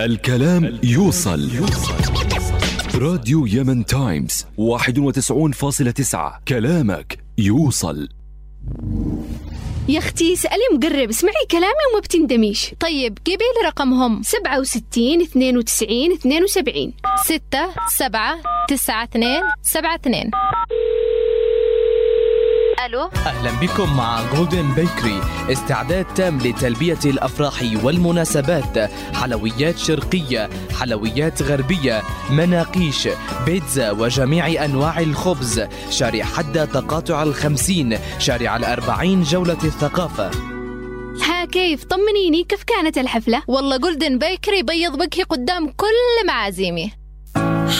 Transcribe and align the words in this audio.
الكلام 0.00 0.78
يوصل. 0.82 1.50
راديو 2.94 3.46
Yemen 3.46 3.84
Times 3.84 4.46
91.9 4.56 6.40
كلامك 6.48 7.18
يوصل. 7.38 8.08
يا 9.88 9.98
أختي 9.98 10.36
سألي 10.36 10.62
مقرب. 10.74 11.08
اسمعي 11.08 11.46
كلامي 11.50 11.84
وما 11.92 12.00
بتندميش. 12.00 12.74
طيب 12.80 13.18
لي 13.62 13.68
رقمهم 13.68 14.22
67 14.22 15.22
92 15.22 16.12
72 16.12 16.92
6 17.24 17.58
7 17.96 18.36
9 18.68 19.04
2 19.04 19.42
7 19.62 19.94
2 19.94 20.30
ألو؟ 22.88 23.10
أهلا 23.26 23.50
بكم 23.60 23.96
مع 23.96 24.22
Golden 24.34 24.72
Bakery 24.72 25.20
استعداد 25.52 26.04
تام 26.04 26.38
لتلبية 26.38 26.98
الأفراح 27.04 27.62
والمناسبات. 27.82 28.90
حلويات 29.14 29.78
شرقية 29.78 30.48
حلويات 30.80 31.42
غربية 31.42 32.02
مناقيش 32.30 33.08
بيتزا 33.46 33.90
وجميع 33.90 34.64
أنواع 34.64 35.00
الخبز. 35.00 35.62
شارع 35.90 36.24
حد 36.24 36.68
تقاطع 36.72 37.22
الخمسين 37.22 37.98
شارع 38.18 38.56
الأربعين 38.56 39.22
جولة 39.22 39.64
الثقافة. 39.64 40.30
ها 41.22 41.44
كيف؟ 41.44 41.84
طمنيني 41.84 42.44
كيف 42.44 42.62
كانت 42.62 42.98
الحفلة؟ 42.98 43.42
والله 43.48 43.76
جولدن 43.76 44.18
بيكري 44.18 44.62
بيض 44.62 45.00
وجهي 45.00 45.22
قدام 45.22 45.66
كل 45.66 46.26
معازيمي. 46.26 46.92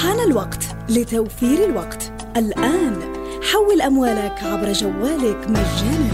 حان 0.03 0.21
الوقت 0.27 0.65
لتوفير 0.89 1.65
الوقت. 1.65 2.13
الآن 2.37 3.18
حول 3.43 3.83
أموالك 3.83 4.43
عبر 4.43 4.73
جوالك 4.73 5.51
مجانا. 5.51 6.11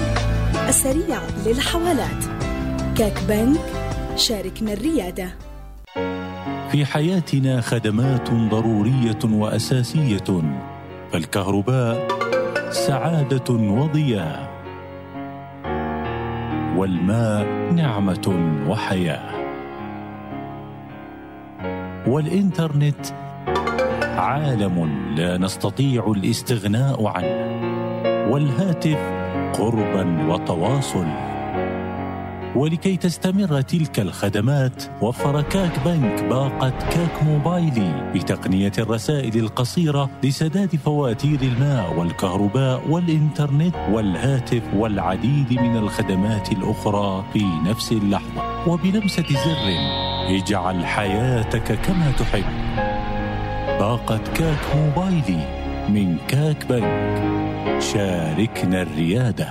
السريع 0.68 1.18
للحوالات. 1.46 2.24
كاك 2.96 3.22
بنك 3.28 3.60
شاركنا 4.16 4.72
الريادة 4.72 5.28
في 6.70 6.84
حياتنا 6.84 7.60
خدمات 7.60 8.30
ضرورية 8.30 9.18
وأساسية. 9.24 10.24
فالكهرباء 11.12 12.08
سعادة 12.70 13.54
وضياء. 13.54 14.50
والماء 16.76 17.72
نعمة 17.72 18.54
وحياة. 18.68 19.34
والإنترنت 22.06 23.06
عالم 24.18 24.90
لا 25.16 25.38
نستطيع 25.38 26.12
الاستغناء 26.16 27.06
عنه 27.06 27.64
والهاتف 28.32 28.98
قربا 29.58 30.32
وتواصل. 30.32 31.06
ولكي 32.56 32.96
تستمر 32.96 33.60
تلك 33.60 34.00
الخدمات 34.00 34.84
وفر 35.02 35.42
كاك 35.42 35.72
بنك 35.84 36.24
باقة 36.24 36.70
كاك 36.70 37.22
موبايلي 37.22 38.12
بتقنية 38.14 38.72
الرسائل 38.78 39.36
القصيرة 39.36 40.10
لسداد 40.22 40.76
فواتير 40.76 41.42
الماء 41.42 41.98
والكهرباء 41.98 42.88
والإنترنت 42.90 43.74
والهاتف 43.92 44.62
والعديد 44.74 45.52
من 45.52 45.76
الخدمات 45.76 46.52
الأخرى 46.52 47.24
في 47.32 47.44
نفس 47.66 47.92
اللحظة. 47.92 48.70
وبلمسة 48.70 49.28
زر 49.28 49.66
اجعل 50.28 50.86
حياتك 50.86 51.78
كما 51.80 52.12
تحب. 52.18 52.83
باقة 53.78 54.20
كاك 54.34 54.76
موبايلي 54.76 55.64
من 55.88 56.16
كاك 56.28 56.66
بنك. 56.66 57.24
شاركنا 57.82 58.82
الريادة. 58.82 59.48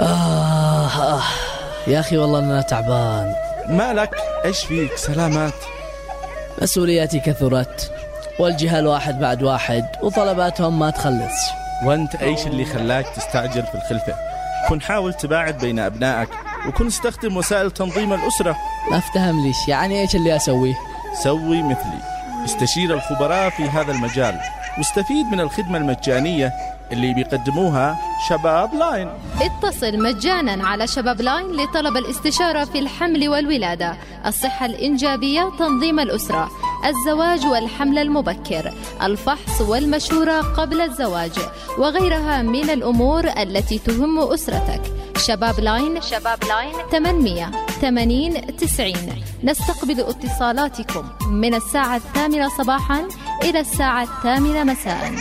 آه, 0.00 0.86
آه. 0.86 1.22
يا 1.86 2.00
أخي 2.00 2.18
والله 2.18 2.38
أنا 2.38 2.60
تعبان. 2.60 3.34
مالك؟ 3.68 4.14
إيش 4.44 4.64
فيك؟ 4.64 4.96
سلامات. 4.96 5.54
مسؤولياتي 6.62 7.20
كثرت 7.20 7.92
والجهال 8.38 8.86
واحد 8.86 9.20
بعد 9.20 9.42
واحد 9.42 9.84
وطلباتهم 10.02 10.78
ما 10.78 10.90
تخلص. 10.90 11.50
وأنت 11.84 12.14
إيش 12.14 12.46
اللي 12.46 12.64
خلاك 12.64 13.06
تستعجل 13.16 13.62
في 13.62 13.74
الخلفة؟ 13.74 14.14
كن 14.68 14.80
حاول 14.80 15.14
تباعد 15.14 15.58
بين 15.58 15.78
أبنائك 15.78 16.28
وكن 16.68 16.86
استخدم 16.86 17.36
وسائل 17.36 17.70
تنظيم 17.70 18.12
الأسرة. 18.12 18.56
ما 18.90 18.98
أفتهم 18.98 19.46
ليش 19.46 19.68
يعني 19.68 20.00
إيش 20.00 20.16
اللي 20.16 20.36
اسويه 20.36 20.74
سوي 21.22 21.62
مثلي. 21.62 22.11
استشير 22.44 22.94
الخبراء 22.94 23.50
في 23.50 23.62
هذا 23.62 23.92
المجال 23.92 24.40
واستفيد 24.78 25.26
من 25.26 25.40
الخدمة 25.40 25.78
المجانية 25.78 26.52
اللي 26.92 27.14
بيقدموها 27.14 27.98
شباب 28.28 28.74
Line. 28.74 29.08
اتصل 29.40 30.02
مجانا 30.02 30.66
على 30.66 30.86
شباب 30.86 31.20
Line 31.20 31.46
لطلب 31.46 31.96
الاستشارة 31.96 32.64
في 32.64 32.78
الحمل 32.78 33.28
والولادة 33.28 33.96
الصحة 34.26 34.66
الإنجابية 34.66 35.50
تنظيم 35.58 36.00
الأسرة 36.00 36.50
الزواج 36.86 37.46
والحمل 37.46 37.98
المبكر 37.98 38.72
الفحص 39.02 39.60
والمشورة 39.60 40.40
قبل 40.40 40.80
الزواج 40.80 41.32
وغيرها 41.78 42.42
من 42.42 42.70
الأمور 42.70 43.28
التي 43.28 43.78
تهم 43.78 44.18
أسرتك. 44.18 45.01
شباب 45.26 45.60
Line 45.60 46.00
شباب 46.00 46.44
Line 46.44 46.72
800 46.90 47.50
80 47.80 48.56
90 48.56 48.92
نستقبل 49.44 50.00
اتصالاتكم 50.00 51.04
من 51.30 51.54
الساعة 51.54 51.96
الثامنة 51.96 52.48
صباحا 52.58 53.08
إلى 53.42 53.60
الساعة 53.60 54.02
الثامنة 54.02 54.64
مساء. 54.64 55.12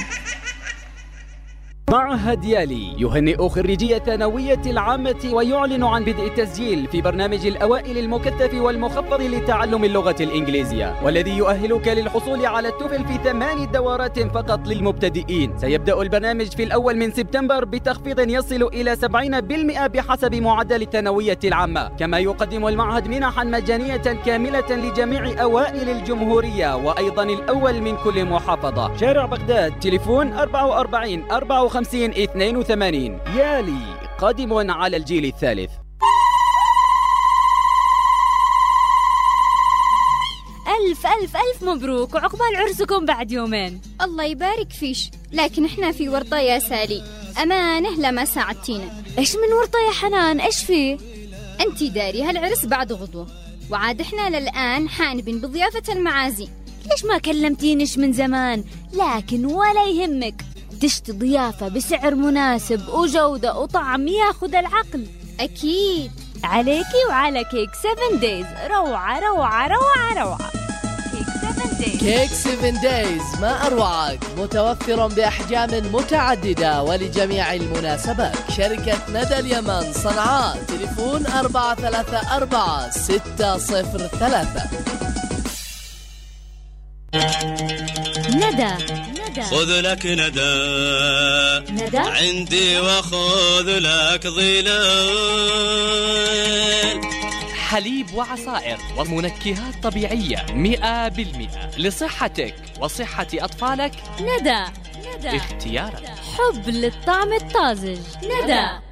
معهد 1.91 2.45
YALI 2.45 3.01
يهنئ 3.01 3.49
خريجي 3.49 3.95
الثانوية 3.95 4.61
العامة 4.65 5.29
ويعلن 5.33 5.83
عن 5.83 6.03
بدء 6.03 6.27
التسجيل 6.27 6.87
في 6.87 7.01
برنامج 7.01 7.45
الأوائل 7.45 7.97
المكثف 7.97 8.53
والمخفض 8.53 9.21
لتعلم 9.21 9.83
اللغة 9.83 10.15
الإنجليزية 10.19 10.95
والذي 11.03 11.37
يؤهلك 11.37 11.87
للحصول 11.87 12.45
على 12.45 12.67
ال 12.67 12.73
TOEFL 12.73 13.05
في 13.05 13.13
ثمان 13.23 13.71
دورات 13.71 14.19
فقط 14.19 14.67
للمبتدئين. 14.67 15.57
سيبدأ 15.57 16.01
البرنامج 16.01 16.47
في 16.47 16.63
الأول 16.63 16.97
من 16.97 17.11
سبتمبر 17.11 17.65
بتخفيض 17.65 18.19
يصل 18.29 18.63
إلى 18.63 18.95
70% 18.95 19.87
بحسب 19.87 20.35
معدل 20.35 20.81
الثانوية 20.81 21.39
العامة. 21.43 21.87
كما 21.99 22.19
يقدم 22.19 22.67
المعهد 22.67 23.07
منحا 23.07 23.43
مجانية 23.43 23.97
كاملة 23.97 24.69
لجميع 24.69 25.41
أوائل 25.41 25.89
الجمهورية 25.89 26.75
وأيضا 26.75 27.23
الأول 27.23 27.81
من 27.81 27.95
كل 28.03 28.25
محافظة. 28.25 28.97
شارع 28.97 29.25
بغداد 29.25 29.79
تليفون 29.79 30.33
44 30.33 31.23
54 31.31 31.80
52 31.81 32.13
82 32.13 33.19
يالي 33.37 33.99
قادم 34.19 34.71
على 34.71 34.97
الجيل 34.97 35.25
الثالث. 35.25 35.71
ألف 40.67 41.07
ألف 41.07 41.37
ألف 41.37 41.63
مبروك 41.63 42.15
وعقبال 42.15 42.55
عرسكم 42.55 43.05
بعد 43.05 43.31
يومين. 43.31 43.81
الله 44.01 44.23
يبارك 44.23 44.71
فيش 44.71 45.11
لكن 45.31 45.65
إحنا 45.65 45.91
في 45.91 46.09
ورطة 46.09 46.37
يا 46.37 46.59
سالي 46.59 47.03
أمانه 47.43 47.89
لما 47.89 48.25
ساعدتينا. 48.25 49.03
إيش 49.17 49.35
من 49.35 49.53
ورطة 49.53 49.79
يا 49.87 49.91
حنان؟ 49.91 50.39
إيش 50.39 50.63
فيه؟ 50.63 50.97
أنتي 51.61 51.89
داري 51.89 52.23
هالعرس 52.23 52.65
بعد 52.65 52.93
غدوة. 52.93 53.27
وعاد 53.71 54.01
إحنا 54.01 54.39
للآن 54.39 54.89
حانبين 54.89 55.41
بضيافة 55.41 55.93
المعازيم 55.93 56.49
ليش 56.91 57.05
ما 57.05 57.17
كلمتينش 57.17 57.97
من 57.97 58.13
زمان؟ 58.13 58.63
لكن 58.93 59.45
ولا 59.45 59.87
يهمك. 59.87 60.50
تشتي 60.81 61.11
ضيافة 61.11 61.67
بسعر 61.67 62.15
مناسب 62.15 62.89
وجودة 62.89 63.55
وطعم 63.55 64.07
ياخذ 64.07 64.55
العقل. 64.55 65.07
أكيد. 65.39 66.11
عليكي 66.43 67.05
وعلى 67.09 67.43
كيك 67.43 67.69
7 68.09 68.21
Days 68.21 68.45
روعة 68.69 69.19
روعة 69.19 69.67
روعة 69.67 70.23
روعة. 70.23 70.51
كيك 71.99 72.29
7 72.29 72.81
Days 72.81 73.21
ما 73.41 73.67
أروعك 73.67 74.19
متوفر 74.37 75.07
بأحجام 75.07 75.91
متعددة 75.93 76.83
ولجميع 76.83 77.53
المناسبات. 77.53 78.51
شركة 78.51 78.97
ندى 79.09 79.39
اليمن 79.39 79.93
صنعاء. 79.93 80.63
تليفون 80.67 81.25
434 81.25 82.91
603 82.91 84.69
ندى. 88.35 88.73
خذ 89.41 89.81
لك 89.81 90.05
ندى. 90.05 90.53
ندى؟ 91.83 91.97
عندي 91.97 92.79
وخذ 92.79 93.79
لك 93.79 94.27
ظلال. 94.27 95.11
حليب 97.55 98.13
وعصائر 98.13 98.77
ومنكهات 98.97 99.83
طبيعية 99.83 100.45
مئة 100.53 101.07
بالمئة 101.07 101.69
لصحتك 101.77 102.55
وصحة 102.79 103.27
أطفالك. 103.33 103.91
ندى. 104.21 104.63
ندى 105.17 105.37
اختيارك. 105.37 106.13
حب 106.37 106.69
للطعم 106.69 107.33
الطازج. 107.33 107.99
ندى. 108.23 108.90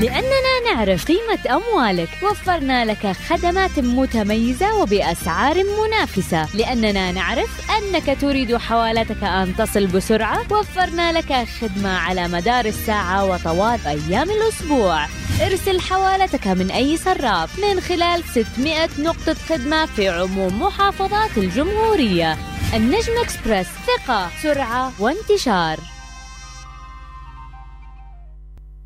لأننا 0.00 0.74
نعرف 0.74 1.04
قيمة 1.04 1.38
أموالك. 1.56 2.08
وفرنا 2.22 2.84
لك 2.84 3.16
خدمات 3.28 3.78
متميزة 3.78 4.74
وبأسعار 4.74 5.56
منافسة. 5.64 6.48
لأننا 6.54 7.12
نعرف 7.12 7.70
أنك 7.70 8.20
تريد 8.20 8.56
حوالتك 8.56 9.24
أن 9.24 9.56
تصل 9.56 9.86
بسرعة. 9.86 10.52
وفرنا 10.52 11.12
لك 11.12 11.46
خدمة 11.60 11.98
على 11.98 12.28
مدار 12.28 12.64
الساعة 12.64 13.24
وطوال 13.24 13.80
أيام 13.86 14.30
الأسبوع. 14.30 15.06
ارسل 15.46 15.80
حوالتك 15.80 16.46
من 16.46 16.70
أي 16.70 16.96
صراف 16.96 17.58
من 17.58 17.80
خلال 17.80 18.24
600 18.24 18.88
نقطة 18.98 19.34
خدمة 19.48 19.86
في 19.86 20.08
عموم 20.08 20.62
محافظات 20.62 21.38
الجمهورية. 21.38 22.36
النجم 22.74 23.12
اكسبرس 23.22 23.66
ثقة 23.86 24.30
سرعة 24.42 24.92
وانتشار. 24.98 25.93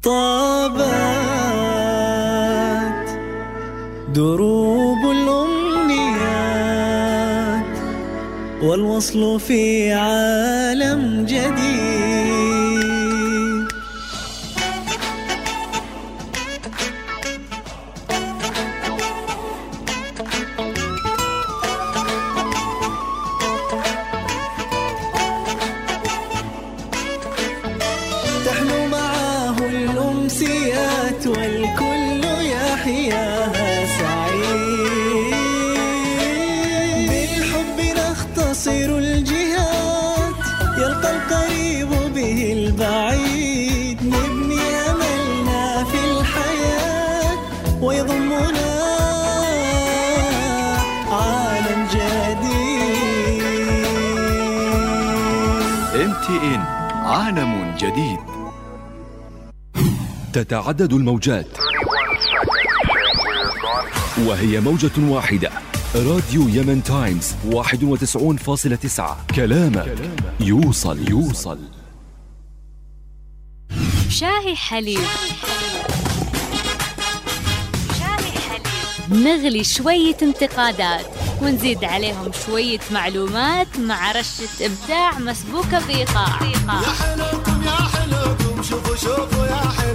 طابت 0.09 0.89
دروب 4.15 5.03
الأمنيات 5.11 6.49
والوصل 8.63 9.41
في 9.41 9.93
عالم 9.93 11.25
جديد. 11.29 12.08
تتعدد 60.39 60.93
الموجات. 60.93 61.47
وهي 64.19 64.61
موجة 64.61 64.91
واحدة. 64.99 65.51
راديو 65.95 66.49
يمن 66.49 66.83
تايمز 66.83 67.33
91.9 67.45 69.17
كلامك 69.37 69.95
يوصل. 70.41 71.09
يوصل. 71.11 71.59
شاهي 74.09 74.57
حليب. 74.57 75.01
نغلي 79.11 79.65
شوية 79.65 80.17
انتقادات 80.23 81.07
ونزيد 81.43 81.85
عليهم 81.85 82.31
شوية 82.47 82.81
معلومات 82.91 83.79
مع 83.79 84.13
رشة 84.13 84.67
إبداع 84.67 85.19
مسبوكة 85.19 85.87
بإيقاع 85.87 86.43
يا 86.43 86.93
حلوكم 86.93 87.63
يا 87.65 87.71
حلوكم 87.71 88.63
شوفوا 88.63 88.97
شوفوا 88.97 89.47
يا 89.47 89.57
حلوكم. 89.57 89.88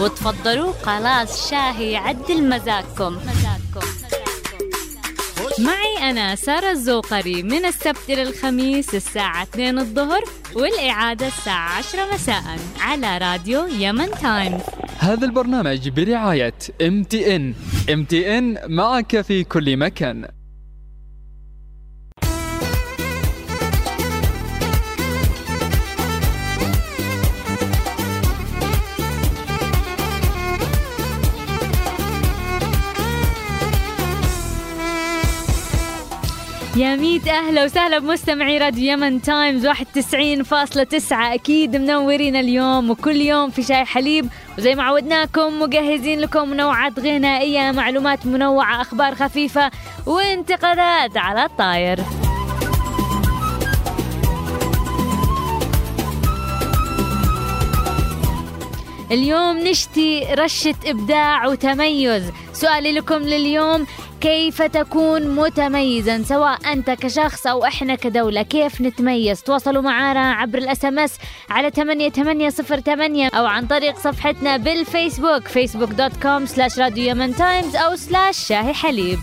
وتفضلوا 0.00 0.72
خلاص 0.72 1.50
شاهي 1.50 1.92
يعدل 1.92 2.48
مزاجكم 2.48 3.18
معي 5.58 6.10
أنا 6.10 6.34
سارة 6.34 6.70
الزوقري 6.70 7.42
من 7.42 7.64
السبت 7.64 7.98
إلى 8.08 8.22
الخميس 8.22 8.94
الساعة 8.94 9.42
2 9.42 9.78
الظهر 9.78 10.20
والإعادة 10.54 11.26
الساعة 11.26 11.78
10 11.78 12.14
مساء 12.14 12.42
على 12.80 13.18
راديو 13.18 13.66
Yemen 13.66 14.10
Times. 14.10 14.60
هذا 14.98 15.26
البرنامج 15.26 15.88
برعاية 15.88 16.54
ام 16.82 17.02
تي 17.04 17.36
ان 17.36 17.54
ام 17.92 18.04
تي 18.04 18.38
ان 18.38 18.58
معك 18.66 19.20
في 19.20 19.44
كل 19.44 19.76
مكان. 19.76 20.28
يا 36.78 36.96
ميت 36.96 37.28
أهلا 37.28 37.64
وسهلا 37.64 37.98
بمستمعي 37.98 38.58
راديو 38.58 38.92
يمن 38.92 39.22
تايمز 39.22 39.66
91.9 39.66 41.12
أكيد 41.12 41.76
منورين 41.76 42.36
اليوم 42.36 42.90
وكل 42.90 43.16
يوم 43.16 43.50
في 43.50 43.62
شاي 43.62 43.84
حليب. 43.84 44.28
وزي 44.58 44.74
ما 44.74 44.82
عودناكم 44.82 45.62
مجهزين 45.62 46.20
لكم 46.20 46.48
منوعات 46.48 46.98
غنائية 46.98 47.70
معلومات 47.72 48.26
منوعة 48.26 48.80
أخبار 48.80 49.14
خفيفة 49.14 49.70
وانتقادات 50.06 51.16
على 51.16 51.44
الطاير. 51.44 51.98
اليوم 59.10 59.58
نشتي 59.58 60.26
رشة 60.34 60.74
إبداع 60.86 61.46
وتميز. 61.46 62.32
سؤالي 62.52 62.92
لكم 62.92 63.18
لليوم 63.18 63.86
كيف 64.20 64.62
تكون 64.62 65.28
متميزا 65.28 66.22
سواء 66.22 66.72
أنت 66.72 66.90
كشخص 66.90 67.46
أو 67.46 67.64
إحنا 67.64 67.94
كدولة 67.94 68.42
كيف 68.42 68.80
نتميز؟ 68.80 69.42
تواصلوا 69.42 69.82
معنا 69.82 70.32
عبر 70.32 70.58
ال 70.58 70.84
SMS 70.84 71.18
على 71.50 71.70
8808 71.70 73.28
أو 73.28 73.46
عن 73.46 73.66
طريق 73.66 73.98
صفحتنا 73.98 74.56
بال 74.56 74.74
Facebook 74.74 75.48
com 76.22 76.46
slash 76.46 76.78
راديو 76.78 77.10
Yemen 77.10 77.34
Times 77.34 77.76
أو 77.76 77.96
slash 77.96 78.46
شاهي 78.46 78.72
حليب. 78.72 79.18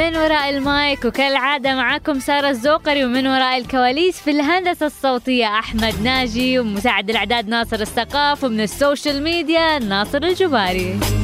من 0.00 0.16
وراء 0.16 0.50
المايك 0.50 1.04
وكالعادة 1.04 1.74
معاكم 1.74 2.18
سارة 2.18 2.48
الزوقري 2.48 3.04
ومن 3.04 3.26
وراء 3.26 3.58
الكواليس 3.58 4.20
في 4.20 4.30
الهندسة 4.30 4.86
الصوتية 4.86 5.46
أحمد 5.58 5.94
ناجي 6.02 6.58
ومساعد 6.58 7.10
الإعداد 7.10 7.48
ناصر 7.48 7.80
الثقاف 7.80 8.44
ومن 8.44 8.60
ال 8.60 8.69
social 8.69 9.22
media 9.22 9.78
ناصر 9.78 10.22
الجباري. 10.22 11.19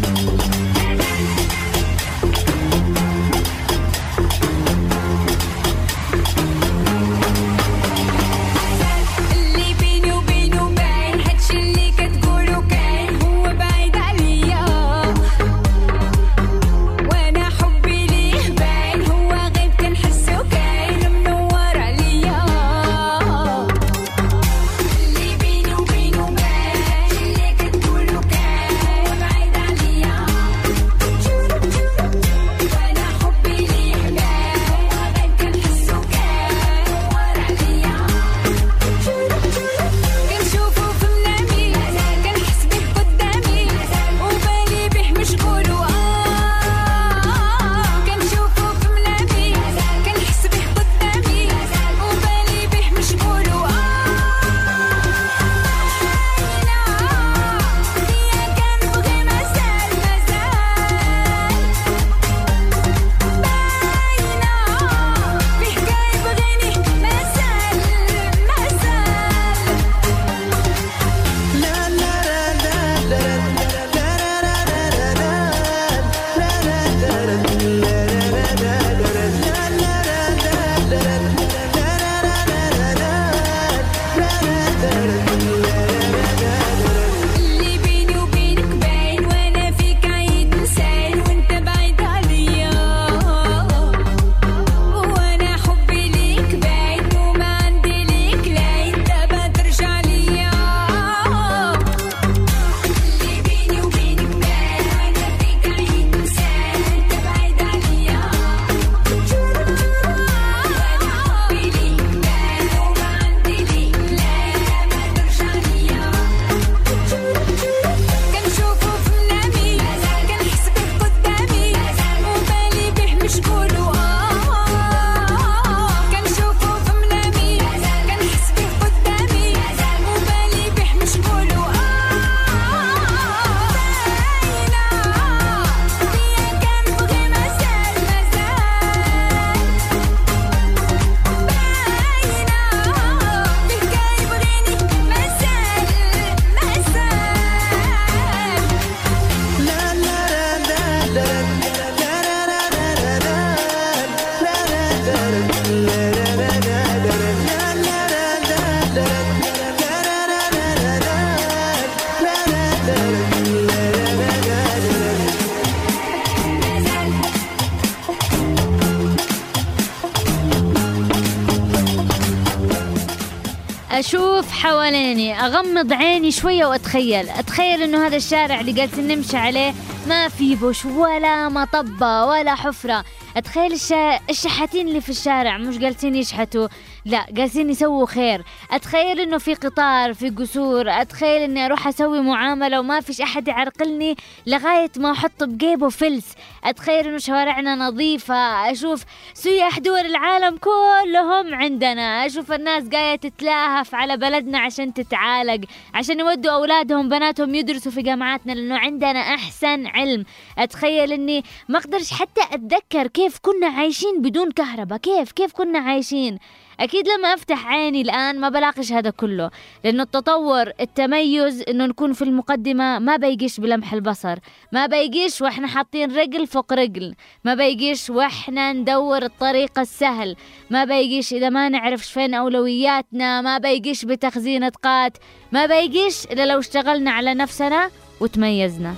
أغمض 175.46 175.92
عيني 175.92 176.30
شوية 176.30 176.66
وأتخيل. 176.66 177.28
أتخيل 177.28 177.82
إنه 177.82 178.06
هذا 178.06 178.16
الشارع 178.16 178.60
اللي 178.60 178.72
جالسين 178.72 179.08
نمشي 179.08 179.36
عليه 179.36 179.74
ما 180.08 180.28
في 180.28 180.54
بوش 180.54 180.84
ولا 180.84 181.48
مطبة 181.48 182.24
ولا 182.24 182.54
حفرة. 182.54 183.04
الشا... 183.36 184.20
الشحاتين 184.30 184.88
اللي 184.88 185.00
في 185.00 185.08
الشارع 185.08 185.58
مش 185.58 185.78
جالسين 185.78 186.14
يشحتوا. 186.14 186.68
لا 187.04 187.26
جالسين 187.30 187.70
يسووا 187.70 188.06
خير. 188.06 188.44
أتخيل 188.70 189.20
إنه 189.20 189.38
في 189.38 189.54
قطار 189.54 190.14
في 190.14 190.30
قصور. 190.30 190.90
أتخيل 190.90 191.42
إني 191.42 191.66
أروح 191.66 191.88
أسوي 191.88 192.20
معاملة 192.20 192.80
وما 192.80 193.00
فيش 193.00 193.20
أحد 193.20 193.48
يعرقلني 193.48 194.16
لغاية 194.46 194.90
ما 194.96 195.12
أحط 195.12 195.44
بجيبه 195.44 195.88
فلس. 195.88 196.34
أتخيل 196.64 197.08
إنه 197.08 197.18
شوارعنا 197.18 197.74
نظيفة. 197.74 198.70
أشوف 198.70 199.04
سياح 199.34 199.78
دول 199.78 200.00
العالم 200.00 200.56
كلهم 200.56 201.54
عندنا. 201.54 202.26
أشوف 202.26 202.52
الناس 202.52 202.84
جاية 202.84 203.16
تتلاهف 203.16 203.94
على 203.94 204.16
بلدنا 204.16 204.58
عشان 204.58 204.94
تتعالج 204.94 205.64
عشان 205.94 206.20
يودوا 206.20 206.52
أولادهم 206.52 207.08
بناتهم 207.08 207.54
يدرسوا 207.54 207.92
في 207.92 208.02
جامعاتنا 208.02 208.52
لأنه 208.52 208.78
عندنا 208.78 209.20
أحسن 209.20 209.86
علم. 209.86 210.24
أتخيل 210.58 211.12
إني 211.12 211.44
ما 211.68 211.78
أقدرش 211.78 212.12
حتى 212.12 212.40
أتذكر 212.52 213.06
كيف 213.06 213.25
كنا 213.34 213.66
عايشين 213.66 214.22
بدون 214.22 214.50
كهرباء؟ 214.50 214.98
كيف؟ 214.98 215.32
كيف 215.32 215.52
كنا 215.52 215.78
عايشين؟ 215.78 216.38
أكيد 216.80 217.08
لما 217.08 217.34
أفتح 217.34 217.66
عيني 217.66 218.00
الآن 218.00 218.40
ما 218.40 218.48
بلاقش 218.48 218.92
هذا 218.92 219.10
كله 219.10 219.50
لأنه 219.84 220.02
التطور 220.02 220.72
التميز 220.80 221.62
إنه 221.68 221.86
نكون 221.86 222.12
في 222.12 222.22
المقدمة 222.22 222.98
ما 222.98 223.16
بيجيش 223.16 223.60
بلمح 223.60 223.92
البصر 223.92 224.38
ما 224.72 224.86
بيجيش 224.86 225.42
وإحنا 225.42 225.66
حاطين 225.68 226.16
رجل 226.16 226.46
فوق 226.46 226.72
رجل 226.72 227.14
ما 227.44 227.54
بيجيش 227.54 228.10
وإحنا 228.10 228.72
ندور 228.72 229.22
الطريق 229.22 229.78
السهل 229.78 230.36
ما 230.70 230.84
بيجيش 230.84 231.32
إذا 231.32 231.48
ما 231.48 231.68
نعرفش 231.68 232.12
فين 232.12 232.34
أولوياتنا 232.34 233.40
ما 233.40 233.58
بيجيش 233.58 234.04
بتخزين 234.04 234.68
طاقات 234.68 235.18
ما 235.52 235.66
بيجيش 235.66 236.24
إلا 236.24 236.46
لو 236.46 236.58
اشتغلنا 236.58 237.10
على 237.10 237.34
نفسنا 237.34 237.90
وتميزنا. 238.20 238.94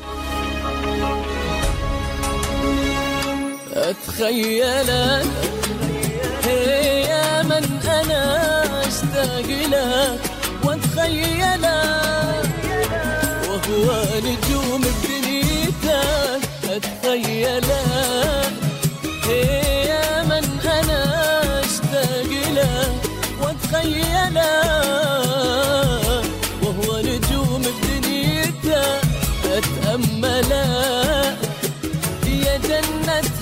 أتخيلك. 3.79 5.27
هي 6.45 7.43
من 7.45 7.65
أنا 7.89 8.23
أشتاق 8.87 9.49
لك 9.75 10.21
وأتخيلك. 10.65 12.49
وهو 13.49 13.89
نجوم 14.25 14.81
بدنيتك 14.81 16.43
أتخيلك. 16.65 17.98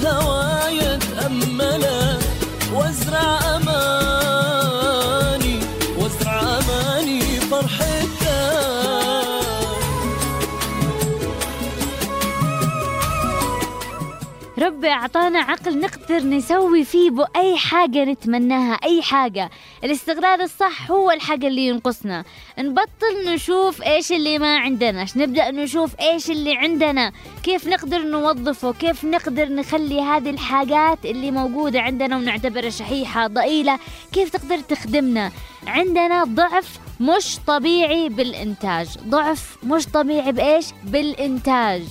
جنة 0.03 0.11
هواي 0.11 0.95
أتأملك 0.95 2.25
وازرع 2.73 3.39
أماني 3.57 3.66
ربي 14.59 14.89
أعطانا 14.91 15.39
عقل 15.39 15.81
نقدر 15.81 16.23
نسوي 16.25 16.85
فيه 16.85 17.11
بو 17.11 17.25
أي 17.37 17.57
حاجة 17.57 18.05
نتمناها 18.05 18.75
أي 18.75 19.03
حاجة. 19.03 19.51
الاستغلال 19.85 20.41
الصح 20.43 20.91
هو 20.91 21.11
الحاجة 21.11 21.47
اللي 21.47 21.67
ينقصنا. 21.67 22.25
نبطل 22.59 23.25
نشوف 23.27 23.83
إيش 23.83 24.13
اللي 24.13 24.39
ما 24.39 24.59
عندناش 24.59 25.17
نبدأ 25.17 25.51
نشوف 25.51 26.01
إيش 26.01 26.31
اللي 26.31 26.57
عندنا. 26.57 27.13
كيف 27.43 27.67
نقدر 27.67 27.99
نوظفه؟ 27.99 28.73
كيف 28.73 29.05
نقدر 29.05 29.49
نخلي 29.49 30.03
هذه 30.03 30.31
الحاجات 30.31 30.99
اللي 31.05 31.31
موجودة 31.31 31.81
عندنا 31.81 32.17
ونعتبرها 32.17 32.71
شحيحة 32.71 33.27
ضئيلة 33.27 33.79
كيف 34.13 34.31
تقدر 34.31 34.59
تخدمنا؟ 34.59 35.33
عندنا 35.67 36.25
ضعف 36.25 36.79
مش 37.01 37.39
طبيعي 37.47 38.09
بالإنتاج. 38.09 38.89
ضعف 39.09 39.57
مش 39.65 39.87
طبيعي 39.87 40.33
بإيش؟ 40.33 40.67
بالإنتاج. 40.85 41.83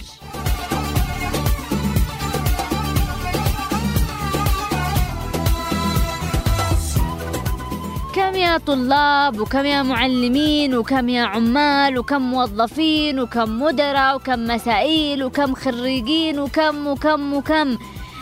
كم 8.15 8.35
يا 8.35 8.57
طلاب 8.57 9.39
وكم 9.39 9.65
يا 9.65 9.83
معلمين 9.83 10.75
وكم 10.75 11.09
يا 11.09 11.23
عمال 11.23 11.99
وكم 11.99 12.21
موظفين 12.21 13.19
وكم 13.19 13.61
مدراء 13.61 14.15
وكم 14.15 14.47
مسائيل 14.47 15.23
وكم 15.23 15.55
خريجين 15.55 16.39
وكم 16.39 16.87
وكم 16.87 17.33
وكم. 17.33 17.77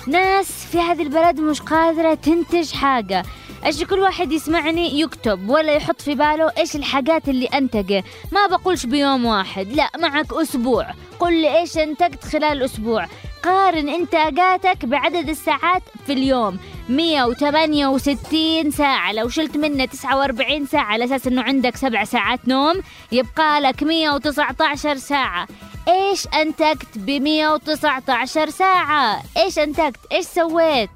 ناس 0.07 0.65
في 0.71 0.79
هذه 0.79 1.01
البلد 1.01 1.39
مش 1.39 1.61
قادرة 1.61 2.13
تنتج 2.13 2.71
حاجة. 2.73 3.23
إيش 3.65 3.83
كل 3.83 3.99
واحد 3.99 4.31
يسمعني 4.31 4.99
يكتب 5.01 5.49
ولا 5.49 5.73
يحط 5.75 6.01
في 6.01 6.15
باله 6.15 6.51
إيش 6.57 6.75
الحاجات 6.75 7.29
اللي 7.29 7.45
أنتجه؟ 7.45 8.03
ما 8.31 8.47
بقولش 8.57 8.85
بيوم 8.85 9.25
واحد 9.25 9.67
لا 9.73 9.89
معك 9.97 10.33
أسبوع. 10.33 10.87
قل 11.19 11.41
لي 11.41 11.59
إيش 11.59 11.77
أنتجت 11.77 12.23
خلال 12.23 12.63
أسبوع. 12.63 13.07
قارن 13.43 13.89
إنتاجاتك 13.89 14.85
بعدد 14.85 15.29
الساعات 15.29 15.83
في 16.05 16.13
اليوم. 16.13 16.57
168 16.89 18.71
ساعة. 18.71 19.11
لو 19.13 19.29
شلت 19.29 19.57
منه 19.57 19.85
49 19.85 20.65
ساعة 20.65 20.83
على 20.83 21.05
أساس 21.05 21.27
أنه 21.27 21.41
عندك 21.41 21.75
سبع 21.75 22.03
ساعات 22.03 22.47
نوم 22.47 22.81
يبقى 23.11 23.61
لك 23.61 23.83
119 23.83 24.97
ساعة. 24.97 25.47
إيش 25.87 26.27
أنتجت 26.27 26.87
ب 26.97 27.09
119 27.09 28.49
ساعة؟ 28.49 29.23
إيش 29.37 29.59
أنتجت؟ 29.59 29.99
إيش 30.11 30.25
سويت؟ 30.25 30.89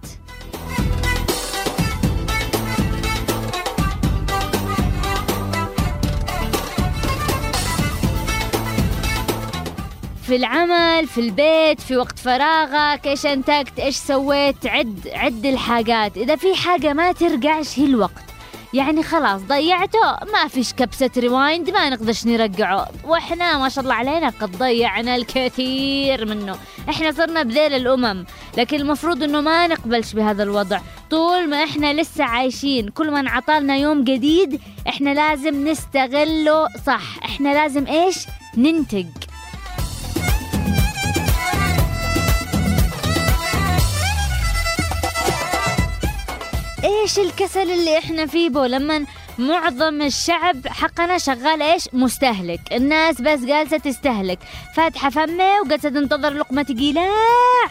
في 10.28 10.36
العمل 10.36 11.08
في 11.08 11.22
البيت 11.22 11.82
في 11.82 11.98
وقت 11.98 12.20
فراغك 12.20 13.08
إيش 13.08 13.26
أنتجت 13.26 13.80
إيش 13.80 13.96
سويت 13.96 14.68
عد 14.68 15.10
عد 15.14 15.46
الحاجات. 15.46 16.18
إذا 16.18 16.36
في 16.36 16.56
حاجة 16.56 16.94
ما 16.94 17.12
ترجع 17.12 17.62
هي 17.76 17.86
الوقت. 17.86 18.24
يعني 18.74 19.04
خلاص 19.04 19.42
ضيعته 19.42 20.18
ما 20.34 20.48
فيش 20.48 20.74
كبسة 20.74 21.10
rewind 21.18 21.70
ما 21.70 21.90
نقدرش 21.90 22.26
نرجعه. 22.26 22.88
وإحنا 23.04 23.58
ما 23.58 23.70
شاء 23.70 23.84
الله 23.84 23.94
علينا 23.94 24.30
قد 24.30 24.58
ضيعنا 24.58 25.16
الكثير 25.16 26.26
منه. 26.26 26.58
إحنا 26.90 27.12
صرنا 27.12 27.44
بذيل 27.44 27.74
الأمم 27.74 28.26
لكن 28.58 28.78
المفروض 28.78 29.24
إنه 29.24 29.42
ما 29.42 29.68
نقبلش 29.68 30.14
بهذا 30.14 30.44
الوضع. 30.44 30.80
طول 31.10 31.50
ما 31.50 31.64
إحنا 31.64 31.94
لسه 31.94 32.24
عايشين 32.24 32.90
كل 32.90 33.12
ما 33.12 33.20
انعطالنا 33.20 33.76
يوم 33.76 34.04
جديد 34.04 34.62
إحنا 34.88 35.10
لازم 35.14 35.68
نستغله. 35.68 36.68
صح 36.86 37.24
إحنا 37.26 37.50
لازم 37.50 37.88
إيش؟ 37.88 38.18
ننتج. 38.58 39.08
إيش 46.84 47.20
الكسل 47.20 47.72
اللي 47.72 47.98
إحنا 47.98 48.26
فيه 48.26 48.50
بو؟ 48.50 48.64
لما 48.64 49.06
معظم 49.38 50.02
الشعب 50.02 50.68
حقنا 50.68 51.18
شغال 51.18 51.62
إيش؟ 51.62 51.84
مستهلك. 51.94 52.60
الناس 52.72 53.22
بس 53.22 53.40
جالسة 53.40 53.78
تستهلك. 53.78 54.40
فاتحة 54.76 55.10
فمه 55.10 55.62
وجالسة 55.66 55.90
تنتظر 55.90 56.34
لقمة 56.34 56.62
تقيلة 56.62 57.08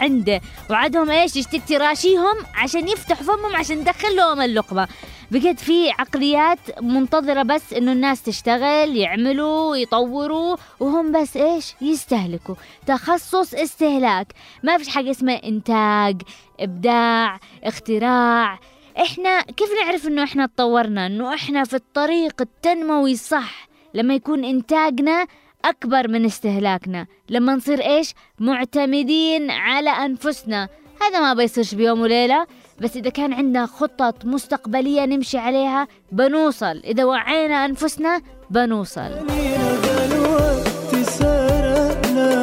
عنده. 0.01 0.41
وعدهم 0.71 1.11
إيش؟ 1.11 1.37
يشتك 1.37 1.63
تراشيهم 1.69 2.37
عشان 2.55 2.89
يفتح 2.89 3.23
فمهم 3.23 3.57
عشان 3.57 3.85
تدخل 3.85 4.17
لهم 4.17 4.41
اللقمة. 4.41 4.89
بجد 5.31 5.59
في 5.59 5.91
عقليات 5.91 6.59
منتظرة 6.83 7.43
بس 7.43 7.73
إنه 7.73 7.93
الناس 7.93 8.23
تشتغل 8.23 8.97
يعملوا 8.97 9.77
يطوروا 9.77 10.57
وهم 10.81 11.13
بس 11.13 11.37
إيش؟ 11.37 11.75
يستهلكوا. 11.81 12.55
تخصص 12.87 13.55
استهلاك. 13.55 14.33
ما 14.63 14.79
فيش 14.79 14.89
حاجة 14.89 15.11
اسمها 15.11 15.45
إنتاج 15.45 16.23
إبداع 16.61 17.41
اختراع. 17.65 18.59
إحنا 19.03 19.41
كيف 19.41 19.69
نعرف 19.85 20.07
إنه 20.07 20.25
إحنا 20.25 20.47
تطورنا؟ 20.47 21.07
إنه 21.07 21.35
إحنا 21.35 21.65
في 21.65 21.75
الطريق 21.75 22.35
التنموي 22.41 23.13
الصح. 23.13 23.69
لما 23.95 24.15
يكون 24.15 24.45
إنتاجنا 24.45 25.27
أكبر 25.65 26.09
من 26.09 26.25
استهلاكنا. 26.25 27.07
لما 27.29 27.55
نصير 27.55 27.81
إيش؟ 27.81 28.15
معتمدين 28.39 29.51
على 29.51 29.91
أنفسنا. 29.91 30.69
هذا 31.03 31.21
ما 31.21 31.35
بيصيرش 31.35 31.75
بيوم 31.75 32.01
وليلة 32.01 32.47
بس 32.81 32.97
إذا 32.97 33.11
كان 33.11 33.33
عندنا 33.33 33.67
خطط 33.67 34.25
مستقبلية 34.25 35.05
نمشي 35.05 35.39
عليها 35.39 35.89
بنوصل. 36.13 36.83
إذا 36.85 37.05
وعينا 37.05 37.65
أنفسنا 37.65 38.23
بنوصل. 38.51 39.11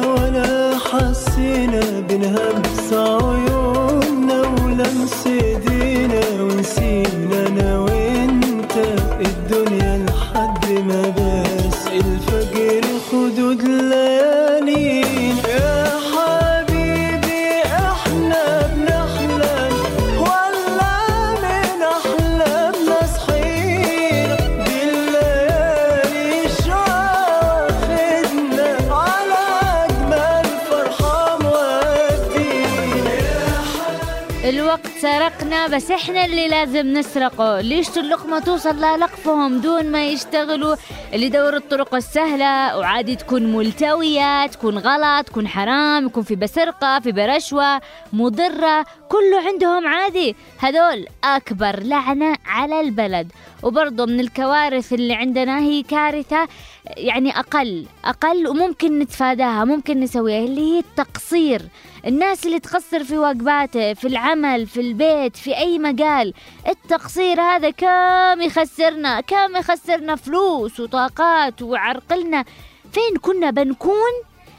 ولا 0.04 0.78
حسينا 0.78 2.00
بنهمس 2.00 2.92
عيوننا 2.92 3.63
ايدينا 5.02 6.20
ونسينا 6.40 7.46
أنا 7.46 7.83
سرقنا 35.24 35.66
بس 35.66 35.90
إحنا 35.90 36.24
اللي 36.24 36.48
لازم 36.48 36.86
نسرقه. 36.86 37.60
ليش 37.60 37.98
اللقمة 37.98 38.38
توصل 38.38 38.76
للقفهم 38.76 39.58
دون 39.58 39.92
ما 39.92 40.06
يشتغلوا 40.06 40.76
اللي 41.12 41.26
يدوروا 41.26 41.58
الطرق 41.58 41.94
السهلة. 41.94 42.78
وعادي 42.78 43.16
تكون 43.16 43.56
ملتوية 43.56 44.46
تكون 44.46 44.78
غلط 44.78 45.26
تكون 45.26 45.48
حرام 45.48 46.06
يكون 46.06 46.22
في 46.22 46.36
بسرقة 46.36 47.00
في 47.00 47.12
برشوة 47.12 47.80
مضرة. 48.12 48.86
كله 49.08 49.40
عندهم 49.46 49.86
عادي. 49.86 50.36
هذول 50.58 51.06
أكبر 51.24 51.82
لعنة 51.82 52.36
على 52.46 52.80
البلد. 52.80 53.32
وبرضه 53.62 54.06
من 54.06 54.20
الكوارث 54.20 54.92
اللي 54.92 55.14
عندنا 55.14 55.58
هي 55.58 55.82
كارثة 55.82 56.48
يعني 56.96 57.38
أقل 57.38 57.86
أقل 58.04 58.48
وممكن 58.48 58.98
نتفاداها 58.98 59.64
ممكن 59.64 60.00
نسويها 60.00 60.44
اللي 60.44 60.60
هي 60.60 60.78
التقصير. 60.78 61.62
الناس 62.06 62.46
اللي 62.46 62.60
تقصر 62.60 63.04
في 63.04 63.18
واجباته 63.18 63.94
في 63.94 64.06
العمل 64.08 64.66
في 64.66 64.80
البيت 64.80 65.36
في 65.36 65.56
أي 65.56 65.78
مجال 65.78 66.34
التقصير 66.68 67.40
هذا 67.40 67.70
كم 67.70 68.42
يخسرنا 68.42 69.20
كم 69.20 69.56
يخسرنا 69.56 70.16
فلوس 70.16 70.80
وطاقات 70.80 71.62
وعرقلنا. 71.62 72.44
فين 72.92 73.16
كنا 73.20 73.50
بنكون؟ 73.50 74.12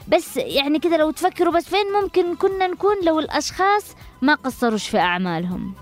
بس 0.08 0.36
يعني 0.36 0.78
كده 0.78 0.96
لو 0.96 1.10
تفكروا 1.10 1.52
بس 1.52 1.64
فين 1.64 1.92
ممكن 2.02 2.36
كنا 2.36 2.66
نكون 2.66 2.96
لو 3.02 3.18
الأشخاص 3.18 3.84
ما 4.22 4.34
قصروش 4.34 4.88
في 4.88 4.98
أعمالهم؟ 4.98 5.74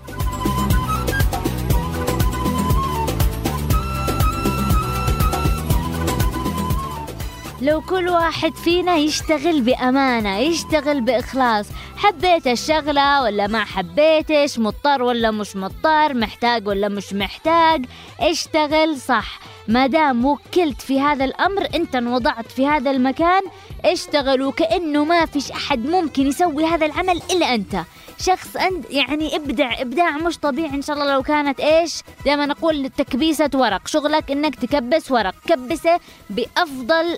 لو 7.61 7.81
كل 7.81 8.09
واحد 8.09 8.53
فينا 8.55 8.95
يشتغل 8.95 9.61
بأمانة 9.61 10.37
يشتغل 10.37 11.01
بإخلاص 11.01 11.65
حبيت 11.97 12.47
الشغلة 12.47 13.21
ولا 13.23 13.47
ما 13.47 13.63
حبيتش 13.63 14.59
مضطر 14.59 15.03
ولا 15.03 15.31
مش 15.31 15.55
مضطر 15.55 16.13
محتاج 16.13 16.67
ولا 16.67 16.87
مش 16.89 17.13
محتاج 17.13 17.85
اشتغل 18.19 18.97
صح. 18.97 19.39
ما 19.67 19.87
دام 19.87 20.25
وكلت 20.25 20.81
في 20.81 20.99
هذا 20.99 21.25
الأمر 21.25 21.67
أنت 21.75 21.95
انوضعت 21.95 22.51
في 22.51 22.67
هذا 22.67 22.91
المكان 22.91 23.41
اشتغل 23.85 24.41
وكأنه 24.41 25.05
ما 25.05 25.25
فيش 25.25 25.51
أحد 25.51 25.85
ممكن 25.85 26.27
يسوي 26.27 26.65
هذا 26.65 26.85
العمل 26.85 27.21
إلا 27.31 27.53
أنت. 27.53 27.83
شخص 28.19 28.55
أنت 28.55 28.91
يعني 28.91 29.35
إبدع 29.35 29.81
إبداع 29.81 30.17
مش 30.17 30.37
طبيعي 30.37 30.69
إن 30.75 30.81
شاء 30.81 30.95
الله 30.95 31.13
لو 31.13 31.23
كانت 31.23 31.59
إيش؟ 31.59 32.01
دائما 32.25 32.45
نقول 32.45 32.89
تكبيسة 32.89 33.49
ورق. 33.55 33.87
شغلك 33.87 34.31
إنك 34.31 34.55
تكبس 34.55 35.11
ورق. 35.11 35.35
كبسه 35.47 35.99
بأفضل 36.29 37.17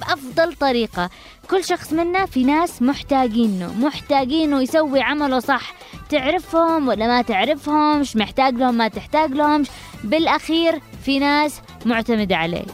بأفضل 0.00 0.54
طريقة. 0.54 1.10
كل 1.50 1.64
شخص 1.64 1.92
منا 1.92 2.26
في 2.26 2.44
ناس 2.44 2.82
محتاجينه 2.82 3.74
محتاجينه 3.78 4.62
يسوي 4.62 5.00
عمله 5.00 5.40
صح. 5.40 5.74
تعرفهم 6.10 6.88
ولا 6.88 7.06
ما 7.06 7.22
تعرفهم 7.22 8.00
مش 8.00 8.16
محتاج 8.16 8.54
لهم 8.54 8.74
ما 8.74 8.88
تحتاج 8.88 9.32
لهم 9.32 9.62
بالأخير 10.04 10.80
في 11.08 11.18
ناس 11.18 11.60
معتمدة 11.86 12.36
عليك. 12.36 12.66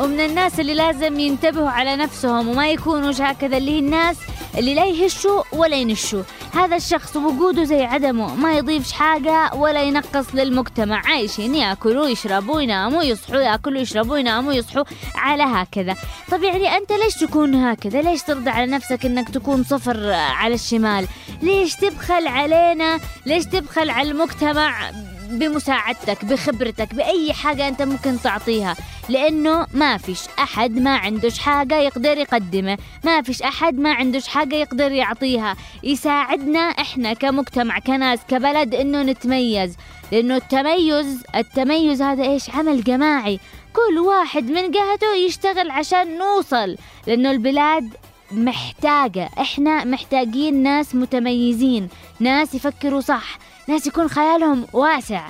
ومن 0.00 0.20
الناس 0.20 0.60
اللي 0.60 0.74
لازم 0.74 1.18
ينتبهوا 1.18 1.68
على 1.68 1.96
نفسهم 1.96 2.48
وما 2.48 2.70
يكونوا 2.70 3.12
هكذا 3.20 3.56
اللي 3.56 3.70
هي 3.70 3.78
الناس 3.78 4.16
اللي 4.58 4.74
لا 4.74 4.86
يهشوا 4.86 5.42
ولا 5.52 5.76
ينشوا. 5.76 6.22
هذا 6.54 6.76
الشخص 6.76 7.16
وجوده 7.16 7.64
زي 7.64 7.84
عدمه 7.84 8.34
ما 8.34 8.56
يضيفش 8.56 8.92
حاجة 8.92 9.50
ولا 9.54 9.82
ينقص 9.82 10.34
للمجتمع. 10.34 11.02
عايشين 11.06 11.54
ياكلوا 11.54 12.06
يشربوا 12.06 12.60
يناموا 12.60 13.02
يصحوا 13.02 13.40
ياكلوا 13.40 13.80
يشربوا 13.80 14.18
يناموا 14.18 14.52
يصحوا 14.52 14.84
على 15.14 15.42
هكذا. 15.42 15.96
طب 16.30 16.42
يعني 16.42 16.76
أنت 16.76 16.92
ليش 16.92 17.14
تكون 17.14 17.54
هكذا؟ 17.54 18.02
ليش 18.02 18.22
ترضى 18.22 18.50
على 18.50 18.70
نفسك 18.72 19.06
أنك 19.06 19.28
تكون 19.28 19.64
صفر 19.64 20.12
على 20.12 20.54
الشمال؟ 20.54 21.06
ليش 21.42 21.74
تبخل 21.76 22.26
علينا؟ 22.26 23.00
ليش 23.26 23.44
تبخل 23.44 23.90
على 23.90 24.10
المجتمع؟ 24.10 24.90
بمساعدتك 25.28 26.24
بخبرتك 26.24 26.94
بأي 26.94 27.32
حاجة 27.32 27.68
أنت 27.68 27.82
ممكن 27.82 28.20
تعطيها. 28.20 28.76
لأنه 29.08 29.66
ما 29.74 29.96
فيش 29.96 30.20
أحد 30.38 30.70
ما 30.70 30.96
عندوش 30.96 31.38
حاجة 31.38 31.78
يقدر 31.78 32.18
يقدمه. 32.18 32.78
ما 33.04 33.22
فيش 33.22 33.42
أحد 33.42 33.78
ما 33.78 33.92
عندوش 33.92 34.28
حاجة 34.28 34.56
يقدر 34.56 34.92
يعطيها. 34.92 35.56
يساعدنا 35.82 36.60
إحنا 36.60 37.12
كمجتمع 37.12 37.78
كناس 37.78 38.18
كبلد 38.28 38.74
إنه 38.74 39.02
نتميز. 39.02 39.76
لأنه 40.12 40.36
التميز 40.36 41.22
التميز 41.36 42.02
هذا 42.02 42.24
إيش؟ 42.24 42.50
عمل 42.50 42.84
جماعي. 42.84 43.40
كل 43.72 43.98
واحد 43.98 44.50
من 44.50 44.70
جهته 44.70 45.14
يشتغل 45.26 45.70
عشان 45.70 46.18
نوصل. 46.18 46.76
لأنه 47.06 47.30
البلاد 47.30 47.94
محتاجة. 48.32 49.30
إحنا 49.40 49.84
محتاجين 49.84 50.62
ناس 50.62 50.94
متميزين 50.94 51.88
ناس 52.20 52.54
يفكروا 52.54 53.00
صح 53.00 53.38
ناس 53.68 53.86
يكون 53.86 54.08
خيالهم 54.08 54.66
واسع. 54.72 55.28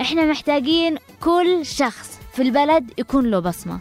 إحنا 0.00 0.24
محتاجين 0.24 0.98
كل 1.20 1.66
شخص 1.66 2.18
في 2.32 2.42
البلد 2.42 2.90
يكون 2.98 3.30
له 3.30 3.38
بصمة. 3.38 3.78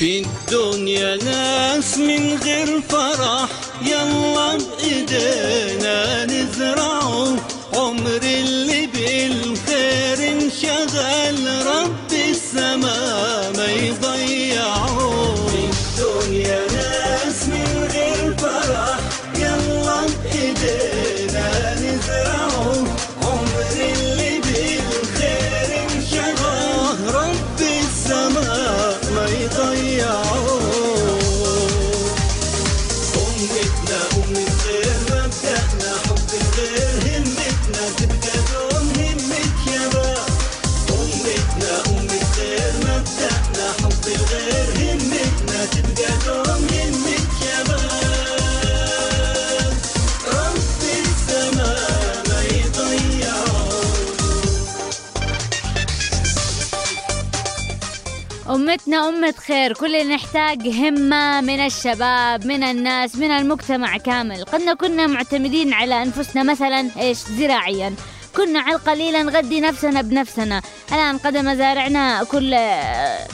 في 0.00 0.24
الدنيا 0.24 1.16
ناس 1.16 1.98
من 1.98 2.38
غير 2.44 2.80
فرح 2.88 3.48
يلا 3.82 4.56
بإيدينا 4.56 6.24
نزرعه 6.24 7.36
عمر 7.74 8.20
اللي 8.22 8.86
بالخير 8.86 10.32
انشغل 10.32 11.66
رب 11.66 12.12
السما 12.12 13.09
أمتنا 58.50 59.08
أمة 59.08 59.34
خير 59.46 59.72
كل 59.72 59.96
اللي 59.96 60.14
نحتاج 60.14 60.68
همة 60.68 61.40
من 61.40 61.60
الشباب 61.60 62.46
من 62.46 62.62
الناس 62.62 63.16
من 63.16 63.30
المجتمع 63.30 63.96
كامل. 63.96 64.44
قدنا 64.44 64.74
كنا 64.74 65.06
معتمدين 65.06 65.72
على 65.72 66.02
أنفسنا 66.02 66.42
مثلا 66.42 66.90
إيش؟ 67.00 67.18
زراعيا. 67.18 67.94
كنا 68.36 68.60
على 68.60 68.76
القليل 68.76 69.26
نغذي 69.26 69.60
نفسنا 69.60 70.02
بنفسنا. 70.02 70.62
الآن 70.92 71.18
قد 71.18 71.36
مزارعنا 71.36 72.24
كل 72.24 72.56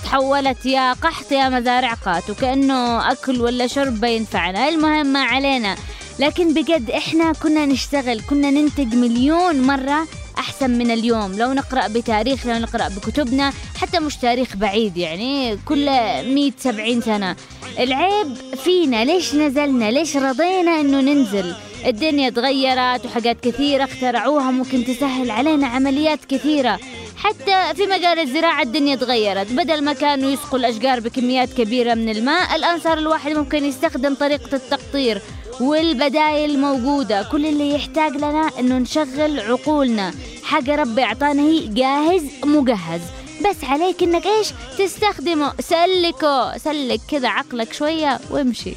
تحولت 0.05 0.67
يا 0.67 0.93
قحط 0.93 1.33
يا 1.33 1.49
مزارع 1.49 1.95
قات 1.95 2.31
وكأنه 2.31 3.13
أكل 3.13 3.41
ولا 3.41 3.67
شرب 3.67 4.01
بينفعنا 4.01 4.69
المهم 4.69 5.07
ما 5.07 5.25
علينا. 5.25 5.77
لكن 6.19 6.55
بجد 6.55 6.91
إحنا 6.91 7.33
كنا 7.33 7.67
نشتغل 7.67 8.21
كنا 8.31 8.51
ننتج 8.51 8.95
مليون 8.95 9.63
مرة 9.63 10.07
أحسن 10.39 10.71
من 10.71 10.91
اليوم. 10.91 11.33
لو 11.33 11.53
نقرأ 11.53 11.89
بتاريخ 11.89 12.47
لو 12.47 12.59
نقرأ 12.59 12.89
بكتبنا 12.89 13.53
حتى 13.81 13.99
مش 14.01 14.17
تاريخ 14.17 14.57
بعيد 14.57 14.97
يعني 14.97 15.57
كل 15.57 15.87
مية 16.35 16.53
سبعين 16.59 17.01
سنة. 17.01 17.37
العيب 17.79 18.35
فينا. 18.65 19.05
ليش 19.05 19.35
نزلنا؟ 19.35 19.91
ليش 19.91 20.17
رضينا 20.17 20.81
أنه 20.81 21.01
ننزل؟ 21.01 21.55
الدنيا 21.87 22.31
تغيرت 22.31 23.07
وحاجات 23.07 23.41
كثيرة 23.41 23.85
اخترعوها 23.85 24.51
ممكن 24.51 24.85
تسهل 24.85 25.31
علينا 25.31 25.67
عمليات 25.67 26.25
كثيرة. 26.25 26.81
حتى 27.27 27.75
في 27.75 27.87
مجال 27.87 28.19
الزراعة 28.19 28.63
الدنيا 28.63 28.97
تغيرت. 28.97 29.53
بدل 29.53 29.85
ما 29.85 29.93
كانوا 29.93 30.31
يسقوا 30.31 30.59
الأشجار 30.59 31.01
بكميات 31.01 31.53
كبيرة 31.53 31.95
من 31.95 32.09
الماء 32.09 32.57
الآن 32.57 32.81
صار 32.81 32.99
الواحد 32.99 33.33
ممكن 33.33 33.65
يستخدم 33.65 34.15
طريقة 34.15 34.57
التقطير 34.57 35.23
والبدايل 35.61 36.61
موجودة 36.61 37.23
كل 37.23 37.47
اللي 37.47 37.75
يحتاج 37.75 38.13
لنا 38.13 38.51
إنه 38.59 38.79
نشغل 38.79 39.41
عقولنا. 39.41 40.15
حاجة 40.43 40.75
ربي 40.77 41.03
اعطانا 41.03 41.43
هي 41.43 41.67
جاهز 41.67 42.23
مجهز. 42.45 43.01
بس 43.41 43.65
عليك 43.65 44.03
إنك 44.03 44.27
إيش؟ 44.27 44.49
تستخدمه. 44.79 45.53
سلكه. 45.61 46.59
سلك 46.59 47.01
كذا 47.11 47.29
عقلك 47.29 47.73
شوية 47.73 48.21
وامشي. 48.31 48.75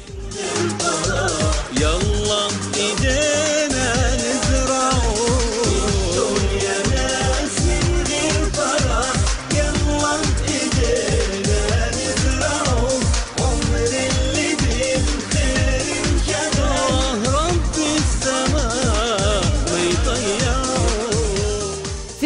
يلا 1.76 2.48
إيدينا. 2.76 4.09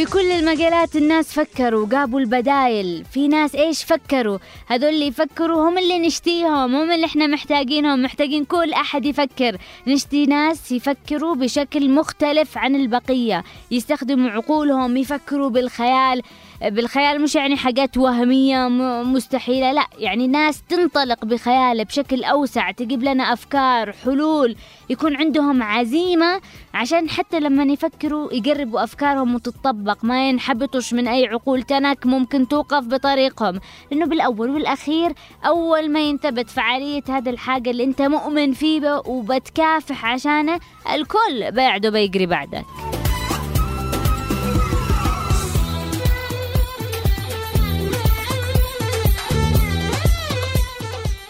في 0.04 0.10
كل 0.10 0.30
المجالات 0.32 0.96
الناس 0.96 1.32
فكروا 1.32 1.88
جابوا 1.88 2.20
البدايل. 2.20 3.04
في 3.12 3.28
ناس 3.28 3.54
إيش 3.54 3.84
فكروا؟ 3.84 4.38
هذول 4.66 4.88
اللي 4.88 5.06
يفكروا 5.06 5.68
هم 5.68 5.78
اللي 5.78 5.98
نشتيهم 5.98 6.74
هم 6.74 6.90
اللي 6.90 7.06
إحنا 7.06 7.26
محتاجينهم 7.26 8.02
محتاجين 8.02 8.44
كل 8.44 8.72
أحد 8.72 9.04
يفكر. 9.04 9.56
نشتي 9.86 10.26
ناس 10.26 10.72
يفكروا 10.72 11.34
بشكل 11.34 11.90
مختلف 11.90 12.58
عن 12.58 12.74
البقية. 12.74 13.44
يستخدموا 13.70 14.30
عقولهم 14.30 14.96
يفكروا 14.96 15.50
بالخيال. 15.50 16.22
بالخيال 16.62 17.22
مش 17.22 17.34
يعني 17.34 17.56
حاجات 17.56 17.96
وهمية 17.96 18.68
مستحيلة 19.02 19.72
لا. 19.72 19.86
يعني 19.98 20.26
ناس 20.26 20.62
تنطلق 20.68 21.24
بخيال 21.24 21.84
بشكل 21.84 22.24
أوسع 22.24 22.70
تجيب 22.70 23.02
لنا 23.02 23.32
أفكار 23.32 23.92
حلول 23.92 24.56
يكون 24.90 25.16
عندهم 25.16 25.62
عزيمة 25.62 26.40
عشان 26.74 27.08
حتى 27.08 27.40
لما 27.40 27.72
يفكروا 27.72 28.32
يقربوا 28.32 28.84
أفكارهم 28.84 29.34
وتطبق 29.34 30.04
ما 30.04 30.28
ينحبطوش 30.28 30.94
من 30.94 31.08
أي 31.08 31.26
عقول 31.26 31.62
تنك 31.62 32.06
ممكن 32.06 32.48
توقف 32.48 32.84
بطريقهم. 32.84 33.60
لأنه 33.90 34.06
بالأول 34.06 34.50
والأخير 34.50 35.12
أول 35.46 35.90
ما 35.90 36.00
ينتبت 36.00 36.50
فعالية 36.50 37.02
هذا 37.08 37.30
الحاجة 37.30 37.70
اللي 37.70 37.84
أنت 37.84 38.02
مؤمن 38.02 38.52
فيه 38.52 39.02
وبتكافح 39.06 40.04
عشانه 40.06 40.60
الكل 40.94 41.52
بيعده 41.52 41.90
بيجري 41.90 42.26
بعدك. 42.26 42.64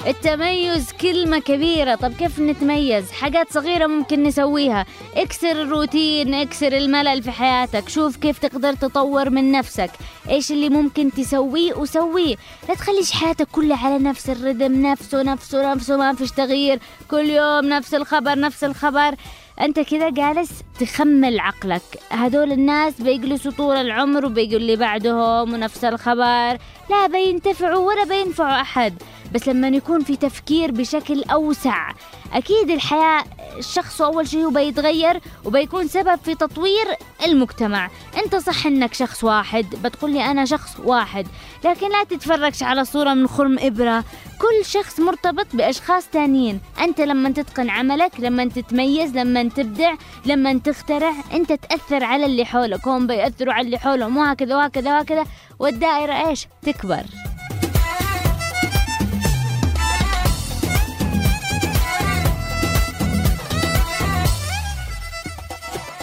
التميز 0.06 0.92
كلمة 0.92 1.38
كبيرة. 1.38 1.94
طب 1.94 2.12
كيف 2.12 2.40
نتميز؟ 2.40 3.12
حاجات 3.12 3.52
صغيرة 3.52 3.86
ممكن 3.86 4.22
نسويها. 4.22 4.86
اكسر 5.16 5.62
الروتين 5.62 6.34
اكسر 6.34 6.72
الملل 6.72 7.22
في 7.22 7.30
حياتك. 7.30 7.88
شوف 7.88 8.16
كيف 8.16 8.38
تقدر 8.38 8.72
تطور 8.72 9.30
من 9.30 9.52
نفسك. 9.52 9.90
إيش 10.30 10.52
اللي 10.52 10.68
ممكن 10.68 11.10
تسويه 11.10 11.74
وسويه. 11.74 12.36
لا 12.68 12.74
تخليش 12.74 13.12
حياتك 13.12 13.48
كلها 13.52 13.86
على 13.86 13.98
نفس 13.98 14.30
الرذم 14.30 14.86
نفسه 14.86 15.22
نفسه 15.22 15.72
نفسه 15.72 15.96
ما 15.96 16.14
فيش 16.14 16.30
تغيير. 16.30 16.78
كل 17.10 17.30
يوم 17.30 17.64
نفس 17.64 17.94
الخبر 17.94 18.38
نفس 18.38 18.64
الخبر. 18.64 19.14
انت 19.60 19.80
كذا 19.80 20.10
جالس 20.10 20.50
تخمل 20.80 21.40
عقلك. 21.40 21.82
هدول 22.10 22.52
الناس 22.52 23.00
بيجلسوا 23.00 23.52
طول 23.52 23.76
العمر 23.76 24.26
وبيجوا 24.26 24.58
اللي 24.58 24.76
بعدهم 24.76 25.52
ونفس 25.52 25.84
الخبر. 25.84 26.58
لا 26.90 27.06
بينتفعوا 27.12 27.86
ولا 27.86 28.04
بينفعوا 28.04 28.60
أحد. 28.60 28.94
بس 29.34 29.48
لما 29.48 29.68
يكون 29.68 30.04
في 30.04 30.16
تفكير 30.16 30.70
بشكل 30.70 31.22
أوسع. 31.22 31.90
أكيد 32.32 32.70
الحياة 32.70 33.24
الشخص 33.58 34.02
أول 34.02 34.28
شيء 34.28 34.50
بيتغير 34.50 35.20
وبيكون 35.44 35.88
سبب 35.88 36.18
في 36.24 36.34
تطوير 36.34 36.86
المجتمع. 37.24 37.90
أنت 38.24 38.36
صح 38.36 38.66
إنك 38.66 38.94
شخص 38.94 39.24
واحد 39.24 39.66
بتقول 39.84 40.10
لي 40.10 40.24
أنا 40.24 40.44
شخص 40.44 40.76
واحد. 40.84 41.26
لكن 41.64 41.88
لا 41.88 42.04
تتفرجش 42.04 42.62
على 42.62 42.84
صورة 42.84 43.14
من 43.14 43.26
خرم 43.28 43.58
إبرة. 43.60 44.04
كل 44.38 44.64
شخص 44.64 45.00
مرتبط 45.00 45.46
بأشخاص 45.54 46.06
تانيين. 46.06 46.60
أنت 46.80 47.00
لما 47.00 47.30
تتقن 47.30 47.70
عملك 47.70 48.12
لما 48.18 48.44
تتميز 48.44 49.16
لما 49.16 49.42
تبدع 49.48 49.94
لما 50.26 50.58
تخترع 50.58 51.12
أنت 51.32 51.52
تأثر 51.52 52.04
على 52.04 52.26
اللي 52.26 52.44
حولك. 52.44 52.88
هم 52.88 53.06
بيأثروا 53.06 53.52
على 53.52 53.66
اللي 53.66 53.78
حولهم. 53.78 54.16
وهكذا 54.16 54.56
وهكذا 54.56 54.94
وهكذا. 54.94 55.24
والدائرة 55.58 56.28
إيش؟ 56.28 56.46
تكبر. 56.62 57.04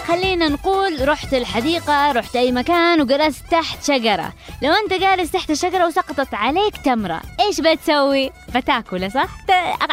خلينا 0.06 0.48
نقول 0.48 1.08
رحت 1.08 1.34
الحديقة 1.34 2.12
رحت 2.12 2.36
أي 2.36 2.52
مكان 2.52 3.00
وجلست 3.00 3.44
تحت 3.50 3.84
شجرة 3.84 4.32
لو 4.62 4.72
أنت 4.72 4.92
جالس 4.94 5.30
تحت 5.30 5.50
الشجرة 5.50 5.86
وسقطت 5.86 6.34
عليك 6.34 6.76
تمرة 6.76 7.20
إيش 7.40 7.60
بتسوي؟ 7.60 8.30
بتاكله 8.54 9.08
صح؟ 9.08 9.28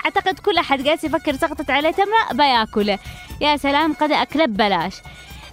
أعتقد 0.06 0.39
كل 0.39 0.58
أحد 0.58 0.84
جالس 0.84 1.04
يفكر 1.04 1.36
سقطت 1.36 1.69
عليه 1.69 1.91
تمرة 1.91 2.34
بياكله 2.34 3.00
يا 3.41 3.58
سلام 3.58 3.93
قد 3.93 4.12
أكله 4.12 4.45
ببلاش 4.45 4.93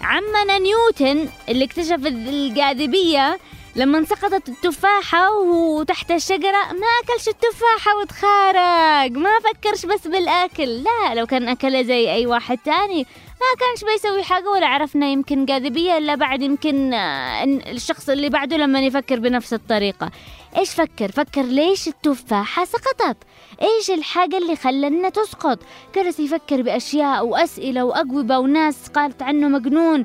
عمنا 0.02 0.58
نيوتن 0.58 1.28
اللي 1.48 1.64
اكتشف 1.64 2.06
الجاذبية 2.06 3.38
لما 3.76 4.04
سقطت 4.04 4.48
التفاحة 4.48 5.30
وهو 5.32 5.82
تحت 5.82 6.10
الشجرة 6.10 6.72
ما 6.72 6.86
أكلش 7.02 7.28
التفاحة 7.28 7.96
وتخارج. 8.00 9.16
ما 9.16 9.30
فكرش 9.38 9.86
بس 9.86 10.06
بالأكل. 10.06 10.82
لا 10.82 11.14
لو 11.14 11.26
كان 11.26 11.48
أكلها 11.48 11.82
زي 11.82 12.12
أي 12.12 12.26
واحد 12.26 12.58
تاني 12.58 13.06
ما 13.40 13.60
كانش 13.60 13.92
بيسوي 13.92 14.22
حاجة 14.22 14.50
ولا 14.50 14.66
عرفنا 14.66 15.06
يمكن 15.06 15.44
جاذبية 15.44 15.98
إلا 15.98 16.14
بعد 16.14 16.42
يمكن 16.42 16.94
آه، 16.94 17.44
الشخص 17.44 18.08
اللي 18.08 18.28
بعده 18.28 18.56
لما 18.56 18.80
يفكر 18.80 19.18
بنفس 19.18 19.52
الطريقة. 19.54 20.10
إيش 20.56 20.70
فكر؟ 20.70 21.12
فكر 21.12 21.42
ليش 21.42 21.88
التفاحة 21.88 22.64
سقطت؟ 22.64 23.16
إيش 23.62 23.90
الحاجة 23.90 24.38
اللي 24.38 24.56
خلنا 24.56 25.08
تسقط؟ 25.08 25.58
جلس 25.96 26.20
يفكر 26.20 26.62
بأشياء 26.62 27.26
وأسئلة 27.26 27.84
وأجوبة 27.84 28.38
وناس 28.38 28.88
قالت 28.88 29.22
عنه 29.22 29.48
مجنون. 29.48 30.04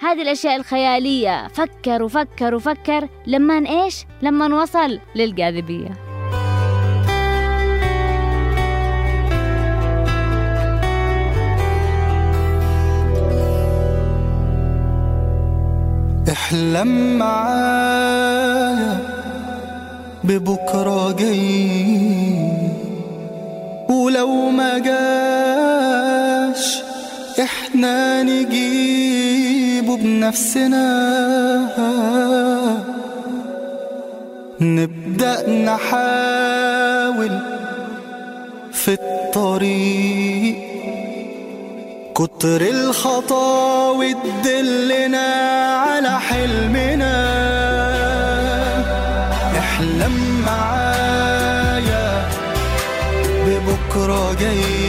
هذه 0.00 0.22
الأشياء 0.22 0.56
الخيالية. 0.56 1.48
فكر 1.48 2.02
وفكر 2.02 2.54
وفكر 2.54 3.08
لما 3.26 3.54
إيش؟ 3.54 4.06
لما 4.22 4.62
وصل 4.62 4.98
للجاذبية. 5.14 5.90
احلم 16.32 17.18
معايا 17.18 18.98
ببكرة 20.24 21.12
جاي 21.12 22.50
ولو 23.88 24.50
ما 24.50 24.78
جاش 24.78 26.10
إحنا 27.40 28.22
نجيبه 28.22 28.99
بنفسنا. 29.96 30.86
نبدأ 34.60 35.48
نحاول 35.48 37.38
في 38.72 38.92
الطريق. 38.92 40.56
كتر 42.14 42.60
الخطاوي 42.60 44.14
تدلنا 44.14 45.26
على 45.76 46.20
حلمنا. 46.20 47.16
احلم 49.58 50.42
معايا 50.46 52.28
ببكرة 53.46 54.34
جاي. 54.40 54.79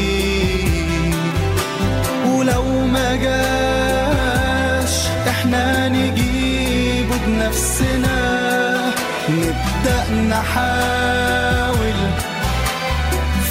نحاول 10.32 12.00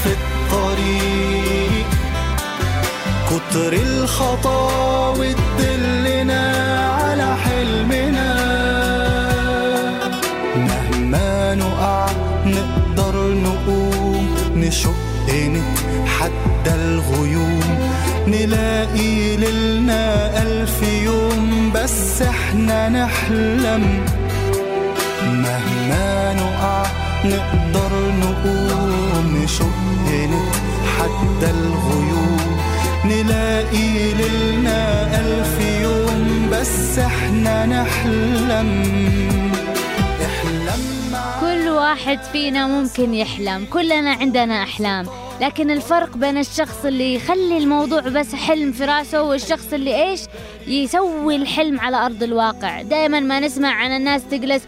في 0.02 0.10
الطريق. 0.18 1.86
كتر 3.30 3.72
الخطاوي 3.72 5.34
تدلنا 5.34 6.42
على 7.00 7.36
حلمنا. 7.36 8.30
مهما 10.56 11.54
نقع 11.54 12.06
نقدر 12.46 13.14
نقوم 13.34 14.36
نشق 14.56 15.28
نتحدى 15.30 16.74
الغيوم. 16.74 17.78
نلاقي 18.26 19.36
ليلنا 19.36 20.02
ألف 20.42 20.82
يوم 20.82 21.72
بس 21.74 22.22
إحنا 22.22 22.88
نحلم 22.88 24.04
نقدر 27.24 27.92
نقوم 28.20 29.42
نشق 29.44 29.78
نتحدى 30.06 31.50
الغيوم. 31.50 32.58
نلاقي 33.04 34.12
لنا 34.14 34.80
ألف 35.20 35.60
يوم 35.82 36.48
بس 36.52 36.98
إحنا 36.98 37.66
نحلم. 37.66 39.00
كل 41.40 41.68
واحد 41.68 42.18
فينا 42.32 42.66
ممكن 42.66 43.14
يحلم 43.14 43.66
كلنا 43.70 44.10
عندنا 44.10 44.62
أحلام. 44.62 45.06
لكن 45.40 45.70
الفرق 45.70 46.16
بين 46.16 46.38
الشخص 46.38 46.84
اللي 46.84 47.14
يخلي 47.14 47.58
الموضوع 47.58 48.00
بس 48.00 48.34
حلم 48.34 48.72
في 48.72 48.84
راسه 48.84 49.22
والشخص 49.22 49.72
اللي 49.72 50.10
إيش؟ 50.10 50.20
يسوي 50.66 51.36
الحلم 51.36 51.80
على 51.80 51.96
أرض 51.96 52.22
الواقع. 52.22 52.82
دائما 52.82 53.20
ما 53.20 53.40
نسمع 53.40 53.68
عن 53.68 53.90
الناس 53.90 54.22
تجلس 54.30 54.62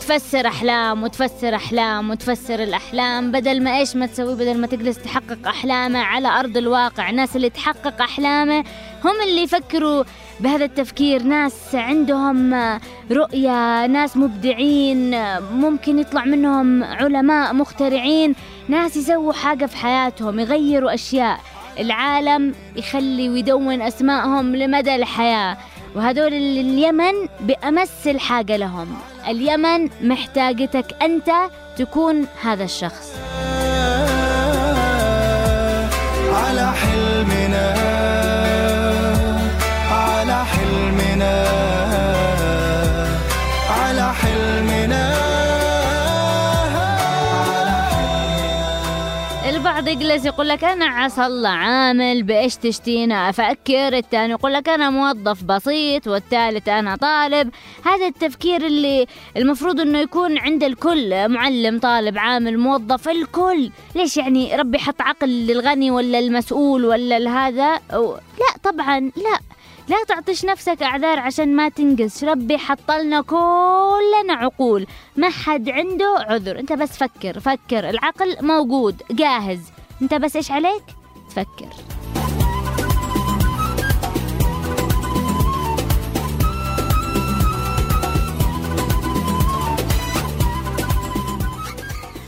تفسر 0.00 0.46
أحلام 0.46 1.02
وتفسر 1.02 1.54
أحلام 1.54 2.10
وتفسر 2.10 2.62
الأحلام. 2.62 3.32
بدل 3.32 3.62
ما 3.62 3.78
إيش 3.78 3.96
ما 3.96 4.06
تسوي؟ 4.06 4.34
بدل 4.34 4.58
ما 4.60 4.66
تجلس 4.66 4.98
تحقق 4.98 5.48
أحلامه 5.48 5.98
على 5.98 6.28
أرض 6.28 6.56
الواقع. 6.56 7.10
الناس 7.10 7.36
اللي 7.36 7.50
تحقق 7.50 8.02
أحلامه 8.02 8.64
هم 9.04 9.22
اللي 9.28 9.42
يفكروا 9.42 10.04
بهذا 10.40 10.64
التفكير. 10.64 11.22
ناس 11.22 11.74
عندهم 11.74 12.54
رؤية 13.12 13.86
ناس 13.86 14.16
مبدعين 14.16 15.14
ممكن 15.40 15.98
يطلع 15.98 16.24
منهم 16.24 16.84
علماء 16.84 17.54
مخترعين. 17.54 18.34
ناس 18.68 18.96
يسووا 18.96 19.32
حاجة 19.32 19.66
في 19.66 19.76
حياتهم 19.76 20.40
يغيروا 20.40 20.94
أشياء. 20.94 21.40
العالم 21.78 22.54
يخلي 22.76 23.28
ويدون 23.28 23.82
أسمائهم 23.82 24.56
لمدى 24.56 24.96
الحياة. 24.96 25.56
اللي 26.32 26.60
اليمن 26.60 27.28
بأمس 27.40 28.06
الحاجة 28.06 28.56
لهم. 28.56 28.96
اليمن 29.28 29.88
محتاجتك 30.02 31.02
أنت 31.02 31.30
تكون 31.76 32.26
هذا 32.42 32.64
الشخص. 32.64 33.35
البعض 49.76 49.88
يجلس 49.88 50.24
يقول 50.24 50.48
لك 50.48 50.64
أنا 50.64 50.86
عسى 50.86 51.26
الله 51.26 51.48
عامل 51.48 52.22
بإيش 52.22 52.56
تشتينا 52.56 53.30
أفكر 53.30 53.96
الثاني 53.96 54.30
يقول 54.32 54.52
لك 54.52 54.68
أنا 54.68 54.90
موظف 54.90 55.42
بسيط 55.44 56.06
والثالث 56.06 56.68
أنا 56.68 56.96
طالب. 56.96 57.50
هذا 57.84 58.06
التفكير 58.06 58.66
اللي 58.66 59.06
المفروض 59.36 59.80
أنه 59.80 59.98
يكون 59.98 60.38
عند 60.38 60.64
الكل 60.64 61.28
معلم 61.28 61.78
طالب 61.78 62.18
عامل 62.18 62.58
موظف 62.58 63.08
الكل. 63.08 63.70
ليش 63.94 64.16
يعني 64.16 64.56
ربي 64.56 64.78
حط 64.78 65.00
عقل 65.00 65.28
للغني 65.28 65.90
ولا 65.90 66.18
المسؤول 66.18 66.84
ولا 66.84 67.46
هذا 67.46 67.80
لا 67.92 68.70
طبعا 68.72 69.00
لا. 69.00 69.38
لا 69.88 69.96
تعطيش 70.08 70.44
نفسك 70.44 70.82
أعذار 70.82 71.18
عشان 71.18 71.56
ما 71.56 71.68
تنقص. 71.68 72.24
ربي 72.24 72.58
حطلنا 72.58 73.20
كلنا 73.22 74.34
عقول. 74.34 74.86
ما 75.16 75.30
حد 75.30 75.68
عنده 75.68 76.14
عذر. 76.18 76.58
أنت 76.58 76.72
بس 76.72 76.96
فكر 76.96 77.40
فكر. 77.40 77.90
العقل 77.90 78.36
موجود 78.46 79.02
جاهز. 79.10 79.60
أنت 80.02 80.14
بس 80.14 80.36
إيش 80.36 80.50
عليك؟ 80.50 80.84
تفكر. 81.28 81.95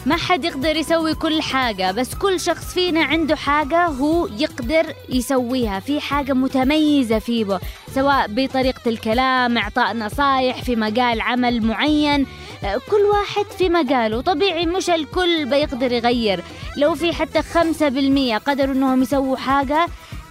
ما 0.08 0.16
حد 0.16 0.44
يقدر 0.44 0.76
يسوي 0.76 1.14
كل 1.14 1.42
حاجة 1.42 1.92
بس 1.92 2.14
كل 2.14 2.40
شخص 2.40 2.74
فينا 2.74 3.02
عنده 3.04 3.36
حاجة 3.36 3.86
هو 3.86 4.26
يقدر 4.26 4.86
يسويها 5.08 5.80
في 5.80 6.00
حاجة 6.00 6.32
متميزة 6.32 7.18
فيه 7.18 7.60
سواء 7.94 8.26
بطريقة 8.28 8.88
الكلام 8.88 9.58
إعطاء 9.58 9.96
نصايح 9.96 10.62
في 10.62 10.76
مجال 10.76 11.20
عمل 11.20 11.62
معين 11.62 12.26
كل 12.62 13.02
واحد 13.12 13.44
في 13.58 13.68
مجاله. 13.68 14.20
طبيعي 14.20 14.66
مش 14.66 14.90
الكل 14.90 15.44
بيقدر 15.44 15.92
يغير. 15.92 16.44
لو 16.76 16.94
في 16.94 17.12
حتى 17.12 17.42
خمسة 17.42 17.88
بالمية 17.88 18.38
قدروا 18.38 18.74
إنهم 18.74 19.02
يسووا 19.02 19.36
حاجة 19.36 19.86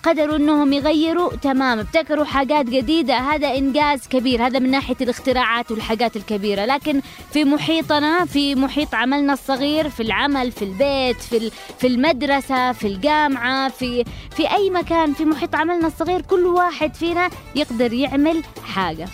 قدروا 0.08 0.36
انهم 0.36 0.74
يغيروا 0.74 1.36
تمام 1.36 1.80
ابتكروا 1.80 2.26
حاجات 2.26 2.66
جديدة 2.66 3.18
هذا 3.18 3.56
إنجاز 3.56 4.08
كبير 4.08 4.48
هذا 4.48 4.60
من 4.60 4.72
ناحية 4.72 4.96
الاختراعات 5.02 5.72
والحاجات 5.72 6.16
الكبيرة. 6.16 6.66
لكن 6.66 7.02
في 7.34 7.44
محيطنا 7.44 8.26
في 8.26 8.56
محيط 8.56 8.96
عملنا 8.96 9.34
الصغير 9.34 9.90
في 9.90 10.04
العمل 10.04 10.52
في 10.52 10.62
البيت 10.62 11.22
في 11.22 11.52
في 11.80 11.88
المدرسة 11.88 12.72
في 12.72 12.88
الجامعة 12.88 13.70
في 13.70 14.04
في 14.32 14.52
أي 14.52 14.70
مكان 14.70 15.14
في 15.14 15.26
محيط 15.26 15.56
عملنا 15.56 15.88
الصغير 15.88 16.22
كل 16.22 16.46
واحد 16.46 16.96
فينا 16.96 17.30
يقدر 17.56 17.94
يعمل 17.94 18.44
حاجة. 18.66 19.08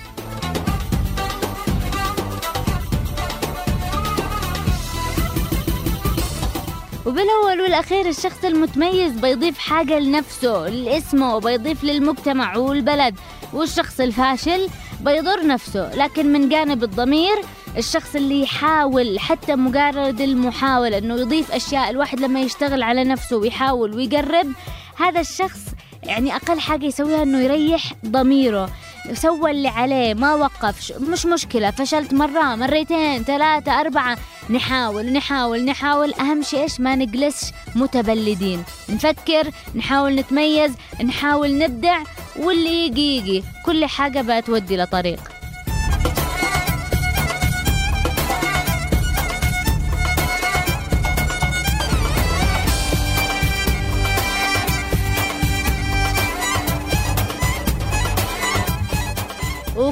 وبالأول 7.05 7.61
والأخير 7.61 8.09
الشخص 8.09 8.45
المتميز 8.45 9.11
بيضيف 9.11 9.57
حاجة 9.57 9.99
لنفسه 9.99 10.69
لاسمه 10.69 11.35
وبيضيف 11.35 11.83
للمجتمع 11.83 12.57
والبلد. 12.57 13.15
والشخص 13.53 13.99
الفاشل 13.99 14.67
بيضر 15.01 15.47
نفسه 15.47 15.95
لكن 15.95 16.33
من 16.33 16.49
جانب 16.49 16.83
الضمير 16.83 17.35
الشخص 17.77 18.15
اللي 18.15 18.41
يحاول 18.41 19.19
حتى 19.19 19.55
مجرد 19.55 20.21
المحاولة 20.21 20.97
إنه 20.97 21.15
يضيف 21.15 21.51
أشياء 21.51 21.89
الواحد 21.89 22.19
لما 22.19 22.41
يشتغل 22.41 22.83
على 22.83 23.03
نفسه 23.03 23.37
ويحاول 23.37 23.95
ويقرب 23.95 24.51
هذا 24.97 25.19
الشخص 25.19 25.59
يعني 26.03 26.35
أقل 26.35 26.59
حاجة 26.59 26.85
يسويها 26.85 27.23
إنه 27.23 27.39
يريح 27.39 27.93
ضميره. 28.05 28.69
سوى 29.13 29.51
اللي 29.51 29.67
عليه 29.67 30.13
ما 30.13 30.33
وقف. 30.33 30.91
مش 30.99 31.25
مشكلة 31.25 31.71
فشلت 31.71 32.13
مرة 32.13 32.55
مرتين 32.55 33.23
ثلاثة 33.23 33.81
أربعة. 33.81 34.17
نحاول 34.49 35.13
نحاول 35.13 35.65
نحاول. 35.65 36.13
أهم 36.13 36.41
شيء 36.41 36.61
إيش؟ 36.61 36.79
ما 36.79 36.95
نجلسش 36.95 37.51
متبلدين. 37.75 38.63
نفكر 38.89 39.51
نحاول 39.75 40.15
نتميز 40.15 40.71
نحاول 41.03 41.57
نبدع 41.57 42.03
واللي 42.39 42.85
يجي 42.85 43.17
يجي. 43.17 43.43
كل 43.65 43.85
حاجة 43.85 44.39
بتودي 44.39 44.77
لطريق. 44.77 45.32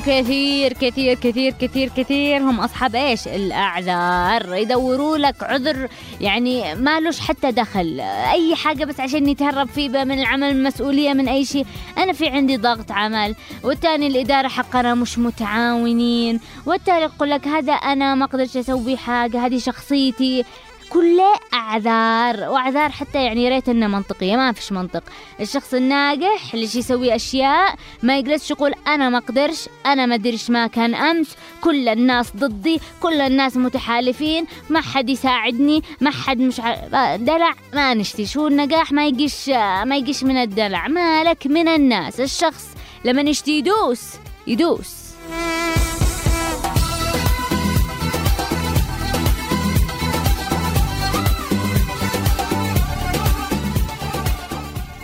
وكثير 0.02 0.74
كثير 0.74 1.14
كثير 1.14 1.54
كثير 1.60 1.90
كثير. 1.98 2.42
هم 2.42 2.60
أصحاب 2.60 2.96
إيش؟ 2.96 3.28
الأعذار. 3.28 4.56
يدوروا 4.56 5.18
لك 5.18 5.44
عذر 5.44 5.88
يعني 6.22 6.76
مالوش 6.76 7.20
حتى 7.20 7.52
دخل. 7.52 8.00
أي 8.32 8.56
حاجة 8.56 8.86
بس 8.86 9.00
عشان 9.00 9.30
يتهرب 9.30 9.68
فيه 9.68 9.90
من 9.90 10.12
العمل 10.12 10.54
من 10.54 10.64
مسؤولية 10.64 11.14
من 11.14 11.28
أي 11.28 11.46
شيء. 11.46 11.66
أنا 11.98 12.14
في 12.14 12.28
عندي 12.28 12.58
ضغط 12.58 12.92
عمل. 12.92 13.36
والتاني 13.64 14.08
الإدارة 14.08 14.48
حقنا 14.48 14.96
مش 14.96 15.18
متعاونين. 15.20 16.40
والتالي 16.66 17.02
يقول 17.02 17.30
لك 17.30 17.48
هذا 17.48 17.74
أنا 17.74 18.16
ما 18.16 18.26
قدرت 18.26 18.58
أسوي 18.58 18.98
حاجة 18.98 19.46
هذه 19.46 19.58
شخصيتي. 19.58 20.44
كلها 20.94 21.36
أعذار 21.54 22.50
وأعذار 22.50 22.90
حتى 22.90 23.24
يعني 23.24 23.50
ريت 23.50 23.70
إنها 23.70 23.88
منطقية 23.88 24.36
ما 24.36 24.52
فيش 24.52 24.72
منطق. 24.72 25.04
الشخص 25.40 25.74
الناجح 25.74 26.54
اللي 26.54 26.66
يسوي 26.66 27.16
أشياء 27.16 27.76
ما 28.04 28.18
يجلسش 28.18 28.52
يقول 28.52 28.74
أنا 28.88 29.10
ما 29.10 29.18
أقدرش 29.18 29.70
أنا 29.86 30.06
ما 30.06 30.16
أدريش 30.16 30.50
ما 30.50 30.68
كان 30.68 30.96
أمس 30.96 31.36
كل 31.62 31.90
الناس 31.90 32.32
ضدي 32.36 32.80
كل 33.00 33.22
الناس 33.22 33.58
متحالفين 33.58 34.46
ما 34.70 34.82
حد 34.82 35.10
يساعدني 35.10 35.84
ما 36.02 36.12
حد 36.12 36.40
مش 36.40 36.60
ع... 36.60 37.16
دلع 37.16 37.54
ما 37.74 37.94
نشتي. 37.94 38.26
شو 38.26 38.48
النجاح؟ 38.48 38.92
ما 38.92 39.08
يجيش 39.08 39.50
ما 39.86 39.96
يجيش 39.96 40.24
من 40.24 40.38
الدلع. 40.38 40.88
مالك 40.88 41.48
من 41.48 41.68
الناس؟ 41.68 42.20
الشخص 42.20 42.68
لما 43.06 43.22
يشتي 43.22 43.52
يدوس 43.52 44.02
يدوس. 44.48 45.02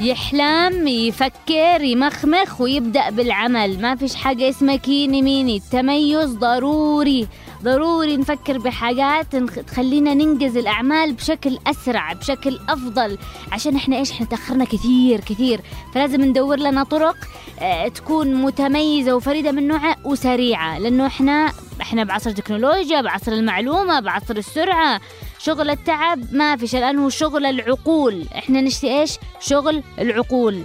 يحلم 0.02 0.88
يفكر 0.88 1.82
يمخمخ 1.82 2.62
ويبدأ 2.62 3.10
بالعمل. 3.10 3.82
ما 3.82 3.96
فيش 3.96 4.16
حاجة 4.16 4.50
اسمها 4.50 4.76
كيني 4.76 5.22
ميني. 5.22 5.58
التميز 5.58 6.30
ضروري. 6.30 7.28
ضروري 7.64 8.18
نفكر 8.18 8.58
بحاجات 8.58 9.36
تخلينا 9.36 10.14
ننجز 10.14 10.58
الأعمال 10.58 11.14
بشكل 11.14 11.58
أسرع 11.68 12.14
بشكل 12.14 12.60
أفضل. 12.70 13.18
عشان 13.52 13.76
إحنا 13.76 13.98
إيش؟ 13.98 14.12
إحنا 14.12 14.26
تأخرنا 14.26 14.66
كثير 14.66 15.20
كثير. 15.20 15.62
فلازم 15.94 16.22
ندور 16.22 16.60
لنا 16.60 16.84
طرق 16.84 17.16
آه، 17.62 17.88
تكون 17.88 18.34
متميزة 18.36 19.16
وفريدة 19.16 19.52
من 19.52 19.68
نوعها 19.68 19.96
وسريعة. 20.04 20.80
لأنه 20.80 21.06
إحنا 21.08 21.52
إحنا 21.82 22.04
بعصر 22.04 22.30
التكنولوجيا 22.30 23.02
بعصر 23.02 23.32
المعلومة 23.32 24.00
بعصر 24.00 24.36
السرعة. 24.36 25.02
شغل 25.40 25.70
التعب 25.70 26.34
ما 26.34 26.56
فيش 26.56 26.76
الآن 26.76 26.98
هو 26.98 27.10
شغل 27.10 27.46
العقول. 27.46 28.26
إحنا 28.36 28.62
نشتي 28.62 29.00
إيش؟ 29.00 29.18
شغل 29.40 29.84
العقول. 30.00 30.64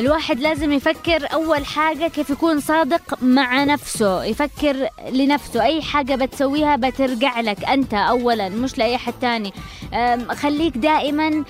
الواحد 0.00 0.40
لازم 0.40 0.72
يفكر 0.72 1.32
أول 1.32 1.66
حاجة 1.66 2.08
كيف 2.08 2.30
يكون 2.30 2.60
صادق 2.60 3.22
مع 3.22 3.64
نفسه. 3.64 4.24
يفكر 4.24 4.88
لنفسه 5.12 5.62
أي 5.62 5.82
حاجة 5.82 6.14
بتسويها 6.14 6.76
بترجع 6.76 7.40
لك 7.40 7.64
أنت 7.64 7.94
أولا 7.94 8.48
مش 8.48 8.78
لأي 8.78 8.98
حد 8.98 9.12
تاني. 9.20 9.52
خليك 10.34 10.76
دائما 10.78 11.44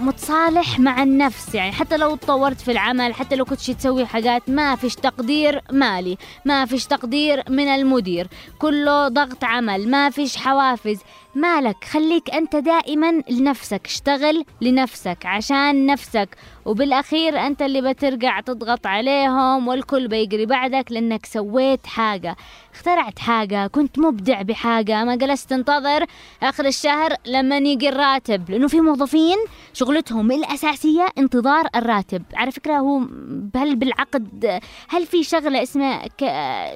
متصالح 0.00 0.78
مع 0.78 1.02
النفس 1.02 1.54
يعني 1.54 1.72
حتى 1.72 1.96
لو 1.96 2.16
تطورت 2.16 2.60
في 2.60 2.70
العمل 2.72 3.14
حتى 3.14 3.36
لو 3.36 3.44
كنت 3.44 3.70
تسوي 3.70 4.06
حاجات 4.06 4.42
ما 4.50 4.76
فيش 4.76 4.94
تقدير 4.94 5.60
مالي 5.72 6.16
ما 6.44 6.64
فيش 6.66 6.86
تقدير 6.86 7.42
من 7.48 7.68
المدير 7.68 8.26
كله 8.58 9.08
ضغط 9.08 9.44
عمل 9.44 9.90
ما 9.90 10.10
فيش 10.10 10.36
حوافز. 10.36 10.98
مالك 11.34 11.84
خليك 11.84 12.30
أنت 12.34 12.56
دائما 12.56 13.22
لنفسك 13.30 13.80
اشتغل 13.86 14.44
لنفسك 14.60 15.18
عشان 15.26 15.86
نفسك 15.86 16.28
وبالأخير 16.64 17.38
أنت 17.46 17.62
اللي 17.62 17.92
بترجع 17.92 18.40
تضغط 18.40 18.86
عليهم 18.86 19.68
والكل 19.68 20.08
بيجري 20.08 20.46
بعدك 20.46 20.84
لأنك 20.92 21.26
سويت 21.26 21.86
حاجة. 21.86 22.36
اخترعت 22.74 23.18
حاجة 23.18 23.66
كنت 23.66 23.98
مبدع 23.98 24.42
بحاجة 24.42 25.04
ما 25.04 25.14
جلست 25.16 25.50
تنتظر 25.50 26.04
آخر 26.42 26.66
الشهر 26.66 27.14
لما 27.26 27.58
يجي 27.72 27.88
الراتب 27.88 28.50
لأنه 28.50 28.68
في 28.68 28.80
موظفين 28.80 29.36
شغلتهم 29.72 30.32
الأساسية 30.32 31.06
انتظار 31.18 31.66
الراتب. 31.76 32.22
على 32.34 32.50
فكرة 32.50 32.74
هو 32.74 33.00
هل 33.56 33.76
بالعقد 33.76 34.60
هل 34.88 35.06
في 35.06 35.24
شغلة 35.24 35.62
اسمها 35.62 36.02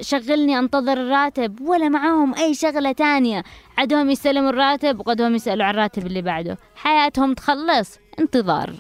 شغلني 0.01 0.59
أنتظر 0.59 0.93
الراتب؟ 0.93 1.61
ولا 1.61 1.89
معاهم 1.89 2.35
أي 2.35 2.55
شغلة 2.55 2.93
تانية. 2.93 3.45
عدهم 3.79 4.11
يستلموا 4.11 4.51
الراتب 4.51 5.01
وقدهم 5.01 5.35
يسألوا 5.35 5.65
عن 5.65 5.75
الراتب 5.75 6.07
اللي 6.07 6.23
بعده. 6.23 6.59
حياتهم 6.77 7.35
تخلص. 7.35 7.99
انتظار. 8.19 8.73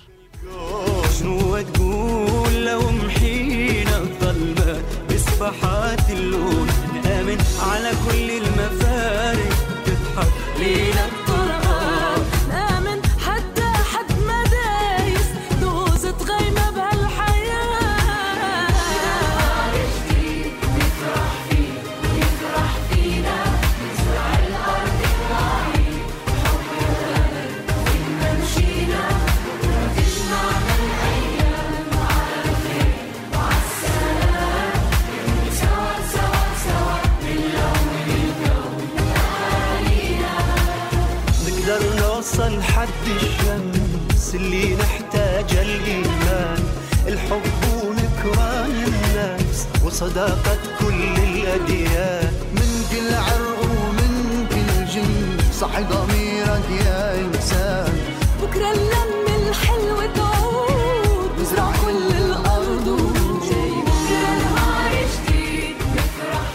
شنو 1.19 1.59
تقول 1.59 2.65
لو 2.67 2.81
محينا 2.81 3.99
الظلمة؟ 3.99 4.83
بصفحات 5.11 5.86
وصداقة 49.97 50.59
كل 50.81 51.03
الأديان. 51.19 52.33
من 52.53 52.85
كل 52.91 53.15
عرق 53.15 53.61
ومن 53.61 54.47
كل 54.51 54.85
جنس 54.93 55.61
صحي 55.61 55.83
ضميرك 55.83 56.85
يا 56.87 57.21
إنسان. 57.21 57.99
بكرة 58.43 58.71
اللمة 58.71 59.49
الحلوة 59.49 60.07
تعود 60.15 61.41
نزرع 61.41 61.73
كل 61.85 62.17
الأرض 62.25 62.87
وجاي. 62.89 63.71
بكرة 63.71 64.29
نهار 64.45 64.93
جديد 65.15 65.77
نفرح 65.97 66.53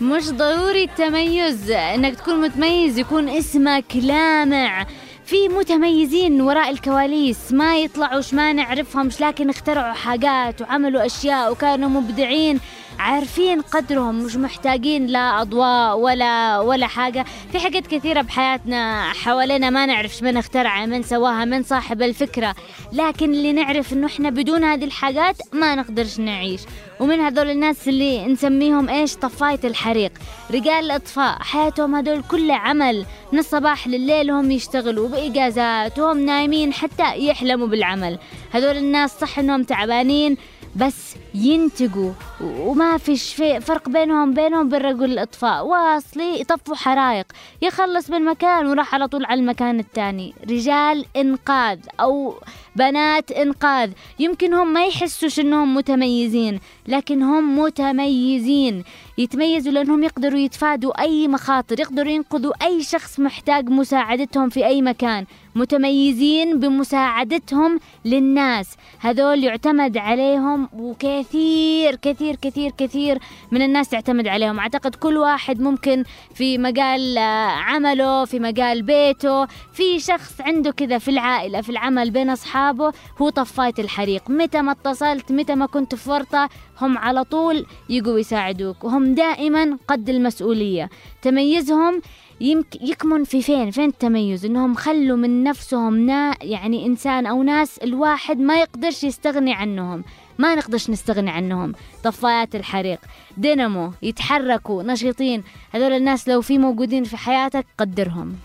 مش 0.00 0.30
ضروري 0.30 0.84
التميز 0.84 1.70
إنك 1.70 2.14
تكون 2.16 2.40
متميز 2.40 2.98
يكون 2.98 3.28
اسمك 3.28 3.96
لامع. 3.96 4.86
في 5.32 5.48
متميزين 5.48 6.40
وراء 6.40 6.70
الكواليس 6.70 7.52
ما 7.52 7.78
يطلعوش 7.78 8.34
ما 8.34 8.52
نعرفهمش 8.52 9.20
لكن 9.20 9.50
اخترعوا 9.50 9.92
حاجات 9.92 10.62
وعملوا 10.62 11.06
أشياء 11.06 11.52
وكانوا 11.52 11.88
مبدعين. 11.88 12.60
عارفين 12.98 13.60
قدرهم 13.60 14.24
مش 14.24 14.36
محتاجين 14.36 15.06
لا 15.06 15.40
أضواء 15.42 15.98
ولا 15.98 16.58
ولا 16.58 16.86
حاجة. 16.86 17.24
في 17.52 17.58
حاجات 17.58 17.86
كثيرة 17.86 18.22
بحياتنا 18.22 19.12
حوالينا 19.12 19.70
ما 19.70 19.86
نعرفش 19.86 20.22
من 20.22 20.36
اخترعها 20.36 20.86
من 20.86 21.02
سواها 21.02 21.44
من 21.44 21.62
صاحب 21.62 22.02
الفكرة. 22.02 22.54
لكن 22.92 23.30
اللي 23.30 23.52
نعرف 23.52 23.92
إنه 23.92 24.06
إحنا 24.06 24.30
بدون 24.30 24.64
هذه 24.64 24.84
الحاجات 24.84 25.36
ما 25.52 25.74
نقدرش 25.74 26.18
نعيش. 26.18 26.60
ومن 27.00 27.20
هذول 27.20 27.50
الناس 27.50 27.88
اللي 27.88 28.26
نسميهم 28.26 28.88
إيش؟ 28.88 29.14
طفاية 29.16 29.60
الحريق. 29.64 30.12
رجال 30.50 30.84
الأطفاء 30.84 31.38
حياتهم 31.40 31.94
هذول 31.94 32.22
كله 32.22 32.54
عمل. 32.54 33.06
من 33.32 33.38
الصباح 33.38 33.88
لليل 33.88 34.30
هم 34.30 34.50
يشتغلوا 34.50 35.08
بإجازات 35.08 35.98
وهم 35.98 36.18
نايمين 36.18 36.72
حتى 36.72 37.16
يحلموا 37.16 37.66
بالعمل. 37.66 38.18
هذول 38.52 38.76
الناس 38.76 39.18
صح 39.20 39.38
إنهم 39.38 39.62
تعبانين 39.62 40.36
بس 40.76 41.14
ينتجوا 41.34 42.12
وما 42.40 42.98
فيش 42.98 43.34
في 43.34 43.60
فرق 43.60 43.88
بينهم 43.88 44.34
بينهم 44.34 44.66
وبين 44.66 44.80
رجل 44.80 45.04
الإطفاء. 45.04 45.66
واصلي 45.66 46.40
يطفوا 46.40 46.74
حرايق. 46.74 47.26
يخلص 47.62 48.10
بالمكان 48.10 48.66
وراح 48.66 48.94
على 48.94 49.08
طول 49.08 49.24
على 49.24 49.40
المكان 49.40 49.80
الثاني. 49.80 50.34
رجال 50.50 51.04
إنقاذ 51.16 51.78
أو 52.00 52.34
بنات 52.76 53.30
إنقاذ. 53.32 53.90
يمكن 54.18 54.54
هم 54.54 54.72
ما 54.72 54.86
يحسوش 54.86 55.40
إنهم 55.40 55.74
متميزين 55.74 56.60
لكن 56.88 57.22
هم 57.22 57.58
متميزين. 57.58 58.84
يتميزوا 59.18 59.72
لأنهم 59.72 60.02
يقدروا 60.02 60.38
يتفادوا 60.38 61.00
أي 61.00 61.28
مخاطر 61.28 61.80
يقدروا 61.80 62.12
ينقذوا 62.12 62.52
أي 62.62 62.82
شخص 62.82 63.20
محتاج 63.20 63.68
مساعدتهم 63.68 64.48
في 64.48 64.66
أي 64.66 64.82
مكان. 64.82 65.26
متميزين 65.54 66.60
بمساعدتهم 66.60 67.80
للناس. 68.04 68.76
هذول 68.98 69.44
يعتمد 69.44 69.96
عليهم 69.96 70.68
وكثير 70.78 71.21
كثير 71.22 72.36
كثير 72.36 72.72
كثير 72.78 73.18
من 73.50 73.62
الناس 73.62 73.88
تعتمد 73.88 74.26
عليهم. 74.28 74.58
أعتقد 74.58 74.94
كل 74.94 75.16
واحد 75.16 75.60
ممكن 75.60 76.04
في 76.34 76.58
مجال 76.58 77.18
آه، 77.18 77.46
عمله 77.46 78.24
في 78.24 78.38
مجال 78.38 78.82
بيته 78.82 79.46
في 79.46 79.98
شخص 79.98 80.40
عنده 80.40 80.70
كذا 80.70 80.98
في 80.98 81.10
العائلة 81.10 81.60
في 81.60 81.70
العمل 81.70 82.10
بين 82.10 82.30
أصحابه 82.30 82.92
هو 83.18 83.28
طفاية 83.28 83.74
الحريق. 83.78 84.30
متى 84.30 84.62
ما 84.62 84.72
اتصلت 84.72 85.32
متى 85.32 85.54
ما 85.54 85.66
كنت 85.66 85.94
في 85.94 86.10
ورطة 86.10 86.48
هم 86.80 86.98
على 86.98 87.24
طول 87.24 87.66
يجوا 87.88 88.18
يساعدوك. 88.18 88.84
وهم 88.84 89.14
دائما 89.14 89.78
قد 89.88 90.08
المسؤولية. 90.08 90.90
تميزهم 91.22 92.02
يمكن 92.40 92.78
يكمن 92.86 93.24
في 93.24 93.42
فين؟ 93.42 93.70
فين 93.70 93.88
التميز؟ 93.88 94.44
إنهم 94.44 94.74
خلوا 94.74 95.16
من 95.16 95.44
نفسهم 95.44 96.06
نا 96.06 96.34
يعني 96.42 96.86
إنسان 96.86 97.26
أو 97.26 97.42
ناس 97.42 97.78
الواحد 97.78 98.38
ما 98.38 98.60
يقدرش 98.60 99.04
يستغني 99.04 99.54
عنهم. 99.54 100.04
ما 100.42 100.54
نقدرش 100.54 100.90
نستغني 100.90 101.30
عنهم. 101.30 101.74
طفايات 102.04 102.54
الحريق 102.54 103.00
دينامو 103.36 103.92
يتحركوا 104.02 104.82
نشيطين. 104.82 105.42
هذول 105.74 105.92
الناس 105.92 106.28
لو 106.28 106.40
في 106.40 106.58
موجودين 106.58 107.04
في 107.04 107.16
حياتك 107.16 107.66
قدرهم. 107.78 108.36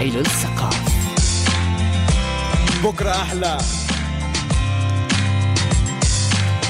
إلى 0.00 0.20
الثقافة 0.20 0.92
بكرة 2.84 3.10
أحلى. 3.10 3.58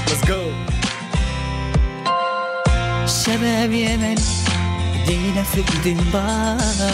Let's 0.07 0.29
go. 0.29 0.41
شباب 3.07 3.73
يمن. 3.73 4.44
ايدينا 5.09 5.43
في 5.43 5.65
ايدين 5.75 6.05
بعض 6.15 6.91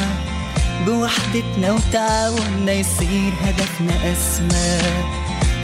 بوحدتنا 0.87 1.73
وتعاوننا 1.73 2.73
يصير 2.73 3.33
هدفنا 3.45 4.13
أسمى. 4.13 4.79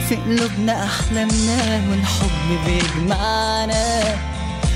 في 0.09 0.15
قلوبنا 0.15 0.85
أحلامنا 0.85 1.81
والحب 1.89 2.59
بيجمعنا 2.65 4.03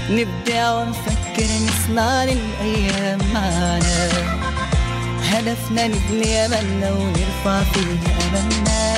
نبدع 0.10 0.72
ونفكر 0.72 1.48
نصنع 1.68 2.24
للأيام 2.24 3.20
معنا. 3.34 4.10
هدفنا 5.32 5.88
نبني 5.88 6.46
أملنا 6.46 6.92
ونرفع 6.92 7.64
فيه 7.74 8.00
أملنا. 8.28 8.98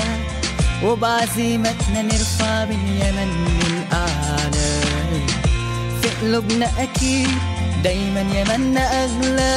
وبعزيمتنا 0.84 2.02
نرفع 2.02 2.64
باليمن 2.64 3.48
للأعلى 3.64 4.82
في 6.02 6.10
قلوبنا 6.22 6.70
أكيد 6.80 7.30
دايما 7.84 8.22
يمنا 8.22 9.04
أغلى 9.04 9.56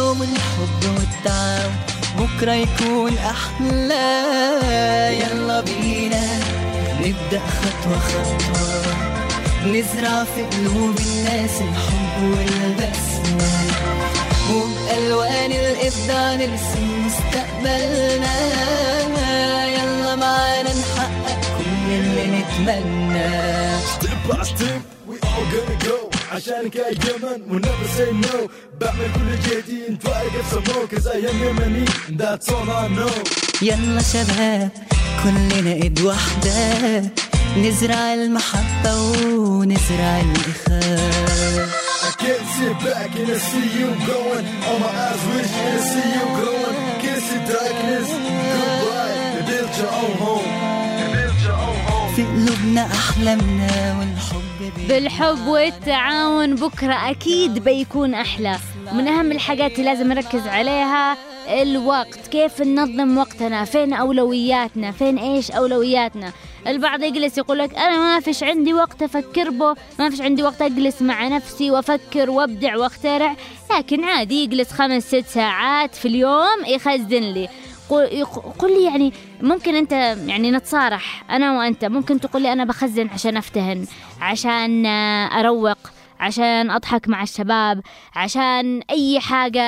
ومن 0.00 0.28
الحب 0.36 0.82
والتعاون 0.96 1.74
بكرة 2.18 2.52
يكون 2.52 3.18
أحلى. 3.18 4.10
يلا 5.20 5.60
بينا 5.60 6.24
نبدأ 7.00 7.40
خطوة 7.40 7.98
خطوة 7.98 8.94
نزرع 9.66 10.24
في 10.24 10.42
قلوب 10.42 10.98
الناس 10.98 11.60
الحب 11.60 12.22
والبسمة. 12.22 13.52
وبألوان 14.50 15.52
الإبداع 15.52 16.34
نرسم 16.34 17.06
مستقبلنا. 17.06 18.34
يلا 19.66 20.16
معانا 20.16 20.70
نحقق 20.70 21.40
كل 21.58 21.92
اللي 21.92 22.26
نتمنى. 22.26 23.30
Step 23.94 24.20
by 24.28 24.42
step 24.42 24.82
we 25.08 25.14
all 25.28 25.44
gonna 25.52 25.78
go. 25.86 26.19
عشانك 26.30 26.76
يا 26.76 26.88
يمن 26.88 27.62
never 27.62 27.88
say 27.96 28.26
no 28.26 28.50
بعمل 28.80 29.08
كل 29.14 29.50
جهدي 29.50 29.88
نتفارق 29.90 30.30
في 30.30 30.50
سمو 30.50 30.86
cause 30.86 31.06
I 31.06 31.30
am 31.30 31.42
يمني 31.46 31.84
that's 32.18 32.48
all 32.48 32.70
I 32.70 32.88
know 32.98 33.28
يلا 33.62 34.02
شباب 34.02 34.70
كلنا 35.24 35.72
ايد 35.72 36.00
واحدة 36.00 37.02
نزرع 37.56 38.14
المحبة 38.14 38.94
ونزرع 39.34 40.20
الإخاء 40.20 41.68
I 42.02 42.22
can't 42.22 42.46
sit 42.58 42.76
back 42.86 43.10
and 43.20 43.30
I 43.30 43.38
see 43.50 43.68
you 43.80 43.88
going 44.10 44.44
All 44.68 44.78
my 44.84 44.92
eyes 45.06 45.22
wish 45.32 45.52
and 45.60 45.78
I 45.78 45.82
see 45.90 46.08
you 46.16 46.24
growing 46.38 46.78
Can't 47.02 47.22
see 47.28 47.40
darkness 47.52 48.08
Goodbye 48.50 49.18
You 49.34 49.42
built 49.50 49.72
your 49.80 49.92
own 50.02 50.14
home 50.24 50.48
You 51.00 51.06
built 51.16 51.38
your 51.46 51.58
own 51.68 51.78
home 51.88 52.14
في 52.16 52.22
قلوبنا 52.24 52.86
أحلامنا 52.86 53.98
والحب 53.98 54.49
بالحب 54.88 55.46
والتعاون 55.46 56.54
بكرة 56.54 57.10
أكيد 57.10 57.58
بيكون 57.58 58.14
أحلى. 58.14 58.58
من 58.92 59.08
أهم 59.08 59.32
الحاجات 59.32 59.72
اللي 59.72 59.84
لازم 59.84 60.12
نركز 60.12 60.46
عليها 60.46 61.16
الوقت. 61.48 62.26
كيف 62.26 62.60
ننظم 62.60 63.18
وقتنا؟ 63.18 63.64
فين 63.64 63.92
أولوياتنا؟ 63.92 64.90
فين 64.90 65.18
إيش 65.18 65.50
أولوياتنا؟ 65.50 66.32
البعض 66.66 67.02
يجلس 67.02 67.38
يقول 67.38 67.58
لك 67.58 67.74
أنا 67.74 67.96
ما 67.96 68.20
فيش 68.20 68.42
عندي 68.42 68.74
وقت 68.74 69.02
أفكر 69.02 69.50
به 69.50 69.74
ما 69.98 70.10
فيش 70.10 70.20
عندي 70.20 70.42
وقت 70.42 70.62
أجلس 70.62 71.02
مع 71.02 71.28
نفسي 71.28 71.70
وأفكر 71.70 72.30
وأبدع 72.30 72.76
وأخترع. 72.76 73.36
لكن 73.76 74.04
عادي 74.04 74.42
يجلس 74.42 74.72
خمس 74.72 75.02
ست 75.08 75.24
ساعات 75.26 75.94
في 75.94 76.08
اليوم 76.08 76.64
يخزن 76.66 77.22
لي. 77.32 77.48
قل 78.58 78.78
لي 78.78 78.84
يعني 78.84 79.12
ممكن 79.40 79.74
أنت 79.74 79.92
يعني 80.26 80.50
نتصارح 80.50 81.24
أنا 81.30 81.58
وأنت. 81.58 81.84
ممكن 81.84 82.20
تقول 82.20 82.42
لي 82.42 82.52
أنا 82.52 82.64
بخزن 82.64 83.08
عشان 83.08 83.36
أفتهن 83.36 83.86
عشان 84.20 84.86
أروق 84.86 85.78
عشان 86.20 86.70
أضحك 86.70 87.08
مع 87.08 87.22
الشباب 87.22 87.80
عشان 88.16 88.80
أي 88.90 89.20
حاجة 89.20 89.62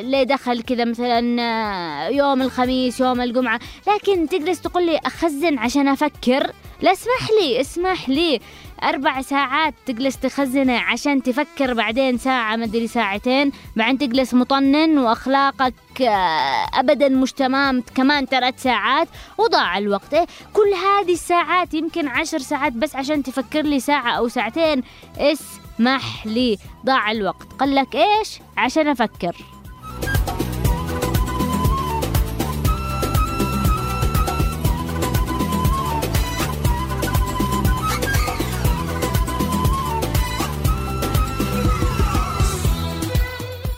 ليه 0.00 0.22
دخل 0.22 0.62
كذا 0.62 0.84
مثلا 0.84 2.08
يوم 2.08 2.42
الخميس 2.42 3.00
يوم 3.00 3.20
الجمعة. 3.20 3.60
لكن 3.88 4.28
تجلس 4.28 4.60
تقول 4.60 4.86
لي 4.86 4.98
أخزن 5.06 5.58
عشان 5.58 5.88
أفكر؟ 5.88 6.52
لا 6.82 6.92
اسمح 6.92 7.30
لي 7.40 7.60
اسمح 7.60 8.08
لي. 8.08 8.40
أربع 8.82 9.20
ساعات 9.22 9.74
تجلس 9.86 10.16
تخزنه 10.16 10.78
عشان 10.78 11.22
تفكر 11.22 11.74
بعدين 11.74 12.18
ساعة 12.18 12.56
مدري 12.56 12.86
ساعتين. 12.86 13.52
بعدين 13.76 13.98
تجلس 13.98 14.34
مطنن 14.34 14.98
وأخلاقك 14.98 15.74
آه، 16.02 16.66
أبدا 16.74 17.08
مش 17.08 17.32
تمام 17.32 17.82
كمان 17.94 18.26
ثلاث 18.26 18.62
ساعات 18.62 19.08
وضاع 19.38 19.78
الوقت. 19.78 20.14
إيه؟ 20.14 20.26
كل 20.52 20.74
هذه 20.74 21.12
الساعات 21.12 21.74
يمكن 21.74 22.08
عشر 22.08 22.38
ساعات 22.38 22.72
بس 22.72 22.96
عشان 22.96 23.22
تفكر 23.22 23.62
لي 23.62 23.80
ساعة 23.80 24.10
أو 24.10 24.28
ساعتين 24.28 24.82
اسمح 25.18 26.26
لي 26.26 26.58
ضاع 26.86 27.10
الوقت. 27.10 27.52
قال 27.58 27.74
لك 27.74 27.94
إيش؟ 27.94 28.40
عشان 28.56 28.88
أفكر. 28.88 29.36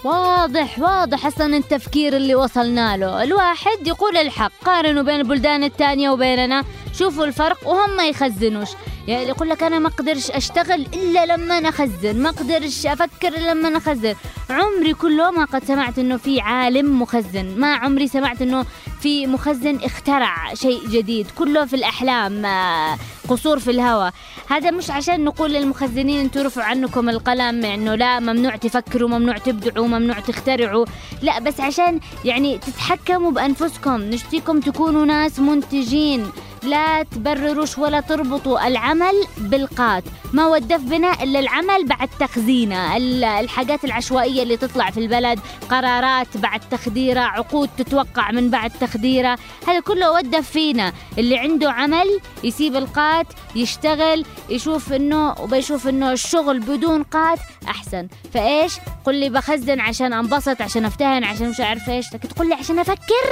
واضح 0.07 0.79
واضح 0.79 1.27
أصلا 1.27 1.57
التفكير 1.57 2.17
اللي 2.17 2.35
وصلنا 2.35 2.97
له. 2.97 3.23
الواحد 3.23 3.87
يقول 3.87 4.17
الحق 4.17 4.53
قارنوا 4.65 5.03
بين 5.03 5.21
البلدان 5.21 5.65
التانية 5.65 6.11
وبيننا. 6.11 6.65
شوفوا 6.93 7.25
الفرق 7.25 7.69
وهم 7.69 7.97
ما 7.97 8.07
يخزنوش. 8.09 8.69
يعني 9.09 9.29
يقول 9.29 9.49
لك 9.49 9.63
أنا 9.63 9.79
ما 9.79 9.89
أقدرش 9.89 10.31
أشتغل 10.31 10.87
إلا 10.95 11.27
لما 11.27 11.59
أنا 11.59 11.69
اخزن 11.69 12.23
ما 12.23 12.29
أقدرش 12.29 12.87
أفكر 12.87 13.29
إلا 13.29 13.51
لما 13.51 13.69
أنا 13.69 13.79
اخزن 13.79 14.15
عمري 14.51 14.95
كله 14.95 15.31
ما 15.31 15.45
قد 15.45 15.65
سمعت 15.65 15.99
إنه 15.99 16.17
في 16.17 16.41
عالم 16.41 17.03
مخزن 17.03 17.61
ما 17.61 17.75
عمري 17.75 18.09
سمعت 18.09 18.43
إنه 18.43 18.65
في 19.01 19.27
مخزن 19.27 19.77
اخترع 19.83 20.55
شيء 20.55 20.89
جديد. 20.89 21.27
كله 21.39 21.65
في 21.65 21.77
الأحلام 21.77 22.47
آه، 22.47 22.97
قصور 23.29 23.59
في 23.59 23.71
الهواء 23.71 24.13
هذا 24.49 24.71
مش 24.71 24.91
عشان 24.91 25.25
نقول 25.25 25.53
للمخزنين 25.53 26.21
أنتوا 26.21 26.43
رفعوا 26.43 26.67
عنكم 26.67 27.09
القلم 27.09 27.65
إنه 27.65 27.95
لا 27.95 28.21
ممنوع 28.21 28.57
تفكروا 28.57 29.09
ممنوع 29.09 29.39
تبدعوا 29.39 29.87
ممنوع 29.87 30.21
تخترعوا. 30.21 30.87
لا 31.23 31.41
بس 31.41 31.61
عشان 31.61 32.01
يعني 32.25 32.59
تتحكموا 32.59 33.31
بأنفسكم 33.31 34.01
نشتيكم 34.01 34.61
تكونوا 34.61 35.05
ناس 35.05 35.39
منتجين. 35.41 36.31
لا 36.63 37.03
تبرروش 37.03 37.79
ولا 37.79 38.01
تربطوا 38.01 38.67
العمل 38.67 39.15
بالقات 39.39 40.05
ما 40.33 40.47
ودف 40.47 40.81
بنا 40.81 41.23
إلا 41.23 41.39
العمل 41.39 41.87
بعد 41.87 42.09
تخزينة. 42.21 42.97
ال- 42.97 43.25
الحاجات 43.25 43.85
العشوائية 43.85 44.43
اللي 44.43 44.57
تطلع 44.57 44.91
في 44.91 45.01
البلد 45.01 45.41
قرارات 45.71 46.37
بعد 46.37 46.61
تخديرة 46.71 47.21
عقود 47.21 47.69
تتوقع 47.79 48.31
من 48.31 48.51
بعد 48.51 48.71
تخديرة. 48.81 49.39
هذا 49.69 49.81
كله 49.81 50.13
ودف 50.13 50.51
فينا. 50.51 50.93
اللي 51.19 51.39
عنده 51.39 51.73
عمل 51.73 52.21
يسيب 52.45 52.77
القات 52.77 53.27
يشتغل 53.57 54.25
يشوف 54.51 54.93
إنه 54.93 55.35
وبيشوف 55.41 55.89
إنه 55.89 56.13
الشغل 56.13 56.61
بدون 56.61 57.03
قات 57.03 57.39
أحسن. 57.69 58.09
فإيش؟ 58.35 58.73
قل 59.05 59.15
لي 59.15 59.29
بخزن 59.29 59.81
عشان 59.81 60.13
أنبسط 60.13 60.63
عشان 60.63 60.85
أفتهن 60.85 61.25
عشان 61.25 61.49
مش 61.51 61.61
عارفه 61.61 61.93
إيش. 61.93 62.15
لكن 62.15 62.29
تقول 62.29 62.49
لي 62.49 62.55
عشان 62.55 62.79
أفكر؟ 62.79 63.27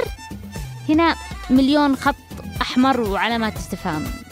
هنا 0.89 1.15
مليون 1.49 1.95
خط 1.95 2.15
أحمر 2.61 3.01
وعلامات 3.01 3.55
استفهام. 3.55 4.24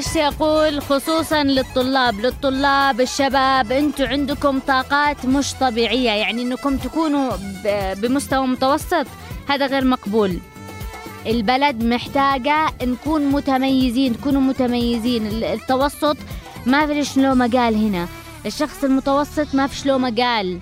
وش 0.00 0.16
يقول 0.16 0.82
خصوصا 0.82 1.42
للطلاب؟ 1.42 2.20
للطلاب 2.20 3.00
الشباب 3.00 3.72
أنتم 3.72 4.04
عندكم 4.04 4.58
طاقات 4.58 5.26
مش 5.26 5.54
طبيعية 5.54 6.10
يعني 6.10 6.42
إنكم 6.42 6.76
تكونوا 6.76 7.30
بمستوى 7.94 8.46
متوسط؟ 8.46 9.06
هذا 9.48 9.66
غير 9.66 9.84
مقبول. 9.84 10.38
البلد 11.26 11.84
محتاجة 11.84 12.66
نكون 12.82 13.24
متميزين 13.24 14.16
تكونوا 14.20 14.40
متميزين. 14.40 15.26
ال- 15.26 15.44
التوسط 15.44 16.16
ما 16.66 16.86
فيش 16.86 17.16
له 17.16 17.34
مجال 17.34 17.74
هنا. 17.74 18.08
الشخص 18.46 18.84
المتوسط 18.84 19.54
ما 19.54 19.66
فيش 19.66 19.86
له 19.86 19.98
مجال 19.98 20.58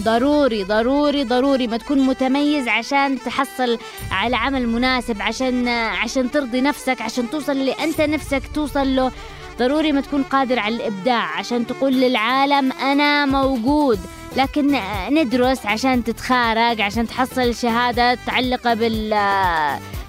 ضروري 0.00 0.64
ضروري 0.64 1.24
ضروري 1.24 1.66
ما 1.66 1.76
تكون 1.76 1.98
متميز 1.98 2.68
عشان 2.68 3.18
تحصل 3.18 3.78
على 4.10 4.36
عمل 4.36 4.68
مناسب 4.68 5.22
عشان 5.22 5.68
عشان 5.68 6.30
ترضي 6.30 6.60
نفسك 6.60 7.02
عشان 7.02 7.30
توصل 7.30 7.52
اللي 7.52 7.72
أنت 7.72 8.00
نفسك 8.00 8.42
توصل 8.54 8.96
له. 8.96 9.12
ضروري 9.58 9.92
ما 9.92 10.00
تكون 10.00 10.22
قادر 10.22 10.58
على 10.58 10.76
الإبداع 10.76 11.38
عشان 11.38 11.66
تقول 11.66 11.92
للعالم 11.92 12.72
أنا 12.72 13.26
موجود 13.26 13.98
لكن 14.36 14.80
ندرس 15.10 15.66
عشان 15.66 16.04
تتخارج 16.04 16.80
عشان 16.80 17.06
تحصل 17.06 17.54
شهادة 17.54 18.14
تعلقة 18.14 18.74
بال 18.74 19.10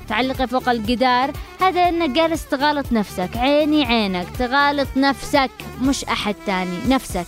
تعلقة 0.10 0.46
فوق 0.46 0.70
الجدار. 0.70 1.32
هذا 1.62 1.90
انك 1.90 2.10
جالس 2.10 2.46
تغالط 2.46 2.92
نفسك 2.92 3.30
عيني 3.36 3.86
عينك 3.86 4.28
تغالط 4.40 4.88
نفسك 4.98 5.52
مش 5.82 6.06
أحد 6.06 6.36
تاني 6.46 6.78
نفسك. 6.88 7.28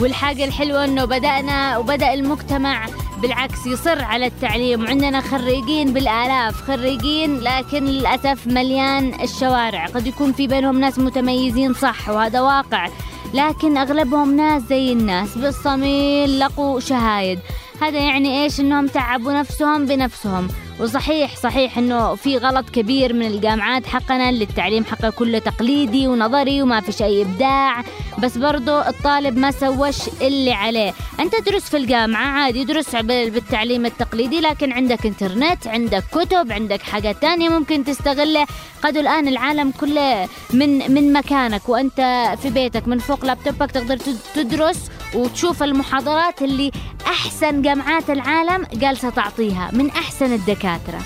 والحاجة 0.00 0.44
الحلوة 0.44 0.84
إنه 0.84 1.04
بدأنا 1.04 1.78
وبدأ 1.78 2.14
المجتمع 2.14 2.86
بالعكس 3.22 3.66
يصر 3.66 4.04
على 4.04 4.26
التعليم. 4.26 4.84
وعندنا 4.84 5.20
خريجين 5.20 5.92
بالآلاف 5.92 6.62
خريجين 6.62 7.40
لكن 7.40 7.84
للأسف 7.84 8.46
مليان 8.46 9.20
الشوارع. 9.22 9.86
قد 9.86 10.06
يكون 10.06 10.32
في 10.32 10.46
بينهم 10.46 10.80
ناس 10.80 10.98
متميزين 10.98 11.74
صح 11.74 12.08
وهذا 12.08 12.40
واقع 12.40 12.88
لكن 13.34 13.76
أغلبهم 13.76 14.36
ناس 14.36 14.62
زي 14.62 14.92
الناس 14.92 15.38
بالصميل 15.38 16.40
لقوا 16.40 16.80
شهايد. 16.80 17.38
هذا 17.82 17.98
يعني 17.98 18.42
إيش؟ 18.44 18.60
إنهم 18.60 18.86
تعبوا 18.86 19.32
نفسهم 19.32 19.86
بنفسهم. 19.86 20.48
وصحيح 20.80 21.36
صحيح 21.36 21.78
إنه 21.78 22.14
في 22.14 22.36
غلط 22.38 22.70
كبير 22.70 23.12
من 23.12 23.26
الجامعات 23.26 23.86
حقنا 23.86 24.28
اللي 24.28 24.44
التعليم 24.44 24.84
حقه 24.84 25.10
كله 25.10 25.38
تقليدي 25.38 26.08
ونظري 26.08 26.62
وما 26.62 26.80
في 26.80 27.04
اي 27.04 27.22
إبداع. 27.22 27.82
بس 28.18 28.38
برضو 28.38 28.78
الطالب 28.80 29.36
ما 29.38 29.50
سوش 29.50 29.96
اللي 30.22 30.52
عليه. 30.52 30.94
أنت 31.20 31.34
تدرس 31.36 31.62
في 31.70 31.76
الجامعة 31.76 32.26
عادي 32.26 32.64
بال- 32.64 33.30
بالتعليم 33.30 33.86
التقليدي 33.86 34.40
لكن 34.40 34.72
عندك 34.72 35.06
إنترنت 35.06 35.66
عندك 35.66 36.04
كتب 36.12 36.52
عندك 36.52 36.82
حاجات 36.82 37.22
تانية 37.22 37.48
ممكن 37.48 37.84
تستغلها 37.84 38.46
قد 38.82 38.96
الآن 38.96 39.28
العالم 39.28 39.70
كله 39.80 40.28
من 40.52 40.92
من 40.94 41.12
مكانك 41.12 41.68
وأنت 41.68 42.00
في 42.42 42.50
بيتك 42.50 42.88
من 42.88 42.98
فوق 42.98 43.24
لابتوبك 43.24 43.70
تقدر 43.70 43.96
تد- 43.96 44.18
تدرس 44.34 44.78
وتشوف 45.14 45.62
المحاضرات 45.62 46.42
اللي 46.42 46.70
أحسن 47.06 47.62
جامعات 47.62 48.10
العالم 48.10 48.66
جالسة 48.74 49.10
تعطيها 49.10 49.70
من 49.72 49.90
أحسن 49.90 50.32
الدكاترة. 50.32 50.98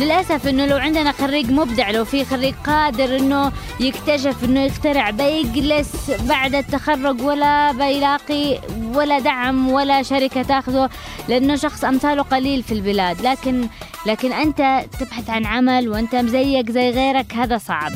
للأسف 0.00 0.46
إنه 0.46 0.66
لو 0.66 0.76
عندنا 0.76 1.12
خريج 1.12 1.50
مبدع 1.50 1.90
لو 1.90 2.04
في 2.04 2.24
خريج 2.24 2.54
قادر 2.66 3.16
إنه 3.16 3.52
يكتشف 3.80 4.44
إنه 4.44 4.60
يخترع 4.60 5.10
بيجلس 5.10 6.10
بعد 6.20 6.54
التخرج 6.54 7.22
ولا 7.22 7.72
بيلاقي 7.72 8.60
ولا 8.94 9.18
دعم 9.18 9.68
ولا 9.68 10.02
شركة 10.02 10.42
تاخذه 10.42 10.90
لأنه 11.28 11.56
شخص 11.56 11.84
أمثاله 11.84 12.22
قليل 12.22 12.62
في 12.62 12.72
البلاد. 12.72 13.20
لكن 13.20 13.68
لكن 14.06 14.32
أنت 14.32 14.84
تبحث 15.00 15.30
عن 15.30 15.46
عمل 15.46 15.88
وأنت 15.88 16.16
زيك 16.16 16.70
زي 16.70 16.90
غيرك 16.90 17.32
هذا 17.34 17.58
صعب. 17.58 17.92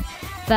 ف... 0.47 0.53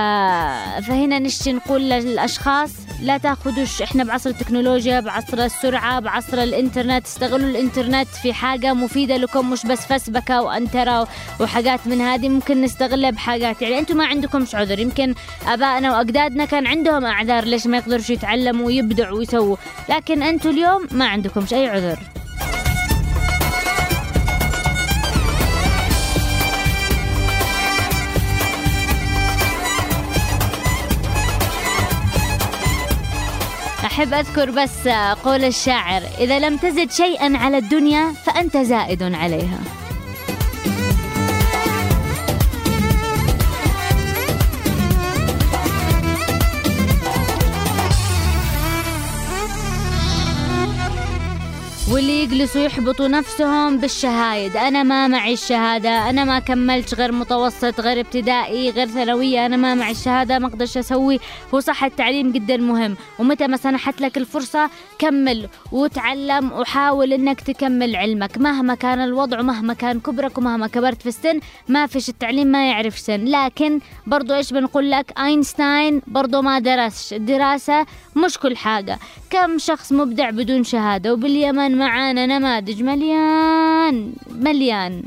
فهنا 0.87 1.19
نشتي 1.19 1.53
نقول 1.53 1.81
للأشخاص 1.81 2.71
لا 3.01 3.17
تأخذوش 3.17 3.81
إحنا 3.81 4.03
بعصر 4.03 4.29
التكنولوجيا 4.29 4.99
بعصر 4.99 5.37
السرعة 5.43 5.99
بعصر 5.99 6.37
الإنترنت 6.43 7.05
استغلوا 7.05 7.49
الإنترنت 7.49 8.07
في 8.07 8.33
حاجة 8.33 8.73
مفيدة 8.73 9.17
لكم 9.17 9.49
مش 9.49 9.65
بس 9.65 9.79
فسبكة 9.85 10.41
وأنترة 10.41 11.07
وحاجات 11.39 11.79
من 11.85 12.01
هذه 12.01 12.29
ممكن 12.29 12.61
نستغلها 12.61 13.09
بحاجات. 13.11 13.61
يعني 13.61 13.79
أنتم 13.79 13.97
ما 13.97 14.05
عندكمش 14.05 14.55
عذر 14.55 14.79
يمكن 14.79 15.13
آبائنا 15.47 15.97
وأجدادنا 15.97 16.45
كان 16.45 16.67
عندهم 16.67 17.05
أعذار 17.05 17.43
ليش 17.43 17.67
ما 17.67 17.77
يقدروش 17.77 18.09
يتعلموا 18.09 18.65
ويبدعوا 18.65 19.17
ويسووا 19.17 19.57
لكن 19.89 20.23
أنتم 20.23 20.49
اليوم 20.49 20.87
ما 20.91 21.07
عندكمش 21.07 21.53
أي 21.53 21.67
عذر. 21.67 21.99
أحب 33.99 34.13
أذكر 34.13 34.51
بس 34.51 34.87
قول 35.23 35.43
الشاعر 35.43 36.01
إذا 36.19 36.39
لم 36.39 36.57
تزد 36.57 36.91
شيئا 36.91 37.37
على 37.37 37.57
الدنيا 37.57 38.11
فأنت 38.11 38.57
زائد 38.57 39.03
عليها. 39.03 39.78
واللي 51.91 52.23
يجلسوا 52.23 52.61
يحبطوا 52.61 53.07
نفسهم 53.07 53.77
بالشهايد. 53.77 54.57
أنا 54.57 54.83
ما 54.83 55.07
معي 55.07 55.33
الشهادة 55.33 56.09
أنا 56.09 56.23
ما 56.23 56.39
كملت 56.39 56.93
غير 56.93 57.11
متوسط 57.11 57.79
غير 57.79 57.99
ابتدائي 57.99 58.69
غير 58.69 58.87
ثانوية. 58.87 59.45
أنا 59.45 59.57
ما 59.57 59.75
معي 59.75 59.91
الشهادة 59.91 60.39
ما 60.39 60.47
أقدرش 60.47 60.77
أسوي. 60.77 61.19
هو 61.53 61.59
صح 61.59 61.83
التعليم 61.83 62.31
جدا 62.31 62.57
مهم. 62.57 62.95
ومتى 63.19 63.47
ما 63.47 63.57
سنحت 63.57 64.01
لك 64.01 64.17
الفرصة 64.17 64.69
كمل 64.99 65.49
وتعلم 65.71 66.51
وحاول 66.51 67.13
إنك 67.13 67.41
تكمل 67.41 67.95
علمك. 67.95 68.37
مهما 68.37 68.75
كان 68.75 68.99
الوضع 68.99 69.39
ومهما 69.39 69.73
كان 69.73 69.99
كبرك 69.99 70.37
ومهما 70.37 70.67
كبرت 70.67 71.01
في 71.01 71.09
السن 71.09 71.39
ما 71.67 71.87
فيش 71.87 72.09
التعليم 72.09 72.47
ما 72.47 72.69
يعرف 72.69 72.99
سن. 72.99 73.25
لكن 73.25 73.79
برضو 74.07 74.33
إيش 74.33 74.53
بنقول 74.53 74.91
لك؟ 74.91 75.19
أينشتاين 75.19 76.01
برضو 76.07 76.41
ما 76.41 76.59
درسش 76.59 77.13
الدراسة 77.13 77.85
مش 78.15 78.37
كل 78.37 78.57
حاجة. 78.57 78.99
كم 79.29 79.57
شخص 79.57 79.91
مبدع 79.91 80.29
بدون 80.29 80.63
شهادة؟ 80.63 81.13
وباليمن 81.13 81.78
معانا 81.80 82.25
نماذج 82.25 82.84
مليان 82.84 84.13
مليان. 84.32 85.03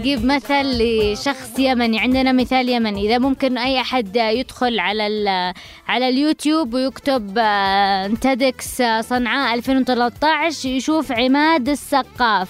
تجيب 0.00 0.24
مثل 0.24 0.62
لشخص 0.62 1.58
يمني. 1.58 2.00
عندنا 2.00 2.32
مثال 2.32 2.68
يمني. 2.68 3.06
إذا 3.06 3.18
ممكن 3.18 3.58
أي 3.58 3.80
أحد 3.80 4.16
يدخل 4.16 4.78
على 4.78 5.54
على 5.88 6.08
اليوتيوب 6.08 6.74
ويكتب 6.74 7.34
آه، 7.38 8.06
تيدكس 8.06 8.80
آه، 8.80 9.00
صنعاء 9.00 9.54
2013 9.54 10.68
يشوف 10.68 11.12
عماد 11.12 11.68
السقاف. 11.68 12.48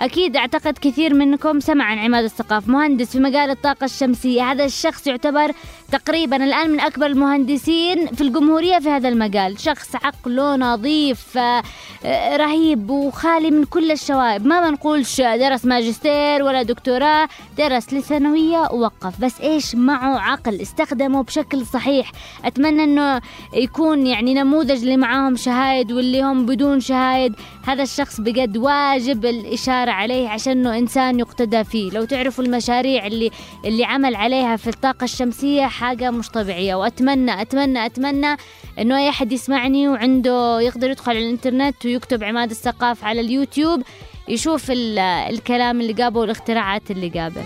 أكيد 0.00 0.36
أعتقد 0.36 0.78
كثير 0.80 1.14
منكم 1.14 1.60
سمع 1.60 1.84
عن 1.84 1.98
عماد 1.98 2.24
السقاف 2.24 2.68
مهندس 2.68 3.10
في 3.12 3.18
مجال 3.20 3.50
الطاقة 3.50 3.84
الشمسية. 3.84 4.42
هذا 4.52 4.64
الشخص 4.64 5.06
يعتبر 5.06 5.52
تقريبا 5.92 6.36
الآن 6.36 6.70
من 6.70 6.80
أكبر 6.80 7.06
المهندسين 7.06 8.06
في 8.06 8.20
الجمهورية 8.20 8.78
في 8.78 8.88
هذا 8.88 9.08
المجال. 9.08 9.60
شخص 9.60 9.96
عقله 9.96 10.56
نظيف 10.56 11.38
آه، 11.38 11.62
آه، 12.04 12.36
رهيب 12.36 12.90
وخالي 12.90 13.50
من 13.50 13.64
كل 13.64 13.90
الشوائب. 13.90 14.46
ما 14.46 14.68
بنقولش 14.70 15.20
درس 15.20 15.64
ماجستير 15.64 16.42
ولا 16.42 16.62
دكتوراه 16.62 17.28
درس 17.58 17.92
لثانوية 17.92 18.68
ووقف. 18.72 19.20
بس 19.20 19.40
إيش 19.40 19.74
معه 19.74 20.18
عقل؟ 20.18 20.60
استخدمه 20.60 21.22
بشكل 21.22 21.66
صحيح. 21.66 22.12
أتمنى 22.44 22.84
أنه 22.84 23.20
يكون 23.54 24.06
يعني 24.06 24.34
نموذج 24.34 24.82
اللي 24.82 24.96
معاهم 24.96 25.36
شهايد 25.36 25.92
واللي 25.92 26.22
هم 26.22 26.46
بدون 26.46 26.80
شهايد. 26.80 27.34
هذا 27.68 27.82
الشخص 27.82 28.20
بجد 28.20 28.56
واجب 28.56 29.24
الإشارة 29.26 29.90
عليه 29.90 30.28
عشان 30.28 30.52
أنه 30.52 30.78
إنسان 30.78 31.18
يقتدى 31.18 31.64
فيه. 31.64 31.90
لو 31.90 32.04
تعرفوا 32.04 32.44
المشاريع 32.44 33.06
اللي 33.06 33.30
اللي 33.64 33.84
عمل 33.84 34.14
عليها 34.14 34.56
في 34.56 34.66
الطاقة 34.70 35.04
الشمسية 35.04 35.66
حاجة 35.66 36.10
مش 36.10 36.28
طبيعية. 36.28 36.74
وأتمنى 36.74 37.42
أتمنى 37.42 37.86
أتمنى 37.86 38.36
أنه 38.78 38.98
أي 38.98 39.08
أحد 39.08 39.32
يسمعني 39.32 39.88
وعنده 39.88 40.60
يقدر 40.60 40.90
يدخل 40.90 41.10
على 41.12 41.24
الإنترنت 41.24 41.86
ويكتب 41.86 42.24
عماد 42.24 42.50
السقاف 42.50 43.04
على 43.04 43.20
اليوتيوب 43.20 43.82
يشوف 44.28 44.70
ال- 44.70 44.98
الكلام 44.98 45.80
اللي 45.80 45.92
جابه 45.92 46.20
والاختراعات 46.20 46.90
اللي 46.90 47.08
جابه. 47.08 47.42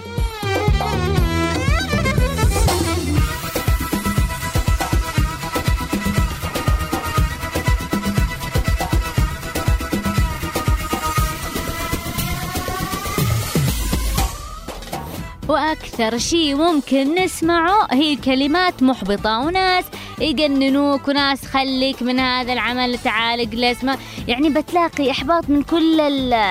وأكثر 15.72 16.18
شيء 16.18 16.54
ممكن 16.54 17.14
نسمعه 17.14 17.88
هي 17.90 18.16
كلمات 18.16 18.82
محبطة 18.82 19.38
وناس 19.38 19.84
يجننوك 20.20 21.08
وناس 21.08 21.44
خليك 21.46 22.02
من 22.02 22.20
هذا 22.20 22.52
العمل 22.52 22.98
تعال 22.98 23.40
اجلس 23.40 23.84
ما. 23.84 23.96
يعني 24.28 24.50
بتلاقي 24.50 25.10
إحباط 25.10 25.50
من 25.50 25.62
كل 25.62 26.00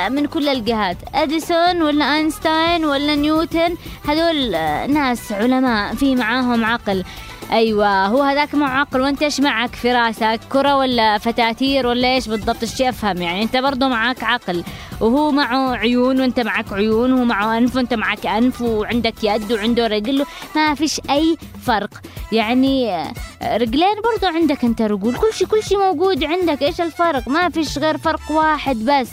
من 0.09 0.25
كل 0.25 0.49
الجهات. 0.49 0.97
أديسون 1.15 1.81
ولا 1.81 2.15
أينشتاين 2.15 2.85
ولا 2.85 3.15
نيوتن 3.15 3.75
هذول 4.07 4.51
ناس 4.93 5.31
علماء 5.31 5.95
في 5.95 6.15
معاهم 6.15 6.65
عقل. 6.65 7.03
أيوه 7.51 8.05
هو 8.05 8.21
هذاك 8.21 8.55
معه 8.55 8.79
عقل 8.79 9.01
وأنت 9.01 9.23
إيش 9.23 9.39
معك 9.39 9.75
في 9.75 9.91
راسك؟ 9.91 10.39
كرة 10.49 10.77
ولا 10.77 11.17
فتاتير 11.17 11.87
ولا 11.87 12.07
إيش 12.15 12.27
بالضبط؟ 12.27 12.61
إيش 12.61 12.81
أفهم 12.81 13.21
يعني؟ 13.21 13.43
أنت 13.43 13.57
برضو 13.57 13.89
معك 13.89 14.23
عقل 14.23 14.63
وهو 15.01 15.31
معه 15.31 15.75
عيون 15.75 16.21
وأنت 16.21 16.39
معك 16.39 16.73
عيون 16.73 17.13
وهو 17.13 17.23
معه 17.23 17.57
أنف 17.57 17.75
وأنت 17.75 17.93
معك 17.93 18.25
أنف 18.25 18.61
وعندك 18.61 19.23
يد 19.23 19.51
وعنده 19.51 19.87
رجل 19.87 20.25
ما 20.55 20.75
فيش 20.75 21.01
أي 21.09 21.37
فرق. 21.65 21.89
يعني 22.31 22.95
آه، 22.95 23.57
رجلين 23.57 23.95
برضو 24.13 24.35
عندك 24.35 24.63
أنت 24.63 24.81
رجول 24.81 25.15
كل 25.15 25.33
شيء 25.33 25.47
كل 25.47 25.63
شيء 25.63 25.77
موجود 25.77 26.23
عندك 26.23 26.61
إيش 26.63 26.81
الفرق؟ 26.81 27.27
ما 27.27 27.49
فيش 27.49 27.77
غير 27.77 27.97
فرق 27.97 28.31
واحد 28.31 28.75
بس. 28.75 29.09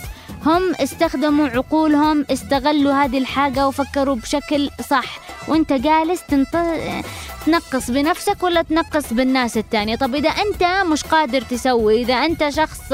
هم 0.46 0.74
استخدموا 0.80 1.48
عقولهم 1.48 2.26
استغلوا 2.30 2.92
هذه 2.92 3.18
الحاجة 3.18 3.68
وفكروا 3.68 4.14
بشكل 4.16 4.70
صح. 4.90 5.18
وانت 5.48 5.72
جالس 5.72 6.22
تنط... 6.28 6.56
تنقص 7.46 7.90
بنفسك 7.90 8.42
ولا 8.42 8.62
تنقص 8.62 9.12
بالناس 9.12 9.56
التانية؟ 9.56 9.96
طب 9.96 10.14
إذا 10.14 10.28
أنت 10.28 10.86
مش 10.86 11.02
قادر 11.04 11.40
تسوي 11.40 12.02
إذا 12.02 12.14
أنت 12.14 12.48
شخص 12.48 12.92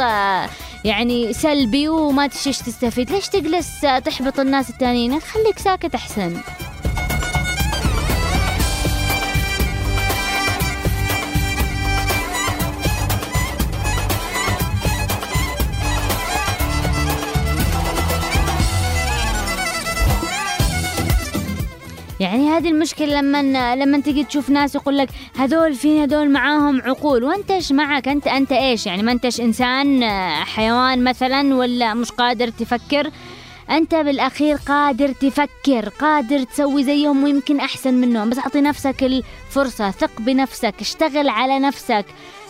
يعني 0.84 1.32
سلبي 1.32 1.88
وما 1.88 2.26
تشيش 2.26 2.59
تستفيد 2.59 3.11
ليش 3.11 3.28
تجلس 3.28 3.80
تحبط 4.05 4.40
الناس 4.40 4.70
التانيين؟ 4.70 5.20
خليك 5.20 5.59
ساكت 5.59 5.95
أحسن. 5.95 6.36
يعني 22.25 22.49
هذه 22.49 22.68
المشكلة 22.68 23.20
لما 23.20 23.77
لما 23.77 24.01
تيجي 24.01 24.25
تشوف 24.25 24.51
ناس 24.51 24.75
يقول 24.75 24.99
لك 24.99 25.09
هذول 25.37 25.75
في 25.75 26.03
هذول 26.03 26.31
معاهم 26.31 26.83
عقول؟ 26.83 27.25
وانت 27.25 27.51
إيش 27.51 27.72
معك. 27.72 28.09
انت 28.09 28.27
أنت 28.27 28.53
إيش؟ 28.53 28.87
يعني 28.87 29.03
ما 29.03 29.12
انتش 29.12 29.41
إنسان 29.41 30.03
آه، 30.03 30.45
حيوان 30.45 31.05
مثلا 31.05 31.55
ولا 31.55 31.95
مش 31.95 32.11
قادر 32.11 32.49
تفكر؟ 32.49 33.11
أنت 33.70 33.95
بالأخير 33.95 34.57
قادر 34.57 35.09
تفكر 35.12 35.89
قادر 35.89 36.43
تسوي 36.43 36.85
زيهم 36.85 37.25
ويمكن 37.25 37.61
أحسن 37.61 37.95
منهم. 37.95 38.31
بس 38.31 38.39
أعطي 38.39 38.61
نفسك 38.61 39.03
الفرصة 39.03 39.91
ثق 39.91 40.20
بنفسك 40.20 40.75
اشتغل 40.81 41.29
على 41.29 41.59
نفسك. 41.59 42.05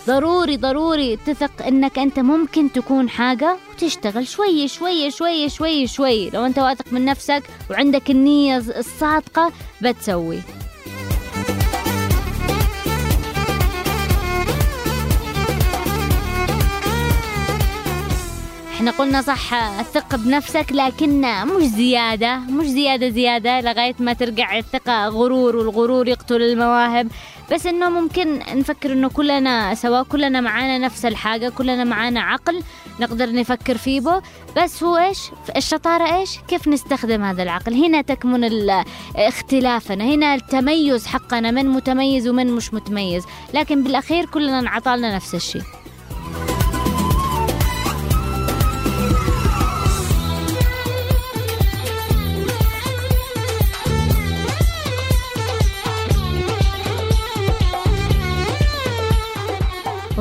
ضروري 0.06 0.56
ضروري 0.56 1.16
تثق 1.16 1.66
إنك 1.66 1.98
أنت 1.98 2.18
ممكن 2.18 2.72
تكون 2.72 3.08
حاجة 3.08 3.56
وتشتغل 3.72 4.26
شوي 4.26 4.68
شوي 4.68 5.10
شوي 5.10 5.48
شوي 5.48 5.86
شوي. 5.86 6.30
لو 6.30 6.46
أنت 6.46 6.58
واثق 6.58 6.92
من 6.92 7.04
نفسك 7.04 7.42
وعندك 7.70 8.10
النية 8.10 8.56
الصادقة 8.56 9.52
بتسوي. 9.82 10.40
إحنا 18.84 18.98
قلنا 18.98 19.22
صح 19.22 19.54
الثقة 19.54 20.16
بنفسك 20.16 20.66
لكن 20.70 21.20
مش 21.44 21.62
زيادة 21.62 22.36
مش 22.36 22.66
زيادة 22.66 23.08
زيادة 23.08 23.60
لغاية 23.60 23.94
ما 23.98 24.12
ترجع 24.12 24.58
الثقة. 24.58 25.08
غرور 25.08 25.56
والغرور 25.56 26.08
يقتل 26.08 26.42
المواهب. 26.42 27.08
بس 27.52 27.66
إنه 27.66 27.88
ممكن 27.88 28.38
نفكر 28.38 28.92
إنه 28.92 29.08
كلنا 29.08 29.74
سوا 29.74 30.02
كلنا 30.02 30.40
معانا 30.40 30.78
نفس 30.78 31.04
الحاجة 31.04 31.48
كلنا 31.48 31.84
معانا 31.84 32.20
عقل 32.20 32.62
نقدر 33.00 33.32
نفكر 33.32 33.76
فيه 33.76 34.22
بس 34.56 34.82
هو 34.82 34.96
إيش؟ 34.96 35.18
الشطارة 35.56 36.16
إيش؟ 36.16 36.38
كيف 36.48 36.68
نستخدم 36.68 37.22
هذا 37.22 37.42
العقل؟ 37.42 37.74
هنا 37.74 38.00
تكمن 38.00 38.70
اختلافنا 39.16 40.04
هنا 40.04 40.34
التميز 40.34 41.06
حقنا 41.06 41.50
من 41.50 41.66
متميز 41.66 42.28
ومن 42.28 42.52
مش 42.52 42.74
متميز. 42.74 43.24
لكن 43.54 43.82
بالأخير 43.82 44.26
كلنا 44.26 44.58
انعطالنا 44.58 45.16
نفس 45.16 45.34
الشيء. 45.34 45.62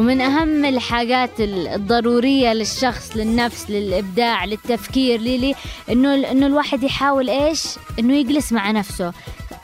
ومن 0.03 0.21
أهم 0.21 0.65
الحاجات 0.65 1.39
ال- 1.39 1.67
الضرورية 1.67 2.53
للشخص 2.53 3.17
للنفس 3.17 3.69
للإبداع 3.69 4.45
للتفكير 4.45 5.19
للي 5.19 5.55
إنه 5.91 6.31
إنه 6.31 6.45
الواحد 6.45 6.83
يحاول 6.83 7.29
إيش؟ 7.29 7.63
إنه 7.99 8.13
يجلس 8.15 8.51
مع 8.51 8.71
نفسه. 8.71 9.13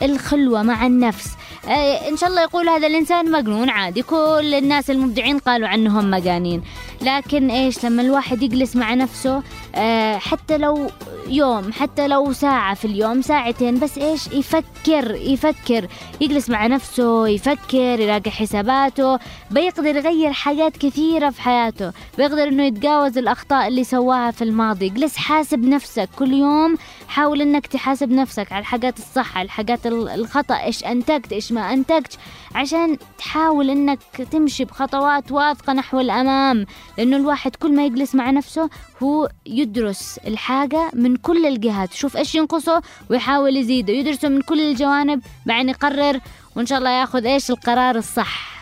الخلوة 0.02 0.64
مع 0.64 0.86
النفس. 0.86 1.28
آه، 1.68 2.10
إن 2.10 2.18
شاء 2.18 2.30
الله 2.30 2.42
يقول 2.42 2.70
هذا 2.70 2.88
الإنسان 2.88 3.32
مجنون 3.32 3.70
عادي. 3.70 4.02
كل 4.02 4.54
الناس 4.58 4.90
المبدعين 4.90 5.38
قالوا 5.38 5.68
عنهم 5.68 6.12
مجانين. 6.12 6.62
لكن 7.02 7.50
إيش؟ 7.50 7.86
لما 7.86 8.02
الواحد 8.02 8.44
يجلس 8.44 8.76
مع 8.76 8.94
نفسه 8.94 9.44
آه، 9.76 10.18
حتى 10.18 10.58
لو 10.58 10.92
يوم 11.28 11.72
حتى 11.74 12.08
لو 12.08 12.34
ساعة 12.34 12.74
في 12.76 12.86
اليوم 12.86 13.22
ساعتين 13.22 13.80
بس 13.80 13.98
إيش؟ 13.98 14.28
يفكر 14.28 15.16
يفكر. 15.16 15.88
يجلس 16.22 16.50
مع 16.50 16.68
نفسه 16.68 17.28
يفكر 17.28 18.00
يراجع 18.00 18.32
حساباته. 18.32 19.20
بيقدر 19.52 19.96
يغير 19.96 20.29
حاجات 20.34 20.78
كثيرة 20.78 21.30
في 21.30 21.42
حياته 21.42 21.92
بيقدر 22.18 22.48
إنه 22.48 22.64
يتجاوز 22.64 23.18
الأخطاء 23.18 23.68
اللي 23.68 23.84
سواها 23.84 24.32
في 24.32 24.44
الماضي. 24.44 24.90
جلس 24.90 25.18
حاسب 25.18 25.60
نفسك 25.64 26.10
كل 26.20 26.34
يوم 26.34 26.76
حاول 27.08 27.42
إنك 27.42 27.68
تحاسب 27.68 28.12
نفسك 28.12 28.52
على 28.52 28.60
الحاجات 28.62 28.98
الصح 29.00 29.38
على 29.38 29.46
الحاجات 29.46 29.88
ال- 29.88 30.10
الخطأ 30.10 30.64
إيش 30.64 30.84
أنتجت 30.86 31.34
إيش 31.34 31.52
ما 31.52 31.74
أنتجت 31.74 32.18
عشان 32.56 32.98
تحاول 33.18 33.70
إنك 33.70 34.00
تمشي 34.32 34.66
بخطوات 34.66 35.32
واثقة 35.32 35.74
نحو 35.74 36.00
الأمام. 36.00 36.66
لأنه 36.98 37.18
الواحد 37.18 37.56
كل 37.56 37.76
ما 37.76 37.86
يجلس 37.86 38.16
مع 38.16 38.30
نفسه 38.32 38.70
هو 39.04 39.30
يدرس 39.46 40.20
الحاجة 40.28 40.90
من 40.94 41.16
كل 41.16 41.46
الجهات 41.46 41.94
شوف 41.94 42.18
إيش 42.18 42.36
ينقصه 42.36 42.82
ويحاول 43.10 43.58
يزيده. 43.58 43.94
يدرسه 43.94 44.30
من 44.30 44.42
كل 44.42 44.60
الجوانب 44.62 45.22
بعدين 45.46 45.70
يقرر 45.70 46.20
وإن 46.56 46.66
شاء 46.66 46.80
الله 46.80 46.90
ياخذ 46.90 47.26
إيش 47.26 47.50
القرار 47.52 47.96
الصح. 47.96 48.59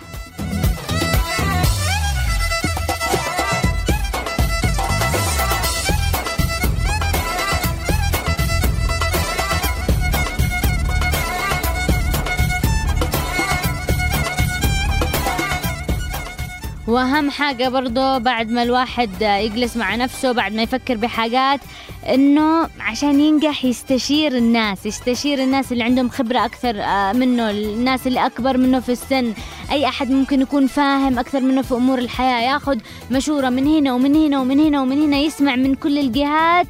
وأهم 16.88 17.30
حاجة 17.30 17.70
برضو 17.70 18.20
بعد 18.20 18.52
ما 18.52 18.64
الواحد 18.64 19.22
يجلس 19.22 19.78
مع 19.78 19.96
نفسه 19.96 20.32
بعد 20.32 20.54
ما 20.54 20.62
يفكر 20.62 20.98
بحاجات 20.98 21.60
إنه 22.14 22.70
عشان 22.80 23.20
ينجح 23.20 23.66
يستشير 23.66 24.38
الناس 24.38 24.86
يستشير 24.86 25.44
الناس 25.44 25.72
اللي 25.72 25.84
عندهم 25.84 26.10
خبرة 26.10 26.46
أكثر 26.46 26.82
آه، 26.82 27.14
منه 27.14 27.50
الناس 27.50 28.08
اللي 28.08 28.26
أكبر 28.26 28.58
منه 28.58 28.80
في 28.80 28.92
السن. 28.92 29.34
أي 29.72 29.88
أحد 29.88 30.12
ممكن 30.12 30.42
يكون 30.42 30.68
فاهم 30.68 31.20
أكثر 31.20 31.40
منه 31.42 31.62
في 31.62 31.74
أمور 31.74 32.00
الحياة 32.00 32.54
ياخذ 32.54 32.78
مشورة 33.12 33.50
من 33.50 33.68
هنا 33.68 33.94
ومن 33.94 34.16
هنا 34.16 34.42
ومن 34.42 34.60
هنا 34.60 34.82
ومن 34.82 35.02
هنا 35.04 35.18
يسمع 35.18 35.56
من 35.56 35.76
كل 35.76 35.98
الجهات 35.98 36.68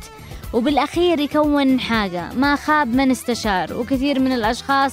وبالأخير 0.54 1.20
يكون 1.20 1.80
حاجة. 1.80 2.30
ما 2.34 2.56
خاب 2.56 2.96
من 2.96 3.12
استشار. 3.12 3.74
وكثير 3.74 4.20
من 4.20 4.32
الأشخاص 4.32 4.92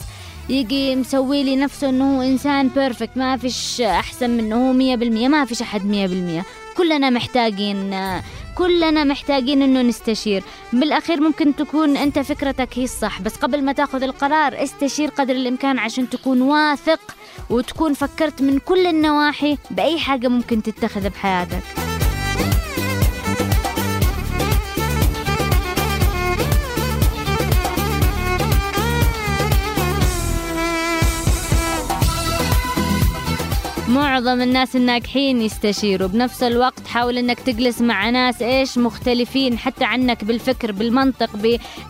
يجي 0.49 0.97
مسوي 0.97 1.43
لي 1.43 1.57
نفسه 1.57 1.89
إنه 1.89 2.17
هو 2.17 2.23
إنسان 2.23 2.69
perfect 2.69 3.17
ما 3.17 3.37
فيش 3.37 3.81
أحسن 3.81 4.31
منه 4.31 4.57
هو 4.69 4.73
مية 4.73 4.97
بالمية 4.97 5.29
ما 5.29 5.45
فيش 5.45 5.63
أحد 5.63 5.87
مية 5.87 6.07
بالمية. 6.07 6.45
كلنا 6.77 7.11
محتاجين 7.11 7.97
كلنا 8.59 9.05
محتاجين 9.05 9.63
إنه 9.63 9.83
نستشير. 9.83 10.43
بالأخير 10.73 11.21
ممكن 11.21 11.57
تكون 11.57 11.97
أنت 11.97 12.19
فكرتك 12.19 12.69
هي 12.79 12.85
الصح 12.85 13.23
بس 13.23 13.37
قبل 13.37 13.63
ما 13.63 13.73
تأخذ 13.73 14.03
القرار 14.03 14.63
استشير 14.63 15.09
قدر 15.09 15.35
الإمكان 15.35 15.79
عشان 15.79 16.11
تكون 16.11 16.43
واثق 16.43 17.01
وتكون 17.51 17.95
فكرت 17.95 18.43
من 18.43 18.59
كل 18.59 18.87
النواحي 18.87 19.59
بأي 19.71 19.99
حاجة 19.99 20.29
ممكن 20.29 20.63
تتخذ 20.63 21.09
بحياتك. 21.09 21.63
معظم 34.15 34.43
الناس 34.43 34.77
الناجحين 34.77 35.43
يستشيروا 35.43 36.09
بنفس 36.09 36.43
الوقت. 36.43 36.87
حاول 36.87 37.19
إنك 37.19 37.41
تجلس 37.41 37.81
مع 37.81 38.11
ناس 38.11 38.43
إيش 38.43 38.79
مختلفين 38.79 39.59
حتى 39.59 39.85
عنك 39.85 40.25
بالفكر 40.25 40.73
بالمنطق 40.73 41.31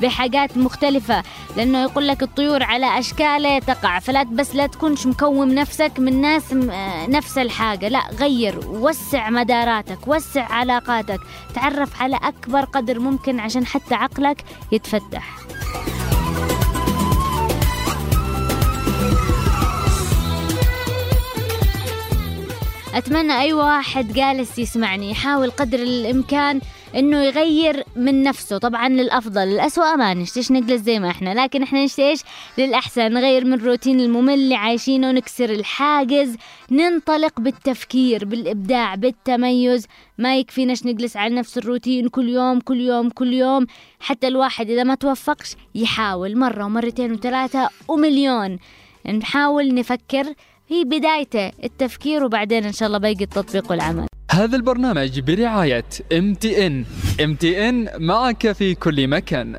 بحاجات 0.01 0.57
مختلفة. 0.57 1.23
لأنه 1.57 1.83
يقول 1.83 2.09
لك 2.09 2.23
الطيور 2.23 2.63
على 2.63 2.99
أشكال 2.99 3.61
تقع. 3.67 3.99
فلا 3.99 4.23
بس 4.23 4.55
لا 4.55 4.67
تكونش 4.67 5.07
مكوم 5.07 5.49
نفسك 5.49 5.93
من 5.99 6.21
ناس 6.21 6.53
نفس 7.09 7.39
الحاجة. 7.39 7.89
لا 7.89 8.03
غير 8.21 8.59
وسع 8.69 9.31
مداراتك 9.31 10.09
وسع 10.09 10.53
علاقاتك. 10.53 11.21
تعرف 11.55 12.03
على 12.03 12.17
أكبر 12.23 12.65
قدر 12.65 12.99
ممكن 12.99 13.41
عشان 13.41 13.67
حتى 13.67 13.95
عقلك 13.95 14.45
يتفتح. 14.73 15.37
أتمنى 22.95 23.41
أي 23.41 23.53
واحد 23.53 24.13
جالس 24.13 24.59
يسمعني. 24.59 25.11
يحاول 25.11 25.51
قدر 25.51 25.79
الإمكان 25.79 26.61
إنه 26.97 27.23
يغير 27.23 27.85
من 27.97 28.23
نفسه. 28.23 28.59
طبعا 28.59 28.89
للأفضل. 28.89 29.43
الأسوأ 29.43 29.97
ما 29.97 30.15
نشتيش 30.15 30.53
نجلس 30.53 30.83
زي 30.83 30.99
ما 30.99 31.11
إحنا. 31.11 31.45
لكن 31.45 31.63
إحنا 31.63 31.85
نشتيش 31.85 32.21
للأحسن. 32.59 33.13
نغير 33.13 33.45
من 33.45 33.53
الروتين 33.53 34.01
الممل 34.01 34.35
اللي 34.35 34.55
عايشينه 34.55 35.13
نكسر 35.13 35.51
الحاجز 35.51 36.37
ننطلق 36.71 37.41
بالتفكير 37.41 38.25
بالإبداع 38.25 38.95
بالتميز. 38.95 39.87
ما 40.19 40.37
يكفيناش 40.37 40.87
نجلس 40.87 41.17
على 41.17 41.35
نفس 41.35 41.59
الروتين 41.59 42.09
كل 42.09 42.29
يوم 42.29 42.61
كل 42.61 42.81
يوم 42.81 43.11
كل 43.11 43.33
يوم. 43.33 43.67
حتى 44.01 44.29
الواحد 44.29 44.71
إذا 44.71 44.83
ما 44.83 44.95
توفقش 44.95 45.57
يحاول 45.75 46.39
مرة 46.39 46.65
ومرتين 46.65 47.13
وثلاثة 47.13 47.69
ومليون. 47.89 48.59
نحاول 49.07 49.75
نفكر 49.75 50.25
هي 50.69 50.85
بدايته 50.85 51.51
التفكير 51.65 52.25
وبعدين 52.25 52.65
إن 52.65 52.73
شاء 52.73 52.87
الله 52.87 52.99
باقي 52.99 53.25
التطبيق 53.25 53.71
والعمل 53.71 54.07
هذا 54.31 54.57
البرنامج 54.57 55.21
برعاية 55.21 55.85
MTN 56.13 56.85
ام 57.25 57.35
تي 57.35 57.69
ان 57.69 57.89
معك 57.99 58.53
في 58.53 58.75
كل 58.75 59.09
مكان. 59.09 59.59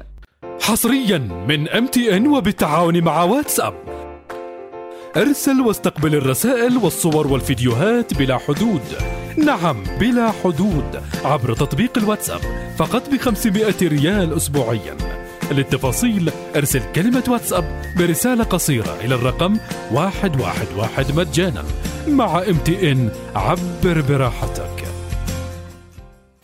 حصريا 0.61 1.17
من 1.47 1.69
ام 1.69 1.87
تي 1.87 2.17
ان 2.17 2.27
وبالتعاون 2.27 3.01
مع 3.01 3.23
واتساب. 3.23 3.73
ارسل 5.17 5.61
واستقبل 5.61 6.15
الرسائل 6.15 6.77
والصور 6.77 7.27
والفيديوهات 7.27 8.13
بلا 8.13 8.37
حدود. 8.37 8.81
نعم 9.37 9.83
بلا 9.99 10.31
حدود 10.31 11.01
عبر 11.25 11.53
تطبيق 11.53 11.97
الواتساب 11.97 12.41
فقط 12.77 13.09
ب 13.09 13.17
500 13.17 13.73
ريال 13.81 14.37
اسبوعيا. 14.37 14.97
للتفاصيل 15.51 16.31
ارسل 16.55 16.91
كلمة 16.95 17.23
واتساب 17.27 17.81
برسالة 17.97 18.43
قصيرة 18.43 18.97
إلى 19.03 19.15
الرقم 19.15 19.57
111 19.91 21.13
مجانا 21.15 21.63
مع 22.07 22.41
MTN 22.41 23.09
عبر 23.35 24.01
براحتك. 24.01 24.83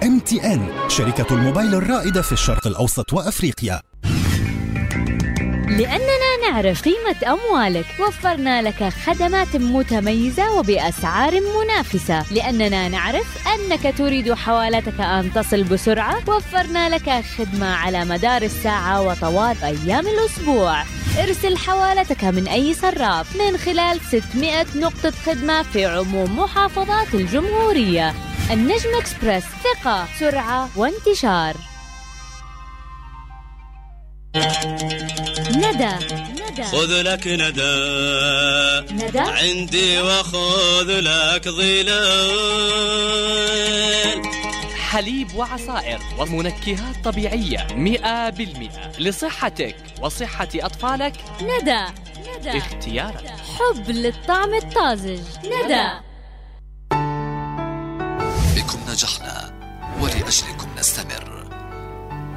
MTN 0.04 0.68
شركة 0.88 1.36
الموبايل 1.36 1.76
الرائدة 1.76 2.22
في 2.22 2.32
الشرق 2.32 2.68
الأوسط 2.68 3.14
وأفريقيا. 3.14 3.91
لأننا 5.78 6.50
نعرف 6.50 6.82
قيمة 6.82 7.16
أموالك. 7.34 7.86
وفرنا 8.00 8.62
لك 8.62 8.84
خدمات 9.06 9.56
متميزة 9.56 10.52
وبأسعار 10.52 11.34
منافسة. 11.42 12.26
لأننا 12.32 12.88
نعرف 12.88 13.48
أنك 13.48 13.98
تريد 13.98 14.34
حوالتك 14.34 15.00
أن 15.00 15.34
تصل 15.34 15.64
بسرعة. 15.64 16.30
وفرنا 16.30 16.90
لك 16.90 17.24
خدمة 17.38 17.76
على 17.76 18.06
مدار 18.06 18.42
الساعة 18.42 19.02
وطوال 19.02 19.56
أيام 19.64 20.08
الأسبوع. 20.08 20.84
ارسل 21.20 21.58
حوالتك 21.58 22.24
من 22.24 22.48
أي 22.48 22.74
صراف. 22.74 23.36
من 23.36 23.58
خلال 23.58 24.02
600 24.02 24.66
نقطة 24.76 25.12
خدمة 25.26 25.64
في 25.64 25.86
عموم 25.86 26.40
محافظات 26.40 27.14
الجمهورية. 27.14 28.14
النجم 28.52 28.90
اكسبرس 28.98 29.44
ثقة 29.44 30.08
سرعة 30.20 30.70
وانتشار. 30.76 31.56
ندى. 35.62 35.96
ندى 36.44 36.64
خذ 36.64 37.02
لك 37.02 37.28
ندى. 37.28 37.76
ندى؟ 39.06 39.20
عندي 39.20 40.02
وخذ 40.02 41.00
لك 41.00 41.50
ظلال. 41.50 42.32
حليب 44.76 45.36
وعصائر 45.36 46.00
ومنكهات 46.20 46.96
طبيعية 47.04 47.68
مئة 47.76 48.30
بالمئة 48.30 48.92
لصحتك 49.00 49.76
وصحة 50.02 50.50
أطفالك. 50.56 51.14
ندى. 51.42 51.86
ندى. 52.40 52.58
اختيارك. 52.58 53.34
حب 53.60 53.90
للطعم 53.90 54.54
الطازج. 54.54 55.20
ندى. 55.46 55.90
بكم 58.56 58.80
نجحنا 58.92 59.54
ولأجلكم 60.02 60.70
نستمر. 60.80 61.31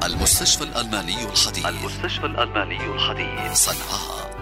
المستشفى 0.03 0.63
الألماني 0.63 1.25
الحديث. 1.25 1.65
المستشفى 1.65 2.25
الألماني 2.25 2.85
الحديث. 2.85 3.57
صنعاء 3.57 4.35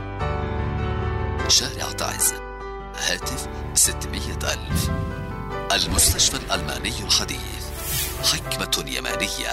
شارع 1.48 1.92
تعز. 1.92 2.34
هاتف 2.96 3.48
600 3.74 4.54
ألف. 4.54 4.90
المستشفى 5.74 6.38
الألماني 6.38 7.04
الحديث. 7.04 7.64
حكمة 8.34 8.86
يمانية 8.88 9.52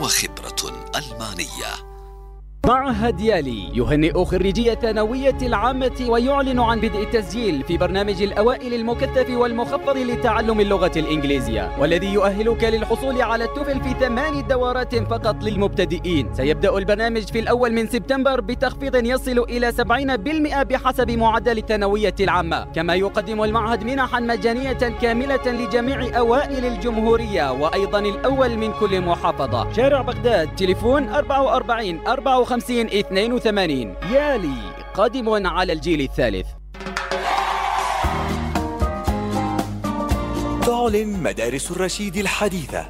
وخبرة 0.00 0.90
ألمانية. 0.96 1.93
معهد 2.66 3.20
يالي 3.20 3.76
يهنئ 3.78 4.24
خريجي 4.24 4.72
الثانوية 4.72 5.36
العامة 5.42 6.06
ويعلن 6.08 6.60
عن 6.60 6.80
بدء 6.80 7.02
التسجيل 7.02 7.62
في 7.62 7.76
برنامج 7.76 8.22
الأوائل 8.22 8.74
المكثف 8.74 9.30
والمخفض 9.30 9.96
لتعلم 9.96 10.60
اللغة 10.60 10.92
الإنجليزية 10.96 11.70
والذي 11.78 12.12
يؤهلك 12.12 12.64
للحصول 12.64 13.22
على 13.22 13.44
التوفل 13.44 13.80
في 13.80 13.94
ثمان 14.00 14.46
دورات 14.46 14.94
فقط 14.94 15.44
للمبتدئين. 15.44 16.34
سيبدأ 16.34 16.78
البرنامج 16.78 17.22
في 17.22 17.38
الأول 17.38 17.72
من 17.72 17.86
سبتمبر 17.86 18.40
بتخفيض 18.40 19.04
يصل 19.04 19.38
إلى 19.38 19.72
70% 19.72 20.62
بحسب 20.62 21.10
معدل 21.10 21.58
الثانوية 21.58 22.14
العامة. 22.20 22.64
كما 22.64 22.94
يقدم 22.94 23.42
المعهد 23.42 23.84
منحا 23.84 24.20
مجانية 24.20 24.72
كاملة 24.72 25.46
لجميع 25.46 26.18
أوائل 26.18 26.64
الجمهورية 26.64 27.52
وأيضا 27.52 27.98
الأول 27.98 28.56
من 28.56 28.72
كل 28.72 29.00
محافظة. 29.00 29.72
شارع 29.72 30.00
بغداد 30.00 30.56
تليفون 30.56 31.08
44 31.08 32.00
54 32.54 32.86
82 32.88 33.94
يالي 34.12 34.72
قادم 34.94 35.46
على 35.46 35.72
الجيل 35.72 36.00
الثالث. 36.00 36.46
تعلن 40.66 41.22
مدارس 41.22 41.70
الرشيد 41.70 42.16
الحديثة. 42.16 42.86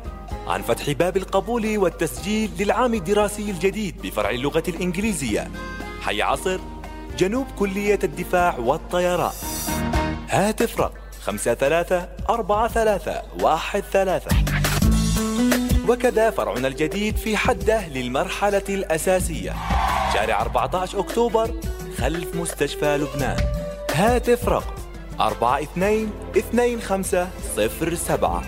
عن 0.47 0.63
فتح 0.63 0.91
باب 0.91 1.17
القبول 1.17 1.79
والتسجيل 1.79 2.51
للعام 2.59 2.95
الدراسي 2.95 3.51
الجديد 3.51 4.03
بفرع 4.03 4.31
اللغة 4.31 4.63
الإنجليزية. 4.69 5.51
حي 6.03 6.23
عصر 6.23 6.61
جنوب 7.19 7.47
كلية 7.59 7.99
الدفاع 8.05 8.59
والطيران. 8.59 9.33
هاتف 10.29 10.81
رقم 10.81 10.95
خمسة 11.23 11.55
ثلاثة 11.55 12.09
أربعة 12.29 12.69
ثلاثة 12.69 13.23
واحد 13.41 13.81
ثلاثة. 13.81 14.54
وكذا 15.89 16.31
فرعنا 16.31 16.69
الجديد 16.69 17.17
في 17.17 17.37
حده 17.37 17.89
للمرحلة 17.89 18.63
الأساسية. 18.69 19.55
شارع 20.15 20.41
14 20.43 21.01
أكتوبر 21.01 21.55
خلف 21.99 22.35
مستشفى 22.35 22.97
لبنان. 22.97 23.37
هاتف 23.91 24.49
رقم 24.49 24.75
أربعة 25.21 25.63
اثنين 25.63 26.11
اثنين 26.39 26.81
خمسة 26.81 27.29
صفر 27.57 27.95
سبعة. 27.95 28.43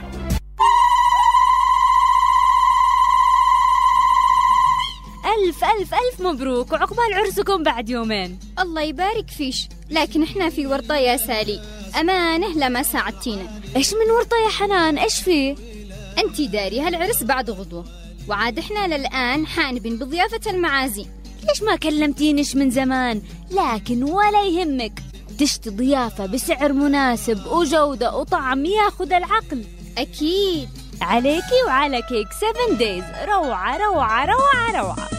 ألف 5.47 5.64
ألف 5.64 5.95
ألف 5.95 6.20
مبروك 6.20 6.72
وعقبال 6.72 7.14
عرسكم 7.14 7.62
بعد 7.62 7.89
يومين. 7.89 8.39
الله 8.59 8.82
يبارك 8.82 9.30
فيش 9.30 9.68
لكن 9.91 10.22
إحنا 10.22 10.51
في 10.51 10.66
ورطة 10.66 10.97
يا 10.97 11.16
سالي. 11.16 11.61
أمانة 12.01 12.59
لما 12.59 12.82
ساعدتينا. 12.82 13.61
إيش 13.76 13.93
من 13.95 14.11
ورطة 14.11 14.37
يا 14.45 14.49
حنان؟ 14.51 14.99
إيش 14.99 15.22
فيه؟ 15.22 15.75
أنتي 16.18 16.46
داري 16.46 16.80
هالعرس 16.80 17.22
بعد 17.22 17.50
غدوة. 17.50 17.84
وعاد 18.28 18.58
إحنا 18.58 18.96
للآن 18.96 19.46
حانبين 19.46 19.96
بضيافة 19.98 20.50
المعازيم 20.50 21.06
ليش 21.48 21.62
ما 21.62 21.76
كلمتينش 21.76 22.56
من 22.56 22.70
زمان؟ 22.70 23.22
لكن 23.50 24.02
ولا 24.02 24.44
يهمك. 24.44 25.02
تشتي 25.38 25.70
ضيافة 25.70 26.26
بسعر 26.26 26.72
مناسب 26.72 27.46
وجودة 27.46 28.16
وطعم 28.16 28.64
ياخد 28.64 29.12
العقل. 29.12 29.64
أكيد. 29.98 30.68
عليكي 31.00 31.62
وعلى 31.66 32.02
كيك 32.02 32.28
7 32.68 32.78
Days 32.78 33.04
روعة 33.28 33.76
روعة 33.76 34.24
روعة 34.26 34.80
روعة. 34.80 34.96
كيك 34.96 35.06
7 35.06 35.06
دايز 35.06 35.15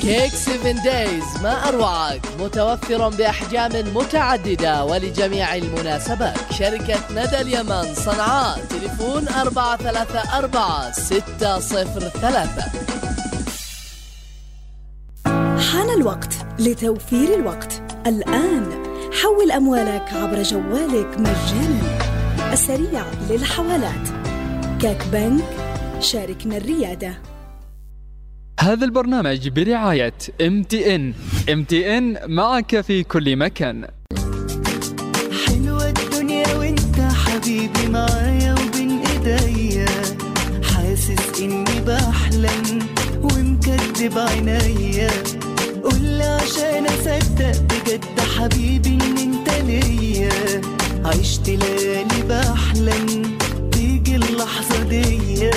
كيك 0.00 0.34
7 0.34 0.84
Days 0.84 1.24
ما 1.42 1.68
أروعك 1.68 2.20
متوفر 2.40 3.08
بأحجام 3.08 3.94
متعددة 3.94 4.84
ولجميع 4.84 5.54
المناسبات. 5.54 6.52
شركة 6.52 7.00
ندى 7.10 7.40
اليمن 7.40 7.94
صنعاء 7.94 8.58
تليفون 8.70 9.28
434 9.28 10.92
603 10.92 12.48
حان 15.72 15.90
الوقت 15.96 16.34
لتوفير 16.58 17.34
الوقت. 17.34 17.82
الآن 18.06 18.82
حول 19.22 19.52
أموالك 19.52 20.12
عبر 20.12 20.42
جوالك 20.42 21.18
مجانا. 21.18 21.98
السريع 22.52 23.04
للحوالات. 23.30 24.08
CAC 24.82 25.06
Bank 25.12 25.44
شاركنا 26.00 26.56
الريادة. 26.56 27.29
هذا 28.62 28.84
البرنامج 28.84 29.48
برعاية 29.48 30.12
ام 30.40 30.62
تي 30.62 30.94
ان 30.94 31.14
ام 31.52 31.64
تي 31.64 31.98
ان 31.98 32.16
معك 32.26 32.80
في 32.80 33.02
كل 33.02 33.36
مكان. 33.36 33.86
حلوة 35.46 35.88
الدنيا 35.88 36.56
وانت 36.56 36.96
حبيبي 37.00 37.88
معايا 37.88 38.54
وبين 38.54 39.02
ايديا 39.06 39.86
حاسس 40.64 41.40
إني 41.40 41.80
بحلم 41.86 42.78
ومكدب 43.22 44.18
عينيا. 44.18 45.10
قولي 45.84 46.22
عشان 46.22 46.86
أصدق 46.86 47.62
بجد 47.62 48.20
حبيبي 48.36 48.88
إن 48.88 49.18
أنت 49.18 49.48
ليا. 49.66 50.60
عشت 51.04 51.48
ليالي 51.48 52.22
بحلم 52.28 53.38
تيجي 53.72 54.16
اللحظة 54.16 54.82
دي 54.82 55.50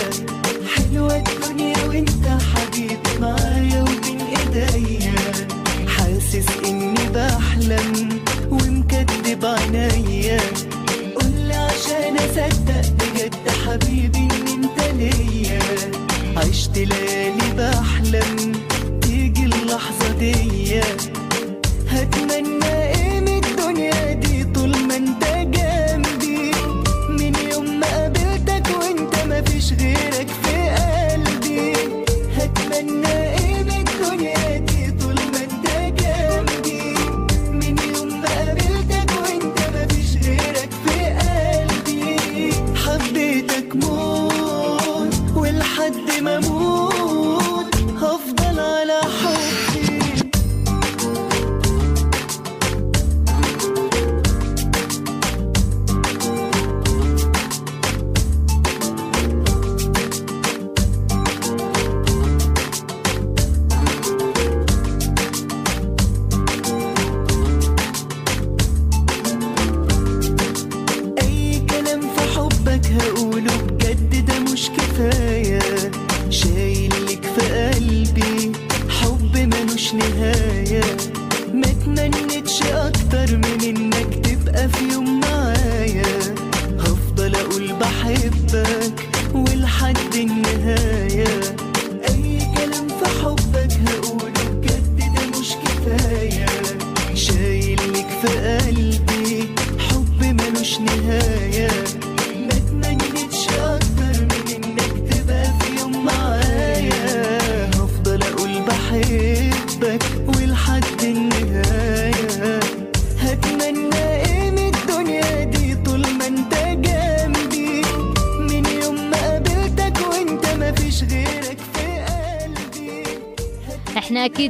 الدنيا 0.99 1.85
وانت 1.87 2.27
حبيبي 2.27 3.19
معايا 3.21 3.81
وبين 3.81 4.19
ايديا 4.21 5.15
حاسس 5.87 6.45
إني 6.65 7.09
بحلم 7.15 8.09
ومكدب 8.51 9.45
عينيا 9.45 10.39
قولي 11.15 11.53
عشان 11.55 12.17
اصدق 12.17 12.85
بجد 12.99 13.35
حبيبي 13.65 14.17
ان 14.17 14.47
انت 14.63 14.79
ليا 14.99 15.59
عشت 16.37 16.77
ليالي 16.77 17.49
بحلم. 17.57 18.51
تيجي 19.01 19.45
اللحظة 19.45 20.11
دي. 20.19 20.81
هتمنى 21.89 22.62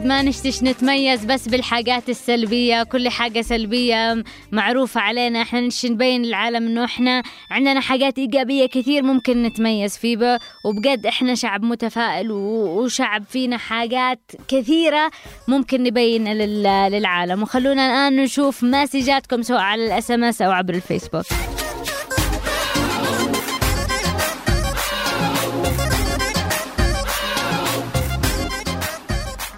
ما 0.06 0.22
نشتش 0.22 0.64
نتميز 0.64 1.26
بس 1.26 1.48
بالحاجات 1.48 2.10
السلبية 2.10 2.84
كل 2.84 3.10
حاجة 3.10 3.42
سلبية 3.42 4.24
معروفة 4.52 5.02
علينا. 5.02 5.42
إحنا 5.42 5.62
نشتي 5.62 5.86
نبين 5.86 6.22
للعالم 6.22 6.68
إنه 6.68 6.86
إحنا 6.86 7.24
عندنا 7.52 7.80
حاجات 7.82 8.18
إيجابية 8.20 8.66
كثير 8.66 9.04
ممكن 9.04 9.44
نتميز 9.44 9.98
فيه 9.98 10.40
وبجد 10.66 11.06
إحنا 11.06 11.36
شعب 11.36 11.64
متفائل 11.64 12.32
وشعب 12.32 13.24
فينا 13.30 13.58
حاجات 13.58 14.20
كثيرة 14.48 15.12
ممكن 15.48 15.84
نبين 15.84 16.34
لل- 16.34 16.92
للعالم. 16.92 17.42
وخلونا 17.44 17.86
الآن 17.88 18.24
نشوف 18.24 18.64
مسجاتكم 18.64 19.42
سواء 19.42 19.60
على 19.62 19.86
ال 19.86 20.12
SMS 20.12 20.42
أو 20.42 20.52
عبر 20.52 20.74
الفيسبوك. 20.74 21.26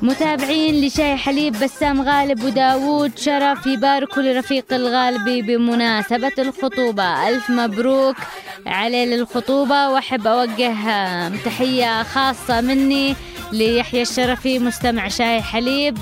متابعين 0.05 0.85
لشاي 0.85 1.17
حليب 1.17 1.59
بسام 1.59 2.01
غالب 2.01 2.43
وداوود 2.43 3.17
شرف 3.17 3.67
يباركوا 3.67 4.23
لرفيق 4.23 4.65
الغالبي 4.71 5.41
بمناسبة 5.41 6.31
الخطوبة. 6.39 7.29
ألف 7.29 7.49
مبروك 7.49 8.15
عليه 8.65 9.05
للخطوبة 9.05 9.89
وأحب 9.89 10.27
أوجه 10.27 10.75
تحية 11.45 12.03
خاصة 12.03 12.61
مني 12.61 13.15
ليحيى 13.51 14.01
الشرفي 14.01 14.59
مستمع 14.59 15.07
شاي 15.07 15.41
حليب. 15.41 15.97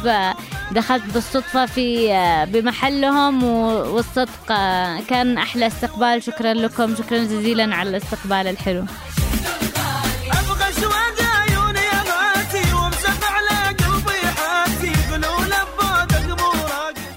دخلت 0.72 1.04
بالصدفة 1.14 1.66
في 1.66 2.14
آه، 2.14 2.46
بمحلهم 2.46 3.44
والصدق 3.44 4.52
آه، 4.52 5.00
كان 5.10 5.38
أحلى 5.38 5.68
استقبال. 5.68 6.24
شكرا 6.24 6.54
لكم 6.54 6.96
شكرا 6.96 7.18
جزيلا 7.18 7.76
على 7.76 7.90
الاستقبال 7.90 8.48
الحلو. 8.48 8.86
أبغى 10.32 10.72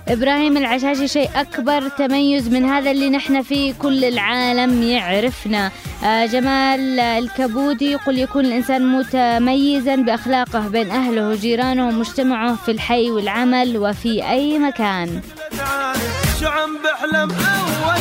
إبراهيم 0.09 0.57
العشاشي 0.57 1.09
شيء 1.09 1.31
أكبر 1.35 1.89
تميز 1.89 2.49
من 2.49 2.65
هذا 2.65 2.91
اللي 2.91 3.11
نحن 3.11 3.43
فيه 3.43 3.73
كل 3.73 4.05
العالم 4.05 4.83
يعرفنا. 4.83 5.71
آه، 6.05 6.27
جمال 6.27 7.01
الكبودي 7.01 7.91
يقول 7.91 8.19
يكون 8.19 8.45
الإنسان 8.45 8.87
متميزا 8.99 9.97
بأخلاقه 9.97 10.69
بين 10.69 10.91
أهله 10.91 11.29
وجيرانه 11.29 11.89
ومجتمعه 11.89 12.57
في 12.57 12.71
الحي 12.71 13.11
والعمل 13.11 13.79
وفي 13.79 14.31
أي 14.31 14.59
مكان. 14.59 15.21
شو 16.41 16.47
عم 16.47 16.79
بحلم 16.85 17.31
أول 17.31 17.96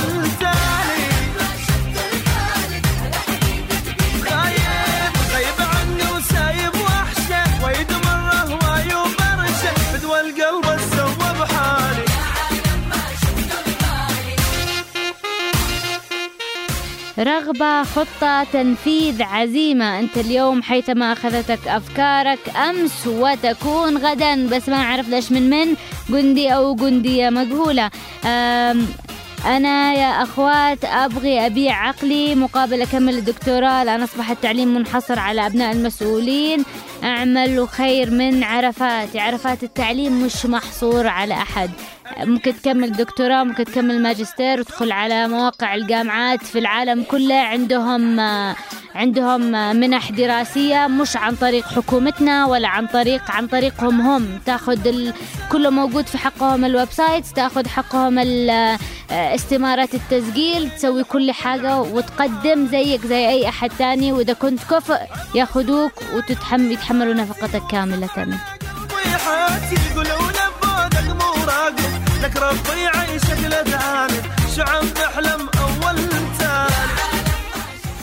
رغبة 17.25 17.83
خطة 17.83 18.43
تنفيذ 18.43 19.23
عزيمة. 19.23 19.99
أنت 19.99 20.17
اليوم 20.17 20.63
حيثما 20.63 21.13
أخذتك 21.13 21.67
أفكارك 21.67 22.39
أمس 22.69 23.07
وتكون 23.07 23.97
غدا. 23.97 24.47
بس 24.47 24.69
ما 24.69 24.75
أعرف 24.75 25.09
ليش 25.09 25.31
من 25.31 25.49
من. 25.49 25.75
جندي 26.09 26.53
أو 26.53 26.75
جندية 26.75 27.29
مجهولة. 27.29 27.91
أنا 29.45 29.93
يا 29.93 30.23
أخوات 30.23 30.85
أبغي 30.85 31.45
أبيع 31.45 31.87
عقلي 31.87 32.35
مقابل 32.35 32.81
أكمل 32.81 33.17
الدكتوراه. 33.17 33.83
لأن 33.83 34.01
أصبح 34.01 34.29
التعليم 34.29 34.73
منحصر 34.73 35.19
على 35.19 35.45
أبناء 35.45 35.71
المسؤولين. 35.71 36.65
أعمل 37.03 37.67
خير 37.69 38.11
من 38.11 38.43
عرفات. 38.43 39.15
عرفات 39.15 39.63
التعليم 39.63 40.25
مش 40.25 40.45
محصور 40.45 41.07
على 41.07 41.33
أحد. 41.33 41.69
ممكن 42.17 42.61
تكمل 42.61 42.91
دكتوراه 42.91 43.43
ممكن 43.43 43.65
تكمل 43.65 44.01
ماجستير 44.01 44.59
وتدخل 44.59 44.91
على 44.91 45.27
مواقع 45.27 45.75
الجامعات 45.75 46.43
في 46.43 46.59
العالم 46.59 47.03
كله. 47.03 47.35
عندهم 47.35 48.19
عندهم 48.95 49.41
منح 49.79 50.11
دراسية 50.11 50.87
مش 50.87 51.17
عن 51.17 51.35
طريق 51.35 51.65
حكومتنا 51.65 52.45
ولا 52.45 52.67
عن 52.67 52.87
طريق 52.87 53.31
عن 53.31 53.47
طريقهم 53.47 54.01
هم. 54.01 54.39
تاخذ 54.45 54.87
ال... 54.87 55.13
كله 55.51 55.69
موجود 55.69 56.07
في 56.07 56.17
حقهم 56.17 56.65
ال 56.65 56.91
website 56.91 57.27
تاخذ 57.27 57.67
حقهم 57.67 58.19
استمارات 59.11 59.93
التسجيل 59.93 60.71
تسوي 60.71 61.03
كل 61.03 61.31
حاجة 61.31 61.81
وتقدم 61.81 62.67
زيك 62.67 63.05
زي 63.05 63.27
أي 63.29 63.49
أحد 63.49 63.71
تاني. 63.79 64.13
وإذا 64.13 64.33
كنت 64.33 64.59
كفء 64.71 64.99
ياخذوك 65.35 65.91
وتتحمل 66.13 66.71
يتحملوا 66.71 67.13
نفقتك 67.13 67.61
كاملة. 67.71 68.09
لك 72.25 72.37
ربي 72.37 72.81
يعيشك 72.81 73.39
لدعاني 73.39 74.21
شعب 74.55 74.83
نحلم 74.83 75.49
أول 75.61 75.95
تاني 75.95 76.14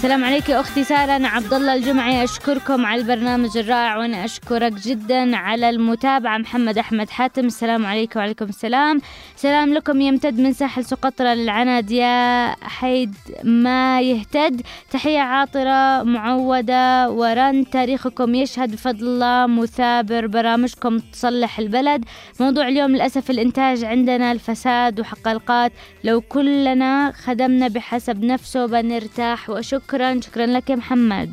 السلام 0.03 0.25
عليك 0.25 0.49
يا 0.49 0.61
أختي 0.61 0.85
سارة. 0.85 1.17
أنا 1.17 1.29
عبد 1.29 1.55
الله 1.55 1.75
الجمعي 1.75 2.25
أشكركم 2.25 2.87
على 2.87 3.01
البرنامج 3.01 3.57
الرائع 3.57 3.97
وأنا 3.97 4.25
أشكرك 4.25 4.73
جدا 4.73 5.37
على 5.37 5.71
المتابعة. 5.71 6.39
محمد 6.39 6.79
أحمد 6.79 7.11
حاتم 7.11 7.47
السلام 7.47 7.87
عليكم 7.87 8.21
وعليكم 8.21 8.45
السلام. 8.45 9.01
سلام 9.37 9.75
لكم 9.75 10.01
يمتد 10.01 10.41
من 10.41 10.53
ساحل 10.53 10.85
سقطرى 10.85 11.35
للعناد. 11.35 11.91
يا 11.91 12.55
حيد 12.63 13.15
ما 13.45 14.01
يهتد. 14.01 14.63
تحية 14.91 15.21
عاطرة 15.21 16.03
معودة 16.03 17.11
ورن. 17.11 17.71
تاريخكم 17.71 18.35
يشهد 18.35 18.73
بفضل 18.73 19.07
الله 19.07 19.47
مثابر 19.47 20.27
برامجكم 20.27 20.99
تصلح 20.99 21.59
البلد. 21.59 22.05
موضوع 22.41 22.69
اليوم 22.69 22.91
للأسف 22.91 23.31
الإنتاج 23.31 23.85
عندنا 23.85 24.33
الفساد 24.33 25.01
وحقلقات 25.01 25.73
لو 26.05 26.21
كلنا 26.21 27.13
خدمنا 27.13 27.69
بحسب 27.69 28.25
نفسه 28.25 28.67
بنرتاح 28.67 29.51
وشكرا 29.51 29.92
شكرا 29.93 30.47
لك 30.47 30.71
يا 30.71 30.77
محمد. 30.77 31.31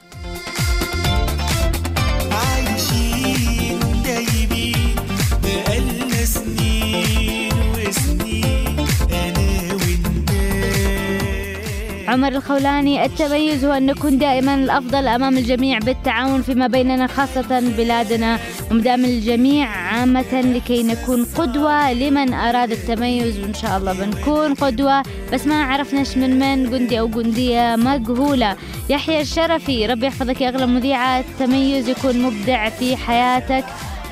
عمر 12.07 12.27
الخولاني 12.27 13.05
التميز 13.05 13.65
هو 13.65 13.71
أن 13.71 13.85
نكون 13.85 14.17
دائما 14.17 14.55
الأفضل 14.55 15.07
أمام 15.07 15.37
الجميع 15.37 15.79
بالتعاون 15.79 16.41
فيما 16.41 16.67
بيننا 16.67 17.07
خاصة 17.07 17.59
بلادنا. 17.59 18.39
ومدام 18.71 19.05
الجميع 19.05 19.67
عامة 19.99 20.41
لكي 20.41 20.83
نكون 20.83 21.25
قدوة 21.25 21.93
لمن 21.93 22.33
أراد 22.33 22.71
التميز 22.71 23.39
وإن 23.39 23.53
شاء 23.53 23.77
الله 23.77 23.93
بنكون 23.93 24.53
قدوة. 24.53 25.03
بس 25.33 25.47
ما 25.47 25.63
عرفناش 25.63 26.17
من 26.17 26.39
من 26.39 26.69
جندي 26.69 26.99
أو 26.99 27.07
جندية 27.07 27.75
مجهولة 27.75 28.55
يحيى 28.89 29.21
الشرفي 29.21 29.85
ربي 29.85 30.05
يحفظك 30.05 30.41
يا 30.41 30.49
أغلى 30.49 30.65
مذيعة. 30.65 31.19
التميز 31.19 31.89
يكون 31.89 32.21
مبدع 32.21 32.69
في 32.69 32.95
حياتك 32.95 33.65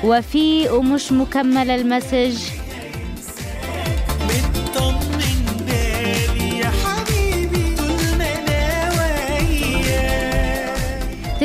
وفي 0.04 0.68
ومش 0.68 1.12
مكمل 1.12 1.70
المسج. 1.70 2.36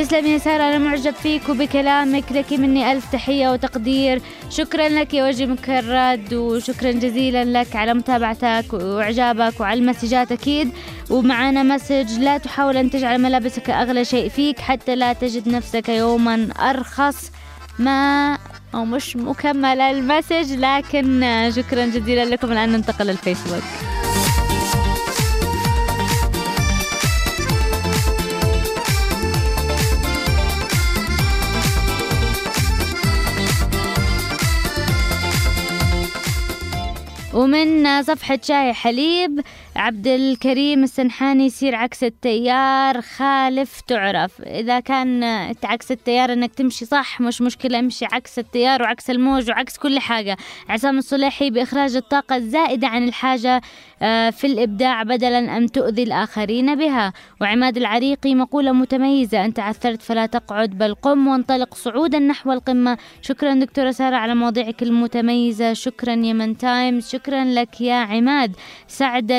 تسلم 0.04 0.26
يا 0.26 0.38
سارة 0.38 0.62
أنا 0.62 0.78
معجب 0.78 1.14
فيك 1.14 1.48
وبكلامك. 1.48 2.32
لك 2.32 2.52
مني 2.52 2.92
ألف 2.92 3.12
تحية 3.12 3.48
وتقدير. 3.48 4.22
شكرا 4.50 4.88
لك 4.88 5.14
يا 5.14 5.24
وجه 5.24 5.46
مكرد 5.46 6.34
وشكرا 6.34 6.92
جزيلا 6.92 7.44
لك 7.44 7.76
على 7.76 7.94
متابعتك 7.94 8.72
وإعجابك 8.72 9.60
وعلى 9.60 9.80
المسجات 9.80 10.32
أكيد. 10.32 10.70
ومعانا 11.10 11.62
message 11.62 12.18
لا 12.18 12.38
تحاول 12.38 12.76
أن 12.76 12.90
تجعل 12.90 13.18
ملابسك 13.20 13.70
أغلى 13.70 14.04
شيء 14.04 14.28
فيك 14.28 14.58
حتى 14.58 14.96
لا 14.96 15.12
تجد 15.12 15.48
نفسك 15.48 15.88
يوما 15.88 16.48
أرخص 16.60 17.30
ما 17.78 18.38
أو 18.74 18.84
مش 18.84 19.16
مكمل 19.16 19.80
ال 19.80 19.88
message. 19.88 20.52
لكن 20.52 21.50
شكرا 21.56 21.86
جزيلا 21.86 22.24
لكم. 22.24 22.52
الآن 22.52 22.72
ننتقل 22.72 23.06
للفيسبوك. 23.06 23.62
ومن 37.34 38.02
صفحة 38.02 38.38
شاي 38.42 38.72
حليب 38.72 39.40
عبد 39.76 40.06
الكريم 40.06 40.82
السنحاني 40.84 41.46
يصير 41.46 41.74
عكس 41.74 42.04
التيار 42.04 43.00
خالف 43.00 43.80
تعرف. 43.80 44.42
إذا 44.42 44.80
كان 44.80 45.24
عكس 45.64 45.92
التيار 45.92 46.32
إنك 46.32 46.54
تمشي 46.54 46.84
صح 46.84 47.20
مش 47.20 47.42
مشكلة 47.42 47.78
امشي 47.78 48.04
عكس 48.12 48.38
التيار 48.38 48.82
وعكس 48.82 49.10
الموج 49.10 49.50
وعكس 49.50 49.78
كل 49.78 49.98
حاجة. 49.98 50.36
عصام 50.68 50.98
الصليحي 50.98 51.50
بإخراج 51.50 51.96
الطاقة 51.96 52.36
الزائدة 52.36 52.88
عن 52.88 53.04
الحاجة 53.04 53.60
آه، 54.02 54.30
في 54.30 54.46
الإبداع 54.46 55.02
بدلا 55.02 55.56
أن 55.56 55.72
تؤذي 55.72 56.02
الآخرين 56.02 56.74
بها. 56.74 57.12
وعماد 57.40 57.76
العريقي 57.76 58.34
مقولة 58.34 58.72
متميزة 58.72 59.44
أنت 59.44 59.60
عثرت 59.60 60.02
فلا 60.02 60.26
تقعد 60.26 60.70
بل 60.70 60.94
قم 60.94 61.28
وانطلق 61.28 61.74
صعودا 61.74 62.18
نحو 62.18 62.52
القمة. 62.52 62.98
شكرا 63.22 63.54
دكتورة 63.54 63.90
سارة 63.90 64.16
على 64.16 64.34
مواضيعك 64.34 64.82
المتميزة. 64.82 65.72
شكرا 65.72 66.12
يمن 66.12 66.58
تايمز. 66.58 67.08
شكرا 67.08 67.44
لك 67.44 67.80
يا 67.80 67.94
عماد. 67.94 68.56
سعد 68.88 69.32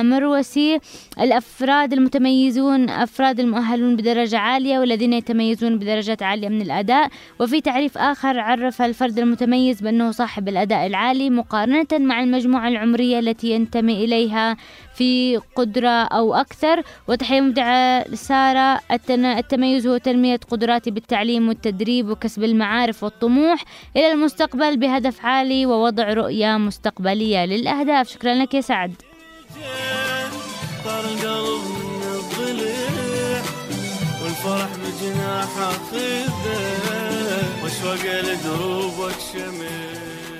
المروسي 0.00 0.78
الأفراد 1.20 1.92
المتميزون 1.92 2.90
أفراد 2.90 3.40
المؤهلون 3.40 3.96
بدرجة 3.96 4.38
عالية 4.38 4.78
والذين 4.78 5.12
يتميزون 5.12 5.78
بدرجات 5.78 6.22
عالية 6.22 6.48
من 6.48 6.62
الأداء. 6.62 7.08
وفي 7.40 7.60
تعريف 7.60 7.98
آخر 7.98 8.40
عرف 8.40 8.82
الفرد 8.82 9.18
المتميز 9.18 9.80
بأنه 9.80 10.10
صاحب 10.10 10.48
الأداء 10.48 10.86
العالي 10.86 11.30
مقارنة 11.30 11.86
مع 11.92 12.20
المجموعة 12.22 12.68
العمرية 12.68 13.18
التي 13.18 13.50
ينتمي 13.50 14.04
إليها 14.04 14.56
في 14.94 15.36
قدرة 15.56 15.88
أو 15.88 16.34
أكثر. 16.34 16.82
وتحية 17.08 17.40
مبدعة 17.40 18.04
التن- 18.92 19.24
التميز 19.38 19.86
هو 19.86 19.96
تنمية 19.96 20.40
قدراتي 20.50 20.90
بالتعليم 20.90 21.48
والتدريب 21.48 22.08
وكسب 22.08 22.44
المعارف 22.44 23.04
والطموح 23.04 23.64
إلى 23.96 24.12
المستقبل 24.12 24.76
بهدف 24.76 25.26
عالي 25.26 25.66
ووضع 25.66 26.12
رؤية 26.12 26.56
مستقبلية 26.56 27.44
للأهداف. 27.44 28.08
شكرا 28.08 28.34
لك 28.34 28.54
يا 28.54 28.60
سعد. 28.60 29.07
طار 30.84 31.04
الضلع 32.14 33.42
والفرح 34.22 34.68
بجناحه 34.76 35.72
خذه 37.82 38.20
لدروبك 38.20 39.16
شمل 39.32 39.98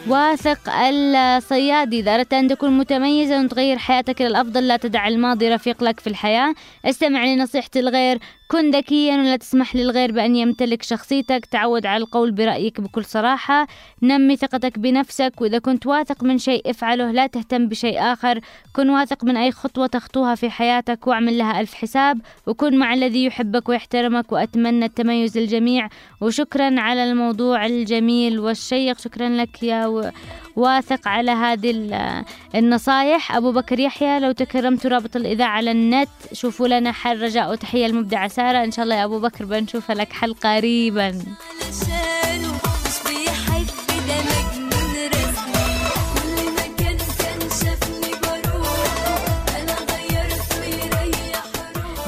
واثق 0.09 0.59
الصيادي 0.71 2.01
إذا 2.01 2.15
أردت 2.15 2.33
أن 2.33 2.49
تكون 2.49 2.79
متميزا 2.79 3.45
وتغير 3.45 3.79
حياتك 3.79 4.21
إلى 4.21 4.29
الأفضل 4.29 4.69
لا 4.69 4.77
تدع 4.77 5.09
الماضي 5.09 5.49
رفيق 5.49 5.85
لك 5.85 6.01
في 6.01 6.07
الحياة. 6.07 6.55
استمع 6.85 7.25
لنصيحة 7.25 7.71
الغير 7.77 8.19
كن 8.51 8.71
ذكيا 8.71 9.17
ولا 9.17 9.37
تسمح 9.37 9.77
للغير 9.77 10.13
بأن 10.13 10.37
يمتلك 10.37 10.83
شخصيتك. 10.83 11.47
تعود 11.47 11.87
على 11.87 12.03
القول 12.03 12.31
برأيك 12.31 12.81
بكل 12.81 13.05
صراحة. 13.05 13.67
نمي 14.03 14.37
ثقتك 14.37 14.79
بنفسك. 14.79 15.33
وإذا 15.41 15.59
كنت 15.59 15.87
واثق 15.87 16.25
من 16.25 16.39
شيء 16.39 16.71
افعله. 16.71 17.11
لا 17.11 17.27
تهتم 17.27 17.69
بشيء 17.69 17.99
آخر. 18.01 18.41
كن 18.73 18.91
واثق 18.91 19.25
من 19.25 19.37
أي 19.37 19.53
خطوة 19.53 19.87
تخطوها 19.87 20.35
في 20.35 20.51
حياتك 20.51 21.07
واعمل 21.07 21.39
لها 21.39 21.61
ألف 21.61 21.75
حساب. 21.75 22.21
وكن 22.47 22.79
مع 22.79 22.95
الذي 22.95 23.25
يحبك 23.25 23.69
ويحترمك. 23.69 24.33
وأتمنى 24.33 24.85
التميز 24.85 25.39
للجميع. 25.39 25.89
وشكرا 26.21 26.81
على 26.81 27.11
الموضوع 27.11 27.67
الجميل 27.67 28.39
والشيق. 28.39 28.99
شكرا 28.99 29.29
لك 29.29 29.63
يا 29.63 29.87
و... 29.87 30.11
واثق 30.59 31.09
على 31.09 31.31
هذه 31.31 31.71
ال- 31.71 32.25
النصايح. 32.55 33.37
أبو 33.37 33.53
بكر 33.53 33.79
يحيى 33.81 34.21
لو 34.21 34.33
تكرمت 34.33 34.87
رابط 34.87 35.17
الإذاعة 35.17 35.49
على 35.49 35.71
النت 35.71 36.09
شوفوا 36.33 36.69
لنا 36.69 36.93
حل 36.93 37.23
رجاء 37.23 37.51
وتحية 37.51 37.87
المبدعة 37.87 38.29
سارة. 38.29 38.65
إن 38.65 38.71
شاء 38.71 38.85
الله 38.85 38.95
يا 38.97 39.05
أبو 39.05 39.19
بكر 39.21 39.45
بنشوف 39.45 39.91
لك 39.91 40.13
حل 40.13 40.35
قريبا. 40.35 41.23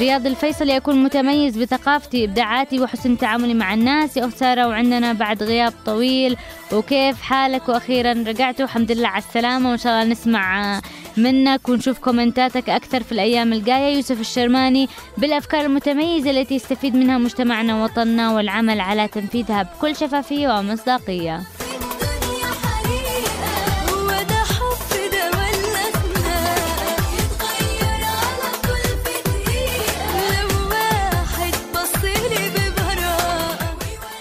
رياض 0.01 0.26
الفيصل 0.26 0.68
يكون 0.70 1.03
متميز 1.05 1.59
بثقافتي 1.59 2.24
إبداعاتي 2.24 2.80
وحسن 2.80 3.18
تعاملي 3.18 3.55
مع 3.55 3.74
الناس. 3.74 4.16
يا 4.16 4.26
أخت 4.26 4.36
سارة 4.36 4.68
وعندنا 4.68 5.12
بعد 5.12 5.42
غياب 5.42 5.72
طويل. 5.86 6.36
وكيف 6.72 7.22
حالك؟ 7.22 7.68
وأخيرا 7.68 8.12
رجعت 8.12 8.61
والحمد 8.61 8.92
لله 8.92 9.09
على 9.09 9.22
السلامة. 9.22 9.70
وإن 9.70 9.78
شاء 9.78 9.92
الله 9.92 10.12
نسمع 10.12 10.80
منك 11.16 11.68
ونشوف 11.68 11.98
كومنتاتك 11.98 12.70
أكثر 12.70 13.03
في 13.03 13.12
الأيام 13.12 13.53
الجاية. 13.53 13.96
يوسف 13.96 14.20
الشرماني 14.20 14.88
بالأفكار 15.18 15.64
المتميزة 15.64 16.30
التي 16.30 16.55
يستفيد 16.55 16.94
منها 16.94 17.18
مجتمعنا 17.18 17.76
ووطننا 17.76 18.32
والعمل 18.32 18.80
على 18.80 19.09
تنفيذها 19.09 19.62
بكل 19.62 19.96
شفافية 19.96 20.48
ومصداقية. 20.48 21.40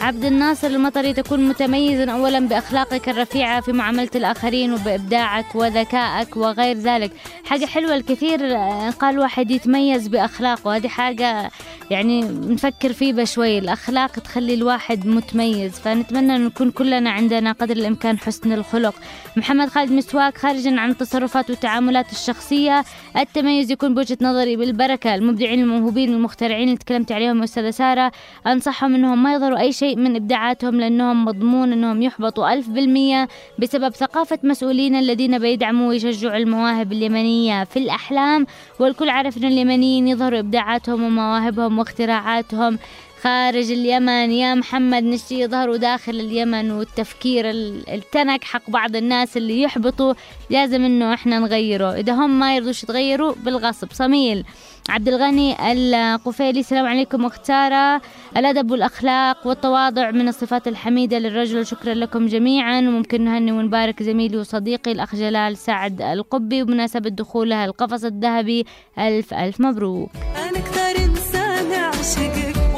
عبد 0.09 0.25
الناصر 0.25 0.67
المطري 0.67 1.13
تكون 1.13 1.47
متميزا 1.47 2.11
أولا 2.11 2.39
بأخلاقك 2.39 3.09
الرفيعة 3.09 3.61
في 3.61 3.71
معاملة 3.71 4.09
الآخرين 4.15 4.73
وبإبداعك 4.73 5.55
وذكائك 5.55 6.37
وغير 6.37 6.77
ذلك. 6.77 7.11
حاجة 7.45 7.65
حلوة 7.65 7.95
الكثير 7.95 8.55
آه، 8.55 8.89
قال 8.89 9.19
واحد 9.19 9.51
يتميز 9.51 10.07
بأخلاقه 10.07 10.75
هذه 10.75 10.87
حاجة 10.87 11.51
يعني 11.91 12.21
نفكر 12.21 12.93
فيه 12.93 13.13
بشوي. 13.13 13.57
الأخلاق 13.57 14.11
تخلي 14.11 14.53
الواحد 14.53 15.07
متميز 15.07 15.79
فنتمنى 15.79 16.35
أن 16.35 16.45
نكون 16.45 16.71
كلنا 16.71 17.09
عندنا 17.09 17.51
قدر 17.51 17.75
الإمكان 17.75 18.17
حسن 18.17 18.51
الخلق. 18.51 18.95
محمد 19.37 19.69
خالد 19.69 19.91
مسواك 19.91 20.37
خارجا 20.37 20.79
عن 20.79 20.89
التصرفات 20.89 21.49
والتعاملات 21.49 22.11
الشخصية. 22.11 22.83
التميز 23.17 23.71
يكون 23.71 23.93
بوجهة 23.93 24.17
نظري 24.21 24.55
بالبركة. 24.55 25.15
المبدعين 25.15 25.59
الموهوبين 25.59 26.13
المخترعين 26.13 26.67
اللي 26.67 26.77
تكلمت 26.77 27.11
عليهم 27.11 27.43
أستاذة 27.43 27.69
سارة 27.69 28.11
أنصحهم 28.47 28.95
أنهم 28.95 29.23
ما 29.23 29.33
يظهروا 29.33 29.59
أي 29.59 29.71
شيء 29.71 29.98
من 29.99 30.15
إبداعاتهم 30.15 30.79
لأنهم 30.79 31.25
مضمون 31.25 31.73
أنهم 31.73 32.01
يحبطوا 32.01 32.53
ألف 32.53 32.69
بالمية 32.69 33.27
بسبب 33.59 33.89
ثقافة 33.95 34.39
مسؤولين 34.43 34.95
الذين 34.95 35.39
بيدعموا 35.39 35.89
ويشجعوا 35.89 36.37
المواهب 36.37 36.91
اليمنية 36.91 37.63
في 37.63 37.79
الأحلام 37.79 38.45
والكل 38.79 39.09
عارف 39.09 39.37
أن 39.37 39.43
اليمنيين 39.45 40.07
يظهروا 40.07 40.39
إبداعاتهم 40.39 41.03
ومواهبهم 41.03 41.79
واختراعاتهم. 41.79 42.79
خارج 43.23 43.71
اليمن 43.71 44.31
يا 44.31 44.55
محمد 44.55 45.03
نشتي 45.03 45.39
يظهروا 45.39 45.77
داخل 45.77 46.11
اليمن 46.11 46.71
والتفكير 46.71 47.49
ال- 47.49 47.89
التنك 47.89 48.43
حق 48.43 48.69
بعض 48.69 48.95
الناس 48.95 49.37
اللي 49.37 49.61
يحبطوا. 49.61 50.13
لازم 50.49 50.83
إنه 50.83 51.13
إحنا 51.13 51.39
نغيره. 51.39 51.93
إذا 51.93 52.13
هم 52.13 52.39
ما 52.39 52.55
يرضوش 52.55 52.83
يتغيروا 52.83 53.33
بالغصب. 53.43 53.87
صميل 53.91 54.45
عبد 54.89 55.07
الغني 55.07 55.71
القفيلي 55.71 56.59
السلام 56.59 56.85
عليكم 56.85 57.25
اختار 57.25 58.01
الأدب 58.37 58.71
والأخلاق 58.71 59.47
والتواضع 59.47 60.11
من 60.11 60.27
الصفات 60.27 60.67
الحميدة 60.67 61.19
للرجل. 61.19 61.65
شكرا 61.65 61.93
لكم 61.93 62.27
جميعا. 62.27 62.79
وممكن 62.79 63.21
نهني 63.23 63.51
ونبارك 63.51 64.03
زميلي 64.03 64.37
وصديقي 64.37 64.91
الأخ 64.91 65.15
جلال 65.15 65.57
سعد 65.57 66.01
القبي. 66.01 66.61
وبمناسبه 66.61 67.09
دخولها 67.09 67.65
القفص 67.65 68.03
الذهبي 68.03 68.65
ألف 68.99 69.33
ألف 69.33 69.61
مبروك. 69.61 70.09
أنا 70.15 70.59
أكثر 70.59 71.05
إنسان 71.05 71.71
أعشقك. 71.71 72.68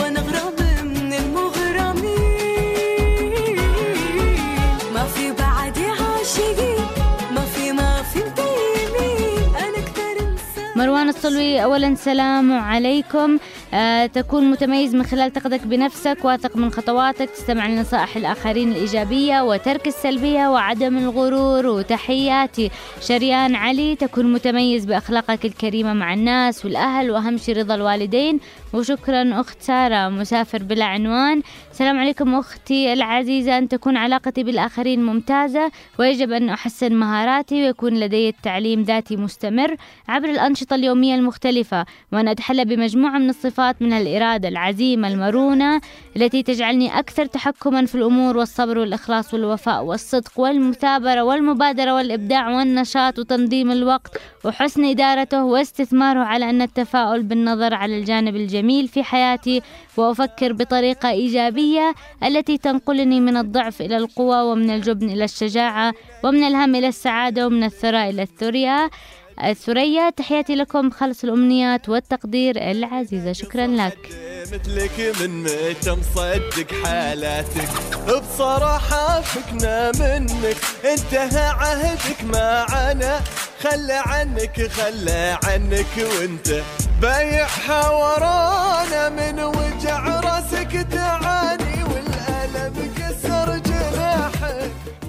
مروان 10.82 11.10
الصلوي 11.10 11.64
اولا 11.64 11.96
سلام 11.96 12.54
عليكم. 12.54 13.38
آه 13.74 14.06
تكون 14.06 14.52
متميز 14.52 14.96
من 14.96 15.04
خلال 15.04 15.34
ثقتك 15.34 15.68
بنفسك 15.68 16.18
واثق 16.24 16.58
من 16.58 16.72
خطواتك 16.72 17.30
تستمع 17.30 17.68
لنصائح 17.68 18.18
الآخرين 18.18 18.72
الإيجابية 18.72 19.42
وترك 19.42 19.88
السلبية 19.88 20.48
وعدم 20.48 20.98
الغرور. 20.98 21.68
وتحياتي. 21.68 22.72
شريان 23.02 23.56
علي 23.56 23.96
تكون 23.96 24.34
متميز 24.34 24.86
بأخلاقك 24.86 25.46
الكريمة 25.46 25.94
مع 25.94 26.14
الناس 26.14 26.66
والأهل 26.66 27.12
وأهم 27.12 27.38
شيء 27.38 27.58
رضا 27.58 27.76
الوالدين. 27.76 28.40
وشكرا 28.74 29.42
اخت 29.42 29.62
ساره 29.62 30.10
مسافر 30.10 30.64
بلا 30.64 30.86
عنوان. 30.86 31.42
السلام 31.72 32.00
عليكم 32.00 32.36
أختي 32.36 32.94
العزيزة. 32.94 33.58
أن 33.58 33.68
تكون 33.68 33.98
علاقتي 33.98 34.44
بالآخرين 34.44 35.06
ممتازة 35.06 35.72
ويجب 36.00 36.32
أن 36.32 36.50
أحسن 36.50 36.94
مهاراتي 36.94 37.64
ويكون 37.64 38.00
لدي 38.00 38.30
التعليم 38.30 38.82
ذاتي 38.82 39.16
مستمر 39.16 39.76
عبر 40.08 40.30
الأنشطة 40.30 40.76
اليومية 40.76 41.16
المختلفة 41.16 41.86
وأنا 42.14 42.32
أتحلى 42.32 42.66
بمجموعة 42.66 43.18
من 43.18 43.30
الصفات 43.30 43.82
من 43.82 43.94
الإرادة 43.94 44.48
العزيمة 44.48 45.08
المرونة 45.08 45.82
التي 46.16 46.44
تجعلني 46.44 47.00
أكثر 47.00 47.26
تحكما 47.26 47.86
في 47.86 47.96
الأمور 47.96 48.38
والصبر 48.38 48.78
والإخلاص 48.78 49.34
والوفاء 49.34 49.84
والصدق 49.84 50.40
والمثابرة 50.40 51.22
والمبادرة 51.24 51.94
والإبداع 51.94 52.50
والنشاط 52.50 53.20
وتنظيم 53.20 53.72
الوقت 53.72 54.18
وحسن 54.46 54.86
إدارته 54.86 55.44
واستثماره 55.44 56.20
على 56.20 56.50
أن 56.50 56.62
التفاؤل 56.62 57.24
بالنظر 57.24 57.74
على 57.74 58.00
الجانب 58.00 58.36
الجميل 58.36 58.88
في 58.88 59.04
حياتي. 59.04 59.62
وأفكر 59.98 60.54
بطريقة 60.54 61.10
ايجابيه 61.62 61.94
التي 62.24 62.58
تنقلني 62.58 63.20
من 63.20 63.38
الضعف 63.38 63.82
إلى 63.82 63.98
القوه 63.98 64.44
ومن 64.44 64.70
الجبن 64.70 65.10
إلى 65.10 65.24
الشجاعة 65.24 65.94
ومن 66.24 66.44
الهم 66.44 66.76
إلى 66.76 66.88
السعادة 66.88 67.46
ومن 67.48 67.64
الثراء 67.64 68.10
إلى 68.10 68.22
الثريا. 68.22 68.90
الثريا 69.44 70.10
تحياتي 70.10 70.56
لكم 70.56 70.90
خلص 70.90 71.24
الأمنيات 71.24 71.90
والتقدير 71.90 72.72
العزيزة. 72.72 73.34
شكرا 73.34 73.68
لك. 73.68 74.10
مثلك 74.42 75.14
من 75.22 75.44
متى 75.44 75.92
مصدق 75.92 76.74
حالاتك؟ 76.84 77.70
بصراحة 78.08 79.22
فكنا 79.22 79.92
منك. 80.00 80.58
انتهى 80.86 81.48
عهدك 81.48 82.24
معنا 82.24 83.22
خلى 83.60 84.04
عنك 84.06 84.68
خلى 84.68 85.38
عنك 85.44 85.98
وانت 85.98 86.62
بايعها 87.02 87.90
ورانا 87.90 89.10
من 89.10 89.40
وجع 89.40 90.20
راسك 90.20 90.88
تعاني. 90.92 91.61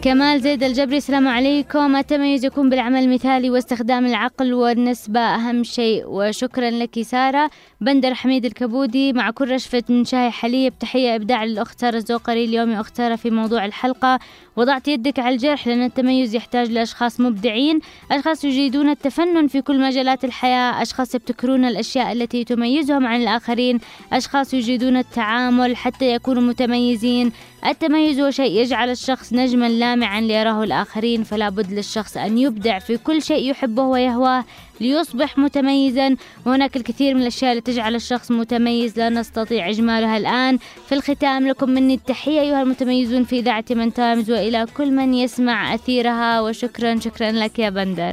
كمال 0.02 0.40
زيد 0.40 0.62
الجبري 0.62 0.96
السلام 0.96 1.28
عليكم. 1.28 1.96
التميز 1.96 2.44
يكون 2.44 2.70
بالعمل 2.70 3.02
المثالي 3.02 3.50
واستخدام 3.50 4.06
العقل 4.06 4.54
والنسبة 4.54 5.20
أهم 5.20 5.64
شيء. 5.64 6.04
وشكرا 6.06 6.70
لك 6.70 7.02
سارة. 7.02 7.50
بندر 7.80 8.14
حميد 8.14 8.44
الكبودي 8.44 9.12
مع 9.12 9.30
كل 9.30 9.50
رشفة 9.50 9.82
من 9.88 10.04
شاي 10.04 10.30
حليب. 10.30 10.78
تحية 10.78 11.14
إبداع 11.14 11.44
للأخت 11.44 11.80
سارة 11.80 11.96
الزوقري. 11.96 12.44
اليوم 12.44 12.70
يا 12.70 12.80
أخت 12.80 12.96
سارة 12.96 13.16
في 13.16 13.30
موضوع 13.30 13.64
الحلقة. 13.64 14.18
وضعت 14.56 14.88
يدك 14.88 15.18
على 15.18 15.34
الجرح 15.34 15.66
لأن 15.66 15.82
التميز 15.82 16.34
يحتاج 16.34 16.70
لأشخاص 16.70 17.20
مبدعين. 17.20 17.80
أشخاص 18.10 18.44
يجيدون 18.44 18.90
التفنن 18.90 19.46
في 19.46 19.62
كل 19.62 19.80
مجالات 19.80 20.24
الحياة. 20.24 20.82
أشخاص 20.82 21.14
يبتكرون 21.14 21.64
الأشياء 21.64 22.12
التي 22.12 22.44
تميزهم 22.44 23.06
عن 23.06 23.22
الآخرين. 23.22 23.80
أشخاص 24.12 24.54
يجيدون 24.54 24.96
التعامل 24.96 25.76
حتى 25.76 26.14
يكونوا 26.14 26.42
متميزين. 26.42 27.32
التميز 27.66 28.20
هو 28.20 28.30
شيء 28.30 28.60
يجعل 28.60 28.90
الشخص 28.90 29.32
نجما 29.32 29.68
لامعا 29.68 30.20
ليراه 30.20 30.64
الآخرين 30.64 31.24
فلا 31.24 31.48
بد 31.48 31.72
للشخص 31.72 32.16
أن 32.16 32.38
يبدع 32.38 32.78
في 32.78 32.96
كل 32.96 33.22
شيء 33.22 33.50
يحبه 33.50 33.82
ويهواه 33.82 34.44
ليصبح 34.80 35.38
متميزا. 35.38 36.16
وهناك 36.46 36.76
الكثير 36.76 37.14
من 37.14 37.22
الأشياء 37.22 37.52
التي 37.52 37.72
تجعل 37.72 37.94
الشخص 37.94 38.30
متميز 38.30 38.98
لا 38.98 39.08
نستطيع 39.08 39.68
إجمالها 39.68 40.16
الآن. 40.16 40.58
في 40.88 40.94
الختام 40.94 41.48
لكم 41.48 41.70
مني 41.70 41.94
التحية 41.94 42.40
أيها 42.40 42.62
المتميزون 42.62 43.24
في 43.24 43.38
إذاعة 43.38 43.64
من 43.70 43.94
تايمز 43.94 44.30
وإلى 44.30 44.66
كل 44.76 44.90
من 44.90 45.14
يسمع 45.14 45.74
أثيرها. 45.74 46.40
وشكرا 46.40 47.00
شكرا 47.00 47.32
لك 47.32 47.58
يا 47.58 47.70
بندر. 47.70 48.12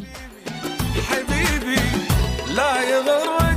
حبيبي 1.09 1.81
لا 2.55 2.81
يغرك 2.89 3.48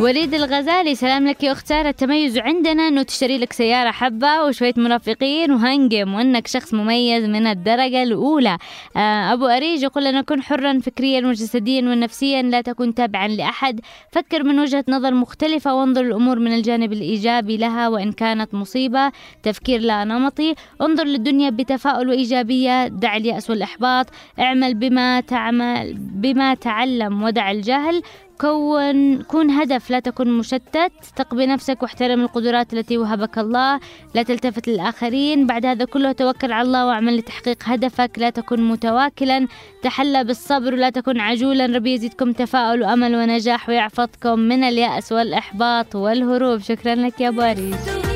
وليد 0.00 0.34
الغزالي 0.34 0.94
سلام 0.94 1.28
لك 1.28 1.44
يا 1.44 1.52
أخت 1.52 1.66
سارة 1.66 1.88
التميز 1.88 2.38
عندنا 2.38 2.88
أنه 2.88 3.02
تشتري 3.02 3.38
لك 3.38 3.52
سيارة 3.52 3.90
حبة 3.90 4.44
وشوية 4.44 4.74
مرافقين 4.76 5.52
وهنجم 5.52 6.14
وأنك 6.14 6.46
شخص 6.46 6.74
مميز 6.74 7.24
من 7.24 7.46
الدرجة 7.46 8.02
الأولى. 8.02 8.58
آه، 8.96 9.32
أبو 9.32 9.46
أريج 9.46 9.82
يقول 9.82 10.06
أن 10.06 10.20
كن 10.20 10.42
حرا 10.42 10.78
فكريا 10.78 11.26
وجسديا 11.26 11.80
ونفسيا 11.80 12.42
لا 12.42 12.60
تكن 12.60 12.94
تابعا 12.94 13.28
لأحد. 13.28 13.80
فكر 14.12 14.42
من 14.44 14.60
وجهة 14.60 14.84
نظر 14.88 15.14
مختلفة 15.14 15.74
وانظر 15.74 16.00
الأمور 16.00 16.38
من 16.38 16.52
الجانب 16.52 16.92
الإيجابي 16.92 17.56
لها 17.56 17.88
وإن 17.88 18.12
كانت 18.12 18.54
مصيبة 18.54 19.12
تفكير 19.42 19.80
لا 19.80 20.04
نمطي. 20.04 20.54
انظر 20.82 21.04
للدنيا 21.04 21.50
بتفاؤل 21.50 22.08
وإيجابية 22.08 22.88
دع 22.88 23.16
اليأس 23.16 23.50
والإحباط. 23.50 24.06
اعمل 24.38 24.74
بما 24.74 25.20
تعمل 25.20 25.94
بما 25.98 26.54
تعلم 26.54 27.22
ودع 27.22 27.50
الجهل. 27.50 28.02
كون 28.40 29.22
كون 29.22 29.50
هدف 29.50 29.90
لا 29.90 30.00
تكن 30.00 30.38
مشتت 30.38 30.92
ثق 31.16 31.34
بنفسك 31.34 31.82
واحترم 31.82 32.20
القدرات 32.20 32.74
التي 32.74 32.98
وهبك 32.98 33.38
الله 33.38 33.80
لا 34.14 34.22
تلتفت 34.22 34.68
للآخرين. 34.68 35.46
بعد 35.46 35.66
هذا 35.66 35.84
كله 35.84 36.12
توكل 36.12 36.52
على 36.52 36.66
الله 36.66 36.86
واعمل 36.86 37.16
لتحقيق 37.16 37.58
هدفك. 37.62 38.10
لا 38.18 38.30
تكن 38.30 38.68
متواكلا 38.68 39.46
تحلى 39.82 40.24
بالصبر 40.24 40.74
ولا 40.74 40.90
تكن 40.90 41.20
عجولا. 41.20 41.66
ربي 41.66 41.94
يزيدكم 41.94 42.32
تفاؤل 42.32 42.82
وأمل 42.82 43.16
ونجاح 43.16 43.68
ويعفضكم 43.68 44.38
من 44.38 44.64
اليأس 44.64 45.12
والإحباط 45.12 45.96
والهروب. 45.96 46.60
شكرا 46.60 46.94
لك 46.94 47.20
يا 47.20 47.30
باريس 47.30 48.07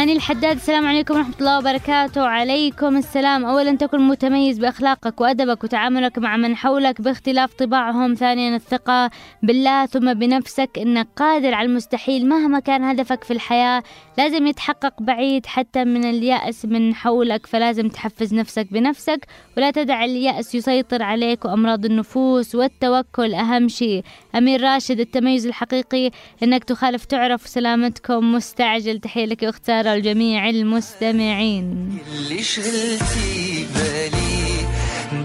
هاني 0.00 0.12
الحداد 0.12 0.56
السلام 0.56 0.86
عليكم 0.86 1.14
ورحمة 1.14 1.34
الله 1.40 1.58
وبركاته. 1.58 2.22
وعليكم 2.22 2.96
السلام. 2.96 3.44
أولا 3.44 3.76
تكن 3.76 4.00
متميز 4.00 4.58
بأخلاقك 4.58 5.20
وأدبك 5.20 5.64
وتعاملك 5.64 6.18
مع 6.18 6.36
من 6.36 6.56
حولك 6.56 7.00
باختلاف 7.00 7.54
طباعهم 7.54 8.14
ثانيا 8.14 8.56
الثقة 8.56 9.10
بالله 9.42 9.86
ثم 9.86 10.14
بنفسك. 10.14 10.70
إنك 10.78 11.08
قادر 11.16 11.54
على 11.54 11.68
المستحيل 11.68 12.28
مهما 12.28 12.60
كان 12.60 12.84
هدفك 12.84 13.24
في 13.24 13.32
الحياة 13.32 13.82
لازم 14.18 14.46
يتحقق 14.46 15.02
بعيد 15.02 15.46
حتى 15.46 15.84
من 15.84 16.04
اليأس 16.04 16.64
من 16.64 16.94
حولك. 16.94 17.46
فلازم 17.46 17.88
تحفز 17.88 18.34
نفسك 18.34 18.72
بنفسك 18.72 19.26
ولا 19.56 19.70
تدع 19.70 20.04
اليأس 20.04 20.54
يسيطر 20.54 21.02
عليك. 21.02 21.44
وأمراض 21.44 21.84
النفوس 21.84 22.54
والتوكل 22.54 23.34
أهم 23.34 23.68
شيء. 23.68 24.02
أمير 24.34 24.62
راشد 24.62 25.00
التميز 25.00 25.46
الحقيقي 25.46 26.10
إنك 26.42 26.64
تخالف 26.64 27.04
تعرف 27.04 27.48
سلامتكم. 27.48 28.32
مستعجل 28.32 29.00
تحية 29.00 29.24
لك 29.24 29.44
أخت 29.44 29.66
سارة 29.66 29.90
والجميع 29.90 30.50
المستمعين. 30.50 31.98
اللي 32.16 32.42
شغلتي 32.42 33.66
بالي 33.74 34.66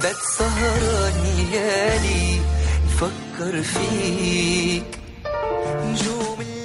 بات 0.01 0.15
سهران 0.37 1.13
ليالي 1.37 2.39
نفكر 2.85 3.61
فيك. 3.61 4.83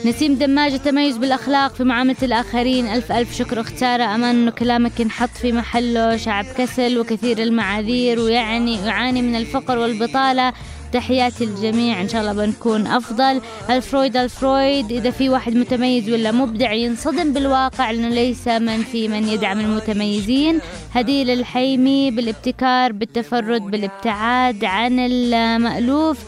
نسيم 0.05 0.35
دماج 0.35 0.73
التميز 0.73 1.17
بالأخلاق 1.17 1.75
في 1.75 1.85
معاملة 1.85 2.17
الآخرين. 2.23 2.87
ألف 2.87 3.13
ألف 3.13 3.37
شكر 3.37 3.61
اختارة 3.61 4.05
أمان 4.05 4.37
أنه 4.37 4.51
كلامك 4.51 5.01
ينحط 5.01 5.29
في 5.29 5.53
محله. 5.53 6.17
شعب 6.17 6.45
كسل 6.45 6.99
وكثير 6.99 7.43
المعاذير 7.43 8.21
ويعني 8.21 8.87
يعاني 8.87 9.23
من 9.23 9.37
الفقر 9.37 9.79
والبطالة. 9.79 10.53
تحياتي 10.93 11.47
للجميع. 11.47 12.01
إن 12.01 12.09
شاء 12.09 12.21
الله 12.21 12.33
بنكون 12.33 12.87
أفضل. 12.87 13.41
الفرويد 13.71 14.17
الفرويد. 14.17 14.93
إذا 14.93 15.11
في 15.11 15.29
واحد 15.29 15.55
متميز 15.55 16.11
ولا 16.11 16.33
مبدع 16.33 16.73
ينصدم 16.73 17.33
بالواقع 17.33 17.91
لأنه 17.91 18.09
ليس 18.09 18.49
من 18.49 18.83
في 18.83 19.09
من 19.09 19.29
يدعم 19.29 19.61
المتميزين. 19.61 20.59
هديل 20.93 21.31
الحيمي 21.31 22.11
بالابتكار 22.11 22.93
بالتفرد 22.93 23.63
بالابتعاد 23.63 24.65
عن 24.65 24.99
المألوف. 24.99 26.19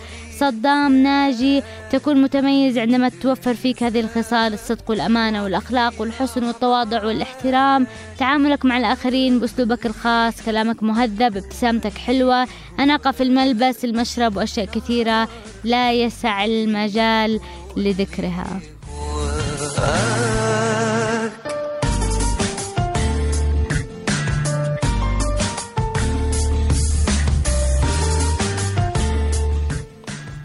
صدام 0.43 1.03
ناجي 1.03 1.63
تكون 1.91 2.23
متميز 2.23 2.79
عندما 2.79 3.09
تتوفر 3.09 3.55
فيك 3.55 3.83
هذه 3.83 4.01
الخصال 4.01 4.53
الصدق 4.53 4.91
والأمانة 4.91 5.45
والأخلاق 5.45 6.01
والحسن 6.01 6.45
والتواضع 6.45 7.05
والاحترام. 7.05 7.87
تعاملك 8.19 8.65
مع 8.65 8.79
الآخرين 8.79 9.39
بأسلوبك 9.39 9.87
الخاص 9.87 10.43
كلامك 10.43 10.83
مهذب 10.83 11.37
ابتسامتك 11.37 11.99
حلوة. 11.99 12.47
أناقة 12.79 13.11
في 13.11 13.23
الملبس 13.23 13.85
المشرب 13.85 14.37
وأشياء 14.37 14.67
كثيرة. 14.67 15.29
لا 15.65 15.93
يسع 15.93 16.45
المجال 16.45 17.41
لذكرها. 17.77 18.61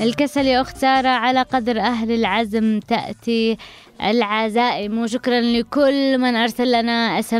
الكسل 0.01 0.45
يا 0.45 0.61
أخت 0.61 0.77
سارة 0.77 1.09
على 1.09 1.41
قدر 1.41 1.79
أهل 1.79 2.11
العزم 2.11 2.79
تأتي 2.79 3.57
العزائم. 4.03 4.97
وشكرا 4.97 5.41
لكل 5.41 6.17
من 6.17 6.35
أرسل 6.35 6.71
لنا 6.71 7.19
اس 7.19 7.33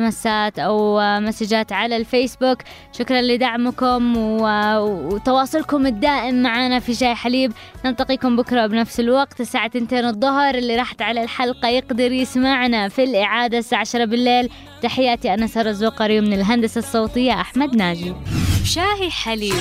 أو 0.60 1.00
مسجات 1.20 1.72
على 1.72 1.98
الفيسبوك. 1.98 2.58
شكرا 3.00 3.22
لدعمكم 3.22 4.18
وتواصلكم 4.18 5.86
الدائم 5.86 6.42
معنا 6.44 6.80
في 6.80 6.94
شاي 6.94 7.16
حليب. 7.16 7.54
نلتقيكم 7.86 8.36
بكرة 8.36 8.68
بنفس 8.68 9.00
الوقت. 9.00 9.42
الساعة 9.42 9.72
2 9.76 10.06
الظهر 10.06 10.56
اللي 10.56 10.76
راحت 10.76 11.02
على 11.02 11.24
الحلقة 11.24 11.68
يقدر 11.68 12.12
يسمعنا 12.12 12.90
في 12.90 13.04
الإعادة 13.04 13.58
الساعة 13.58 13.80
10 13.80 14.06
بالليل. 14.06 14.50
تحياتي 14.82 15.34
أنا 15.34 15.48
سارة 15.48 15.70
الزوقري 15.70 16.20
ومن 16.20 16.34
الهندسة 16.34 16.80
الصوتية 16.80 17.42
أحمد 17.42 17.76
ناجي. 17.76 18.14
شاهي 18.64 19.10
حليب. 19.10 19.54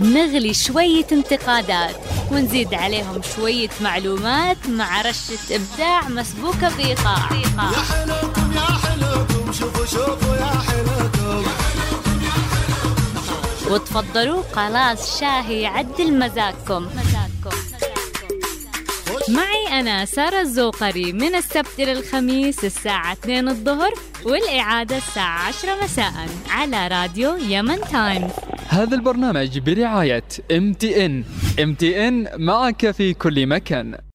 نغلي 0.00 0.54
شوية 0.54 1.06
انتقادات 1.12 1.96
ونزيد 2.30 2.74
عليهم 2.74 3.20
شوية 3.36 3.70
معلومات 3.80 4.56
مع 4.68 5.02
رشة 5.02 5.38
إبداع 5.50 6.08
مسبوكة 6.08 6.76
بإيقاع 6.76 7.16
حلوكم 7.16 8.52
يا 8.52 8.60
حلوكم 8.60 9.52
شوفوا 9.52 9.86
شوفوا 9.86 10.36
يا 10.36 10.60
حلوكم 10.68 11.44
وتفضلوا 13.70 14.42
خلاص 14.52 15.20
شاهي 15.20 15.60
يعدل 15.60 16.18
مزاجكم. 16.18 16.88
معي 19.28 19.80
أنا 19.80 20.04
سارة 20.04 20.40
الزوقري. 20.40 21.12
من 21.12 21.34
السبت 21.34 21.78
إلى 21.78 21.92
الخميس 21.92 22.64
الساعة 22.64 23.12
2 23.12 23.48
الظهر 23.48 23.92
والإعادة 24.24 24.96
الساعة 24.96 25.38
10 25.48 25.84
مساء 25.84 26.12
على 26.50 26.88
راديو 26.88 27.36
Yemen 27.36 27.80
Times. 27.80 28.28
هذا 28.68 28.94
البرنامج 28.96 29.58
برعاية 29.58 30.24
MTN 30.78 32.28
معك 32.36 32.90
في 32.90 33.14
كل 33.14 33.46
مكان. 33.46 33.98